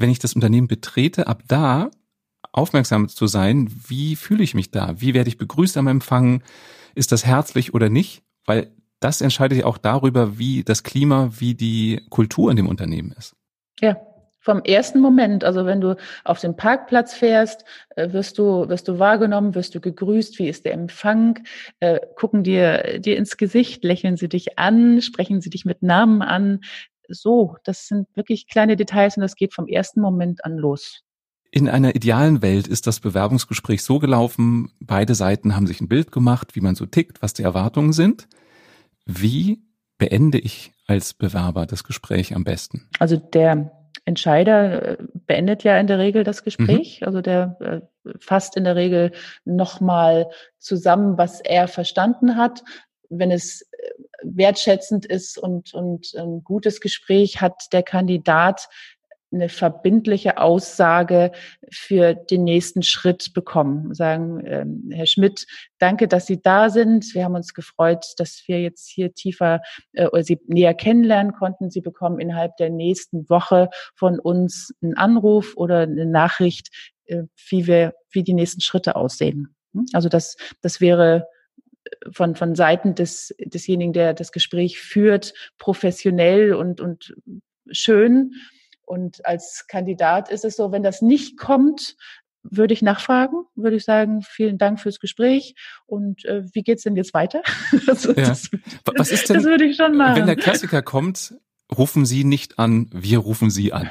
wenn 0.00 0.10
ich 0.10 0.18
das 0.18 0.34
Unternehmen 0.34 0.68
betrete, 0.68 1.26
ab 1.26 1.42
da 1.46 1.90
aufmerksam 2.52 3.08
zu 3.08 3.26
sein, 3.26 3.70
wie 3.88 4.16
fühle 4.16 4.42
ich 4.42 4.54
mich 4.54 4.70
da? 4.70 5.00
Wie 5.00 5.14
werde 5.14 5.28
ich 5.28 5.38
begrüßt 5.38 5.76
am 5.76 5.86
Empfang? 5.86 6.42
Ist 6.94 7.12
das 7.12 7.24
herzlich 7.24 7.74
oder 7.74 7.88
nicht? 7.88 8.22
Weil 8.44 8.72
das 8.98 9.20
entscheidet 9.20 9.58
ja 9.58 9.66
auch 9.66 9.78
darüber, 9.78 10.38
wie 10.38 10.64
das 10.64 10.82
Klima, 10.82 11.30
wie 11.38 11.54
die 11.54 12.02
Kultur 12.10 12.50
in 12.50 12.56
dem 12.56 12.68
Unternehmen 12.68 13.14
ist. 13.16 13.34
Ja, 13.80 13.96
vom 14.40 14.62
ersten 14.64 15.00
Moment, 15.00 15.44
also 15.44 15.66
wenn 15.66 15.80
du 15.80 15.96
auf 16.24 16.40
den 16.40 16.56
Parkplatz 16.56 17.14
fährst, 17.14 17.64
äh, 17.96 18.12
wirst 18.12 18.38
du, 18.38 18.68
wirst 18.68 18.88
du 18.88 18.98
wahrgenommen, 18.98 19.54
wirst 19.54 19.74
du 19.74 19.80
gegrüßt, 19.80 20.38
wie 20.38 20.48
ist 20.48 20.64
der 20.64 20.72
Empfang, 20.72 21.40
äh, 21.80 22.00
gucken 22.16 22.42
dir, 22.42 22.98
dir 23.00 23.16
ins 23.16 23.36
Gesicht, 23.36 23.84
lächeln 23.84 24.16
sie 24.16 24.28
dich 24.28 24.58
an, 24.58 25.02
sprechen 25.02 25.40
sie 25.40 25.50
dich 25.50 25.64
mit 25.64 25.82
Namen 25.82 26.22
an. 26.22 26.60
So, 27.10 27.56
das 27.64 27.86
sind 27.86 28.06
wirklich 28.14 28.46
kleine 28.48 28.76
Details 28.76 29.16
und 29.16 29.22
das 29.22 29.34
geht 29.34 29.54
vom 29.54 29.66
ersten 29.66 30.00
Moment 30.00 30.44
an 30.44 30.56
los. 30.56 31.02
In 31.52 31.68
einer 31.68 31.96
idealen 31.96 32.42
Welt 32.42 32.68
ist 32.68 32.86
das 32.86 33.00
Bewerbungsgespräch 33.00 33.82
so 33.82 33.98
gelaufen, 33.98 34.72
beide 34.80 35.14
Seiten 35.16 35.56
haben 35.56 35.66
sich 35.66 35.80
ein 35.80 35.88
Bild 35.88 36.12
gemacht, 36.12 36.54
wie 36.54 36.60
man 36.60 36.76
so 36.76 36.86
tickt, 36.86 37.22
was 37.22 37.34
die 37.34 37.42
Erwartungen 37.42 37.92
sind. 37.92 38.28
Wie 39.04 39.60
beende 39.98 40.38
ich 40.38 40.72
als 40.86 41.12
Bewerber 41.12 41.66
das 41.66 41.82
Gespräch 41.82 42.34
am 42.36 42.44
besten? 42.44 42.88
Also 43.00 43.16
der 43.16 43.72
Entscheider 44.04 44.90
äh, 44.90 44.96
beendet 45.26 45.64
ja 45.64 45.78
in 45.78 45.86
der 45.86 45.98
Regel 45.98 46.24
das 46.24 46.42
Gespräch. 46.42 47.00
Mhm. 47.00 47.06
Also 47.06 47.20
der 47.20 47.56
äh, 48.04 48.10
fasst 48.18 48.56
in 48.56 48.64
der 48.64 48.76
Regel 48.76 49.12
nochmal 49.44 50.30
zusammen, 50.58 51.18
was 51.18 51.40
er 51.40 51.68
verstanden 51.68 52.36
hat. 52.36 52.62
Wenn 53.08 53.30
es 53.30 53.68
wertschätzend 54.22 55.06
ist 55.06 55.38
und, 55.38 55.74
und 55.74 56.14
ein 56.16 56.42
gutes 56.44 56.80
Gespräch 56.80 57.40
hat 57.40 57.72
der 57.72 57.82
Kandidat 57.82 58.68
eine 59.32 59.48
verbindliche 59.48 60.38
Aussage 60.38 61.30
für 61.70 62.14
den 62.14 62.44
nächsten 62.44 62.82
Schritt 62.82 63.32
bekommen. 63.32 63.94
Sagen, 63.94 64.42
ähm, 64.44 64.90
Herr 64.90 65.06
Schmidt, 65.06 65.46
danke, 65.78 66.08
dass 66.08 66.26
Sie 66.26 66.42
da 66.42 66.68
sind. 66.68 67.14
Wir 67.14 67.24
haben 67.24 67.36
uns 67.36 67.54
gefreut, 67.54 68.04
dass 68.16 68.42
wir 68.46 68.60
jetzt 68.60 68.88
hier 68.88 69.14
tiefer 69.14 69.60
äh, 69.92 70.06
oder 70.06 70.24
Sie 70.24 70.40
näher 70.46 70.74
kennenlernen 70.74 71.32
konnten. 71.32 71.70
Sie 71.70 71.80
bekommen 71.80 72.18
innerhalb 72.18 72.56
der 72.56 72.70
nächsten 72.70 73.28
Woche 73.28 73.70
von 73.94 74.18
uns 74.18 74.72
einen 74.82 74.96
Anruf 74.96 75.52
oder 75.56 75.80
eine 75.80 76.06
Nachricht, 76.06 76.70
äh, 77.04 77.22
wie 77.48 77.66
wir, 77.66 77.94
wie 78.10 78.24
die 78.24 78.34
nächsten 78.34 78.60
Schritte 78.60 78.96
aussehen. 78.96 79.54
Hm? 79.74 79.86
Also 79.92 80.08
das, 80.08 80.36
das 80.60 80.80
wäre 80.80 81.28
von, 82.10 82.34
von 82.36 82.54
Seiten 82.54 82.94
des, 82.94 83.34
desjenigen, 83.38 83.92
der 83.92 84.14
das 84.14 84.32
Gespräch 84.32 84.80
führt, 84.80 85.34
professionell 85.58 86.54
und, 86.54 86.80
und 86.80 87.14
schön. 87.70 88.34
Und 88.84 89.24
als 89.24 89.66
Kandidat 89.68 90.30
ist 90.30 90.44
es 90.44 90.56
so, 90.56 90.72
wenn 90.72 90.82
das 90.82 91.02
nicht 91.02 91.38
kommt, 91.38 91.96
würde 92.42 92.72
ich 92.72 92.82
nachfragen, 92.82 93.44
würde 93.54 93.76
ich 93.76 93.84
sagen, 93.84 94.22
vielen 94.22 94.58
Dank 94.58 94.80
fürs 94.80 94.98
Gespräch 94.98 95.54
und 95.86 96.24
äh, 96.24 96.42
wie 96.52 96.62
geht's 96.62 96.82
denn 96.84 96.96
jetzt 96.96 97.12
weiter? 97.12 97.42
also, 97.86 98.10
ja. 98.10 98.28
das, 98.28 98.50
Was 98.96 99.10
ist 99.10 99.28
denn, 99.28 99.36
das 99.36 99.44
würde 99.44 99.64
ich 99.64 99.76
schon 99.76 99.96
machen. 99.96 100.16
Wenn 100.16 100.26
der 100.26 100.36
Klassiker 100.36 100.82
kommt, 100.82 101.34
rufen 101.76 102.06
Sie 102.06 102.24
nicht 102.24 102.58
an, 102.58 102.88
wir 102.92 103.18
rufen 103.18 103.50
Sie 103.50 103.72
an. 103.72 103.90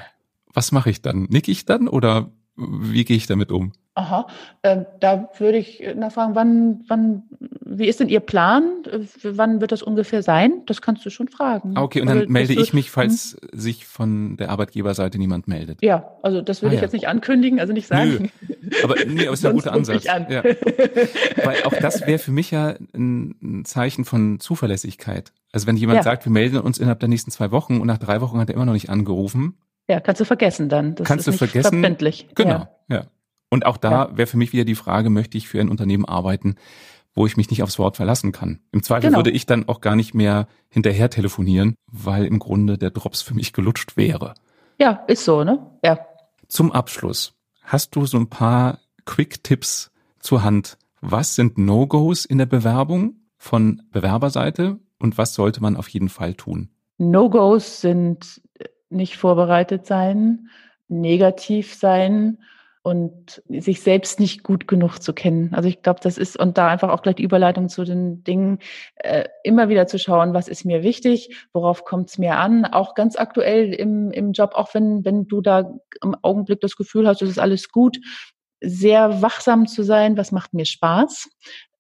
Was 0.51 0.71
mache 0.71 0.89
ich 0.89 1.01
dann? 1.01 1.27
Nick 1.29 1.47
ich 1.47 1.65
dann 1.65 1.87
oder 1.87 2.31
wie 2.55 3.05
gehe 3.05 3.17
ich 3.17 3.27
damit 3.27 3.51
um? 3.51 3.73
Aha, 3.93 4.27
äh, 4.63 4.85
da 4.99 5.29
würde 5.37 5.57
ich 5.57 5.83
nachfragen, 5.95 6.35
wann, 6.35 6.85
wann, 6.87 7.23
wie 7.72 7.88
ist 7.88 7.99
denn 7.99 8.09
Ihr 8.09 8.20
Plan? 8.20 8.84
Wann 9.22 9.61
wird 9.61 9.72
das 9.72 9.84
ungefähr 9.84 10.24
sein? 10.24 10.63
Das 10.65 10.82
kannst 10.82 11.05
du 11.05 11.11
schon 11.11 11.28
fragen. 11.28 11.74
Ah, 11.76 11.84
okay, 11.84 12.01
und 12.01 12.07
dann 12.07 12.20
also, 12.20 12.32
melde 12.32 12.53
ich 12.53 12.74
mich, 12.74 12.89
falls 12.89 13.38
hm? 13.39 13.59
sich 13.59 13.86
von 13.86 14.38
der 14.38 14.49
Arbeitgeberseite 14.49 15.20
niemand 15.20 15.47
meldet. 15.47 15.82
Ja, 15.84 16.11
also 16.24 16.41
das 16.41 16.61
würde 16.61 16.72
ah, 16.72 16.76
ich 16.76 16.82
ja. 16.82 16.86
jetzt 16.86 16.93
nicht 16.93 17.07
ankündigen, 17.07 17.59
also 17.59 17.72
nicht 17.72 17.88
sagen. 17.88 18.32
Nö. 18.41 18.49
Aber 18.84 18.95
nee, 19.05 19.26
aber 19.26 19.34
ist 19.34 19.43
ja 19.43 19.51
ein 19.51 19.55
guter 19.57 19.74
Ansatz. 19.74 20.07
An. 20.07 20.26
Ja. 20.30 20.43
Weil 20.43 21.63
auch 21.63 21.74
das 21.74 22.07
wäre 22.07 22.17
für 22.17 22.32
mich 22.32 22.49
ja 22.49 22.76
ein 22.93 23.63
Zeichen 23.65 24.03
von 24.03 24.39
Zuverlässigkeit. 24.39 25.32
Also 25.51 25.67
wenn 25.67 25.78
jemand 25.78 25.97
ja. 25.97 26.03
sagt, 26.03 26.26
wir 26.26 26.32
melden 26.32 26.57
uns 26.59 26.80
innerhalb 26.80 26.99
der 26.99 27.09
nächsten 27.09 27.30
zwei 27.30 27.51
Wochen 27.51 27.80
und 27.80 27.88
nach 27.88 27.99
drei 27.99 28.20
Wochen 28.22 28.39
hat 28.39 28.49
er 28.49 28.55
immer 28.55 28.65
noch 28.65 28.74
nicht 28.74 28.89
angerufen. 28.89 29.57
Ja, 29.88 29.99
kannst 29.99 30.22
du 30.22 30.26
vergessen 30.26 30.70
dann. 30.70 30.95
Das 30.95 31.07
kannst 31.07 31.28
du 31.28 31.32
vergessen. 31.32 31.82
Verbindlich. 31.82 32.28
Genau, 32.36 32.67
ja. 32.88 33.05
Und 33.49 33.65
auch 33.65 33.78
da 33.78 34.15
wäre 34.15 34.28
für 34.28 34.38
mich 34.38 34.53
wieder 34.53 34.65
die 34.65 34.76
Frage, 34.76 35.09
möchte 35.09 35.38
ich 35.38 35.47
für 35.47 35.59
ein 35.59 35.70
Unternehmen 35.70 36.05
arbeiten, 36.05 36.55
wo 37.16 37.26
ich 37.26 37.38
mich 37.38 37.49
nicht 37.49 37.64
aufs 37.64 37.80
Wort 37.80 37.97
verlassen 37.97 38.32
kann. 38.32 38.60
Im 38.72 38.84
Zweifel 38.84 39.07
genau. 39.07 39.20
würde 39.20 39.32
ich 39.32 39.45
dann 39.45 39.68
auch 39.68 39.82
gar 39.82 39.95
nicht 39.95 40.14
mehr 40.14 40.47
hinterher 40.70 41.10
telefonieren, 41.10 41.76
weil 41.88 42.26
im 42.26 42.39
Grunde 42.39 42.78
der 42.78 42.91
Drops 42.91 43.22
für 43.22 43.34
mich 43.34 43.53
gelutscht 43.53 43.97
wäre. 43.97 44.36
Ja, 44.80 45.03
ist 45.07 45.26
so, 45.26 45.43
ne? 45.43 45.60
Ja. 45.84 45.99
Zum 46.47 46.72
Abschluss, 46.72 47.34
hast 47.64 47.95
du 47.95 48.05
so 48.05 48.18
ein 48.18 48.30
paar 48.30 48.80
Quick-Tipps 49.05 49.91
zur 50.20 50.43
Hand? 50.43 50.78
Was 51.01 51.36
sind 51.36 51.57
No-Gos 51.57 52.26
in 52.26 52.38
der 52.38 52.45
Bewerbung 52.45 53.16
von 53.38 53.82
Bewerberseite 53.91 54.80
und 54.99 55.18
was 55.18 55.34
sollte 55.34 55.62
man 55.62 55.76
auf 55.76 55.88
jeden 55.89 56.10
Fall 56.10 56.34
tun? 56.34 56.70
No-Gos 56.97 57.82
sind 57.82 58.41
nicht 58.89 59.18
vorbereitet 59.18 59.86
sein, 59.86 60.49
negativ 60.88 61.74
sein, 61.74 62.39
und 62.82 63.41
sich 63.49 63.82
selbst 63.82 64.19
nicht 64.19 64.43
gut 64.43 64.67
genug 64.67 64.99
zu 64.99 65.13
kennen. 65.13 65.53
Also 65.53 65.67
ich 65.67 65.82
glaube, 65.82 65.99
das 66.01 66.17
ist, 66.17 66.39
und 66.39 66.57
da 66.57 66.69
einfach 66.69 66.89
auch 66.89 67.01
gleich 67.01 67.15
die 67.15 67.23
Überleitung 67.23 67.67
zu 67.67 67.84
den 67.84 68.23
Dingen, 68.23 68.59
äh, 68.95 69.25
immer 69.43 69.67
wieder 69.67 69.86
zu 69.88 69.99
schauen, 69.99 70.34
was 70.34 70.47
ist 70.47 70.65
mir 70.65 70.82
wichtig, 70.82 71.47
worauf 71.51 71.84
kommt 71.84 72.09
es 72.09 72.17
mir 72.17 72.38
an, 72.38 72.65
auch 72.65 72.95
ganz 72.95 73.17
aktuell 73.17 73.73
im, 73.73 74.11
im 74.11 74.32
Job, 74.32 74.51
auch 74.53 74.73
wenn, 74.73 75.03
wenn 75.03 75.27
du 75.27 75.41
da 75.41 75.73
im 76.01 76.15
Augenblick 76.21 76.61
das 76.61 76.77
Gefühl 76.77 77.07
hast, 77.07 77.21
es 77.21 77.30
ist 77.30 77.39
alles 77.39 77.69
gut, 77.69 77.99
sehr 78.61 79.21
wachsam 79.21 79.67
zu 79.67 79.84
sein, 79.84 80.17
was 80.17 80.32
macht 80.32 80.53
mir 80.53 80.65
Spaß, 80.65 81.30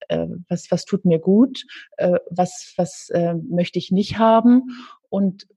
äh, 0.09 0.27
was, 0.49 0.69
was 0.69 0.85
tut 0.85 1.05
mir 1.05 1.19
gut, 1.19 1.63
äh, 1.97 2.19
was, 2.29 2.73
was 2.75 3.09
äh, 3.09 3.35
möchte 3.35 3.79
ich 3.79 3.91
nicht 3.91 4.17
haben? 4.17 4.63
Und 5.09 5.47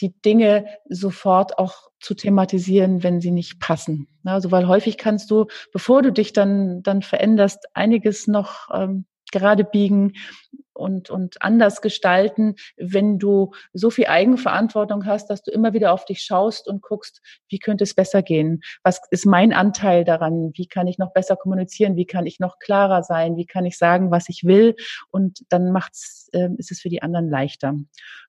die 0.00 0.12
Dinge 0.22 0.66
sofort 0.88 1.58
auch 1.58 1.90
zu 2.00 2.14
thematisieren, 2.14 3.02
wenn 3.02 3.20
sie 3.20 3.30
nicht 3.30 3.60
passen. 3.60 4.08
Also 4.24 4.50
weil 4.50 4.66
häufig 4.68 4.98
kannst 4.98 5.30
du, 5.30 5.46
bevor 5.72 6.02
du 6.02 6.12
dich 6.12 6.32
dann 6.32 6.82
dann 6.82 7.02
veränderst, 7.02 7.68
einiges 7.74 8.26
noch 8.26 8.68
ähm, 8.72 9.06
gerade 9.32 9.64
biegen 9.64 10.12
und, 10.74 11.10
und 11.10 11.42
anders 11.42 11.80
gestalten, 11.80 12.54
wenn 12.76 13.18
du 13.18 13.52
so 13.72 13.90
viel 13.90 14.06
Eigenverantwortung 14.06 15.06
hast, 15.06 15.28
dass 15.28 15.42
du 15.42 15.50
immer 15.50 15.72
wieder 15.72 15.92
auf 15.92 16.04
dich 16.04 16.22
schaust 16.22 16.68
und 16.68 16.82
guckst, 16.82 17.20
wie 17.48 17.58
könnte 17.58 17.84
es 17.84 17.94
besser 17.94 18.22
gehen? 18.22 18.62
Was 18.82 19.00
ist 19.10 19.26
mein 19.26 19.52
Anteil 19.52 20.04
daran? 20.04 20.52
Wie 20.54 20.66
kann 20.66 20.86
ich 20.86 20.98
noch 20.98 21.12
besser 21.12 21.36
kommunizieren? 21.36 21.96
Wie 21.96 22.06
kann 22.06 22.26
ich 22.26 22.40
noch 22.40 22.58
klarer 22.58 23.02
sein? 23.02 23.36
Wie 23.36 23.46
kann 23.46 23.66
ich 23.66 23.78
sagen, 23.78 24.10
was 24.10 24.28
ich 24.28 24.44
will? 24.44 24.74
Und 25.10 25.40
dann 25.48 25.72
macht's, 25.72 26.28
äh, 26.32 26.48
ist 26.58 26.70
es 26.70 26.80
für 26.80 26.88
die 26.88 27.02
anderen 27.02 27.28
leichter. 27.28 27.74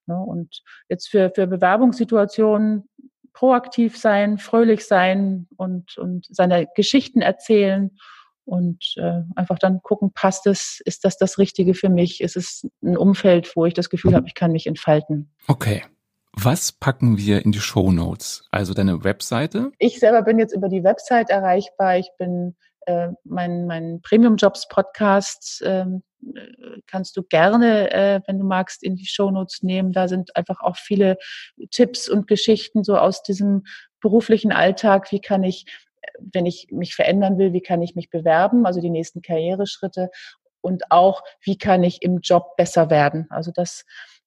Ne? 0.06 0.18
Und 0.18 0.62
jetzt 0.88 1.08
für, 1.08 1.30
für 1.34 1.46
Bewerbungssituationen 1.46 2.88
proaktiv 3.32 3.98
sein, 3.98 4.38
fröhlich 4.38 4.86
sein 4.86 5.48
und, 5.56 5.98
und 5.98 6.26
seine 6.30 6.68
Geschichten 6.74 7.20
erzählen 7.20 7.90
und 8.44 8.94
äh, 8.96 9.22
einfach 9.36 9.58
dann 9.58 9.80
gucken, 9.82 10.12
passt 10.12 10.46
es, 10.46 10.80
ist 10.84 11.04
das 11.04 11.16
das 11.16 11.38
Richtige 11.38 11.74
für 11.74 11.88
mich? 11.88 12.20
Ist 12.20 12.36
es 12.36 12.66
ein 12.82 12.96
Umfeld, 12.96 13.54
wo 13.56 13.66
ich 13.66 13.74
das 13.74 13.90
Gefühl 13.90 14.14
habe, 14.14 14.26
ich 14.26 14.34
kann 14.34 14.52
mich 14.52 14.66
entfalten? 14.66 15.30
Okay. 15.46 15.82
Was 16.36 16.72
packen 16.72 17.16
wir 17.16 17.44
in 17.44 17.52
die 17.52 17.60
Show 17.60 17.92
Notes? 17.92 18.44
Also 18.50 18.74
deine 18.74 19.04
Webseite? 19.04 19.70
Ich 19.78 20.00
selber 20.00 20.22
bin 20.22 20.38
jetzt 20.38 20.54
über 20.54 20.68
die 20.68 20.82
Website 20.82 21.30
erreichbar. 21.30 21.98
Ich 21.98 22.10
bin 22.18 22.56
äh, 22.86 23.10
mein, 23.22 23.66
mein 23.66 24.00
Premium 24.02 24.36
Jobs 24.36 24.66
Podcast 24.68 25.62
ähm, 25.64 26.02
äh, 26.34 26.80
kannst 26.86 27.16
du 27.16 27.22
gerne, 27.22 27.92
äh, 27.92 28.20
wenn 28.26 28.38
du 28.38 28.44
magst, 28.44 28.82
in 28.82 28.96
die 28.96 29.06
Show 29.06 29.30
Notes 29.30 29.62
nehmen. 29.62 29.92
Da 29.92 30.08
sind 30.08 30.36
einfach 30.36 30.60
auch 30.60 30.76
viele 30.76 31.18
Tipps 31.70 32.08
und 32.08 32.26
Geschichten 32.26 32.84
so 32.84 32.96
aus 32.96 33.22
diesem 33.22 33.62
beruflichen 34.00 34.52
Alltag. 34.52 35.12
Wie 35.12 35.20
kann 35.20 35.44
ich 35.44 35.66
wenn 36.20 36.46
ich 36.46 36.68
mich 36.70 36.94
verändern 36.94 37.38
will, 37.38 37.52
wie 37.52 37.60
kann 37.60 37.82
ich 37.82 37.94
mich 37.94 38.10
bewerben, 38.10 38.66
also 38.66 38.80
die 38.80 38.90
nächsten 38.90 39.22
Karriereschritte 39.22 40.10
und 40.60 40.90
auch, 40.90 41.22
wie 41.42 41.58
kann 41.58 41.82
ich 41.82 42.02
im 42.02 42.20
Job 42.20 42.56
besser 42.56 42.90
werden. 42.90 43.26
Also 43.30 43.52
das 43.54 43.84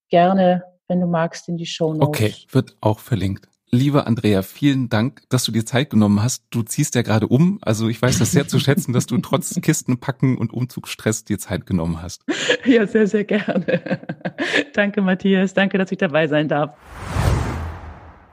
gerne, 0.10 0.64
wenn 0.88 1.02
du 1.02 1.08
magst, 1.08 1.50
in 1.50 1.58
die 1.58 1.66
Show 1.66 1.94
Notes. 1.94 2.08
Okay, 2.08 2.34
wird 2.52 2.78
auch 2.82 3.00
verlinkt. 3.00 3.48
Liebe 3.70 4.08
Andrea, 4.08 4.44
vielen 4.44 4.88
Dank, 4.88 5.24
dass 5.28 5.44
du 5.44 5.52
dir 5.52 5.66
Zeit 5.66 5.90
genommen 5.90 6.24
hast. 6.24 6.46
Du 6.52 6.64
ziehst 6.64 6.96
ja 6.96 7.02
gerade 7.02 7.28
um. 7.28 7.60
Also 7.62 7.90
ich 7.90 8.02
weiß 8.02 8.18
das 8.18 8.32
sehr 8.32 8.48
zu 8.48 8.60
schätzen, 8.60 8.94
dass 8.94 9.08
du 9.08 9.18
trotz 9.22 9.60
Kistenpacken 9.60 10.38
und 10.38 10.54
Umzugsstress 10.54 11.26
dir 11.26 11.38
Zeit 11.38 11.66
genommen 11.66 12.02
hast. 12.02 12.24
Ja, 12.66 12.88
sehr, 12.88 13.08
sehr 13.08 13.26
gerne. 13.26 14.00
Danke, 14.74 15.02
Matthias. 15.02 15.54
Danke, 15.54 15.78
dass 15.78 15.92
ich 15.92 15.98
dabei 15.98 16.28
sein 16.28 16.48
darf. 16.48 16.78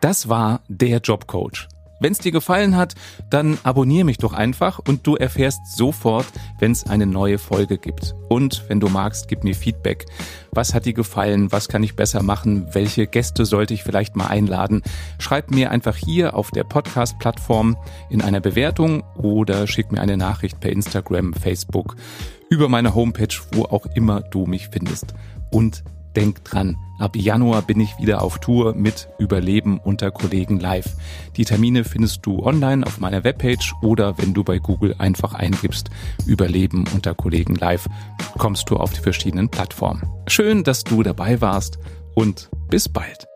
Das 0.01 0.29
war 0.29 0.63
der 0.69 0.99
Jobcoach. 0.99 1.69
Wenn 2.05 2.13
es 2.13 2.19
dir 2.19 2.33
gefallen 2.33 2.77
hat, 2.77 2.97
dann 3.31 3.57
abonniere 3.63 4.05
mich 4.05 4.19
doch 4.19 4.35
einfach 4.35 4.79
und 4.79 5.07
du 5.07 5.17
erfährst 5.17 5.75
sofort, 5.75 6.27
wenn 6.59 6.71
es 6.71 6.85
eine 6.85 7.07
neue 7.07 7.39
Folge 7.39 7.79
gibt. 7.79 8.15
Und 8.29 8.63
wenn 8.69 8.79
du 8.79 8.91
magst, 8.91 9.27
gib 9.27 9.43
mir 9.43 9.55
Feedback. 9.55 10.05
Was 10.51 10.75
hat 10.75 10.85
dir 10.85 10.93
gefallen? 10.93 11.51
Was 11.51 11.67
kann 11.67 11.83
ich 11.83 11.97
besser 11.97 12.23
machen? 12.23 12.67
Welche 12.73 13.07
Gäste 13.07 13.47
sollte 13.47 13.73
ich 13.73 13.85
vielleicht 13.85 14.17
mal 14.17 14.27
einladen? 14.27 14.83
Schreib 15.19 15.51
mir 15.51 15.71
einfach 15.71 15.97
hier 15.97 16.37
auf 16.37 16.51
der 16.51 16.65
Podcast-Plattform 16.65 17.79
in 18.11 18.21
einer 18.21 18.41
Bewertung 18.41 19.03
oder 19.17 19.67
schick 19.67 19.91
mir 19.91 20.03
eine 20.03 20.19
Nachricht 20.19 20.61
per 20.61 20.73
Instagram, 20.73 21.33
Facebook, 21.33 21.97
über 22.51 22.69
meine 22.69 22.95
Homepage, 22.95 23.35
wo 23.53 23.63
auch 23.63 23.87
immer 23.95 24.21
du 24.21 24.45
mich 24.45 24.69
findest. 24.69 25.15
Und 25.51 25.83
denk 26.17 26.45
dran, 26.45 26.77
ab 26.99 27.17
Januar 27.17 27.63
bin 27.63 27.81
ich 27.81 27.99
wieder 27.99 28.23
auf 28.23 28.39
Tour 28.39 28.75
mit 28.75 29.09
Überleben 29.19 29.79
unter 29.79 30.11
Kollegen 30.11 30.59
live. 30.61 30.97
Die 31.37 31.45
Termine 31.45 31.85
findest 31.85 32.25
du 32.25 32.45
online 32.45 32.87
auf 32.87 32.99
meiner 32.99 33.25
Webpage 33.25 33.75
oder 33.83 34.19
wenn 34.19 34.35
du 34.35 34.45
bei 34.45 34.59
Google 34.59 34.95
einfach 34.99 35.35
eingibst 35.35 35.91
Überleben 36.27 36.85
unter 36.95 37.15
Kollegen 37.15 37.55
live, 37.55 37.89
kommst 38.39 38.71
du 38.71 38.77
auf 38.77 38.93
die 38.93 39.01
verschiedenen 39.01 39.49
Plattformen. 39.49 40.03
Schön, 40.27 40.65
dass 40.65 40.85
du 40.85 41.03
dabei 41.03 41.41
warst 41.41 41.79
und 42.15 42.49
bis 42.71 42.89
bald. 42.89 43.27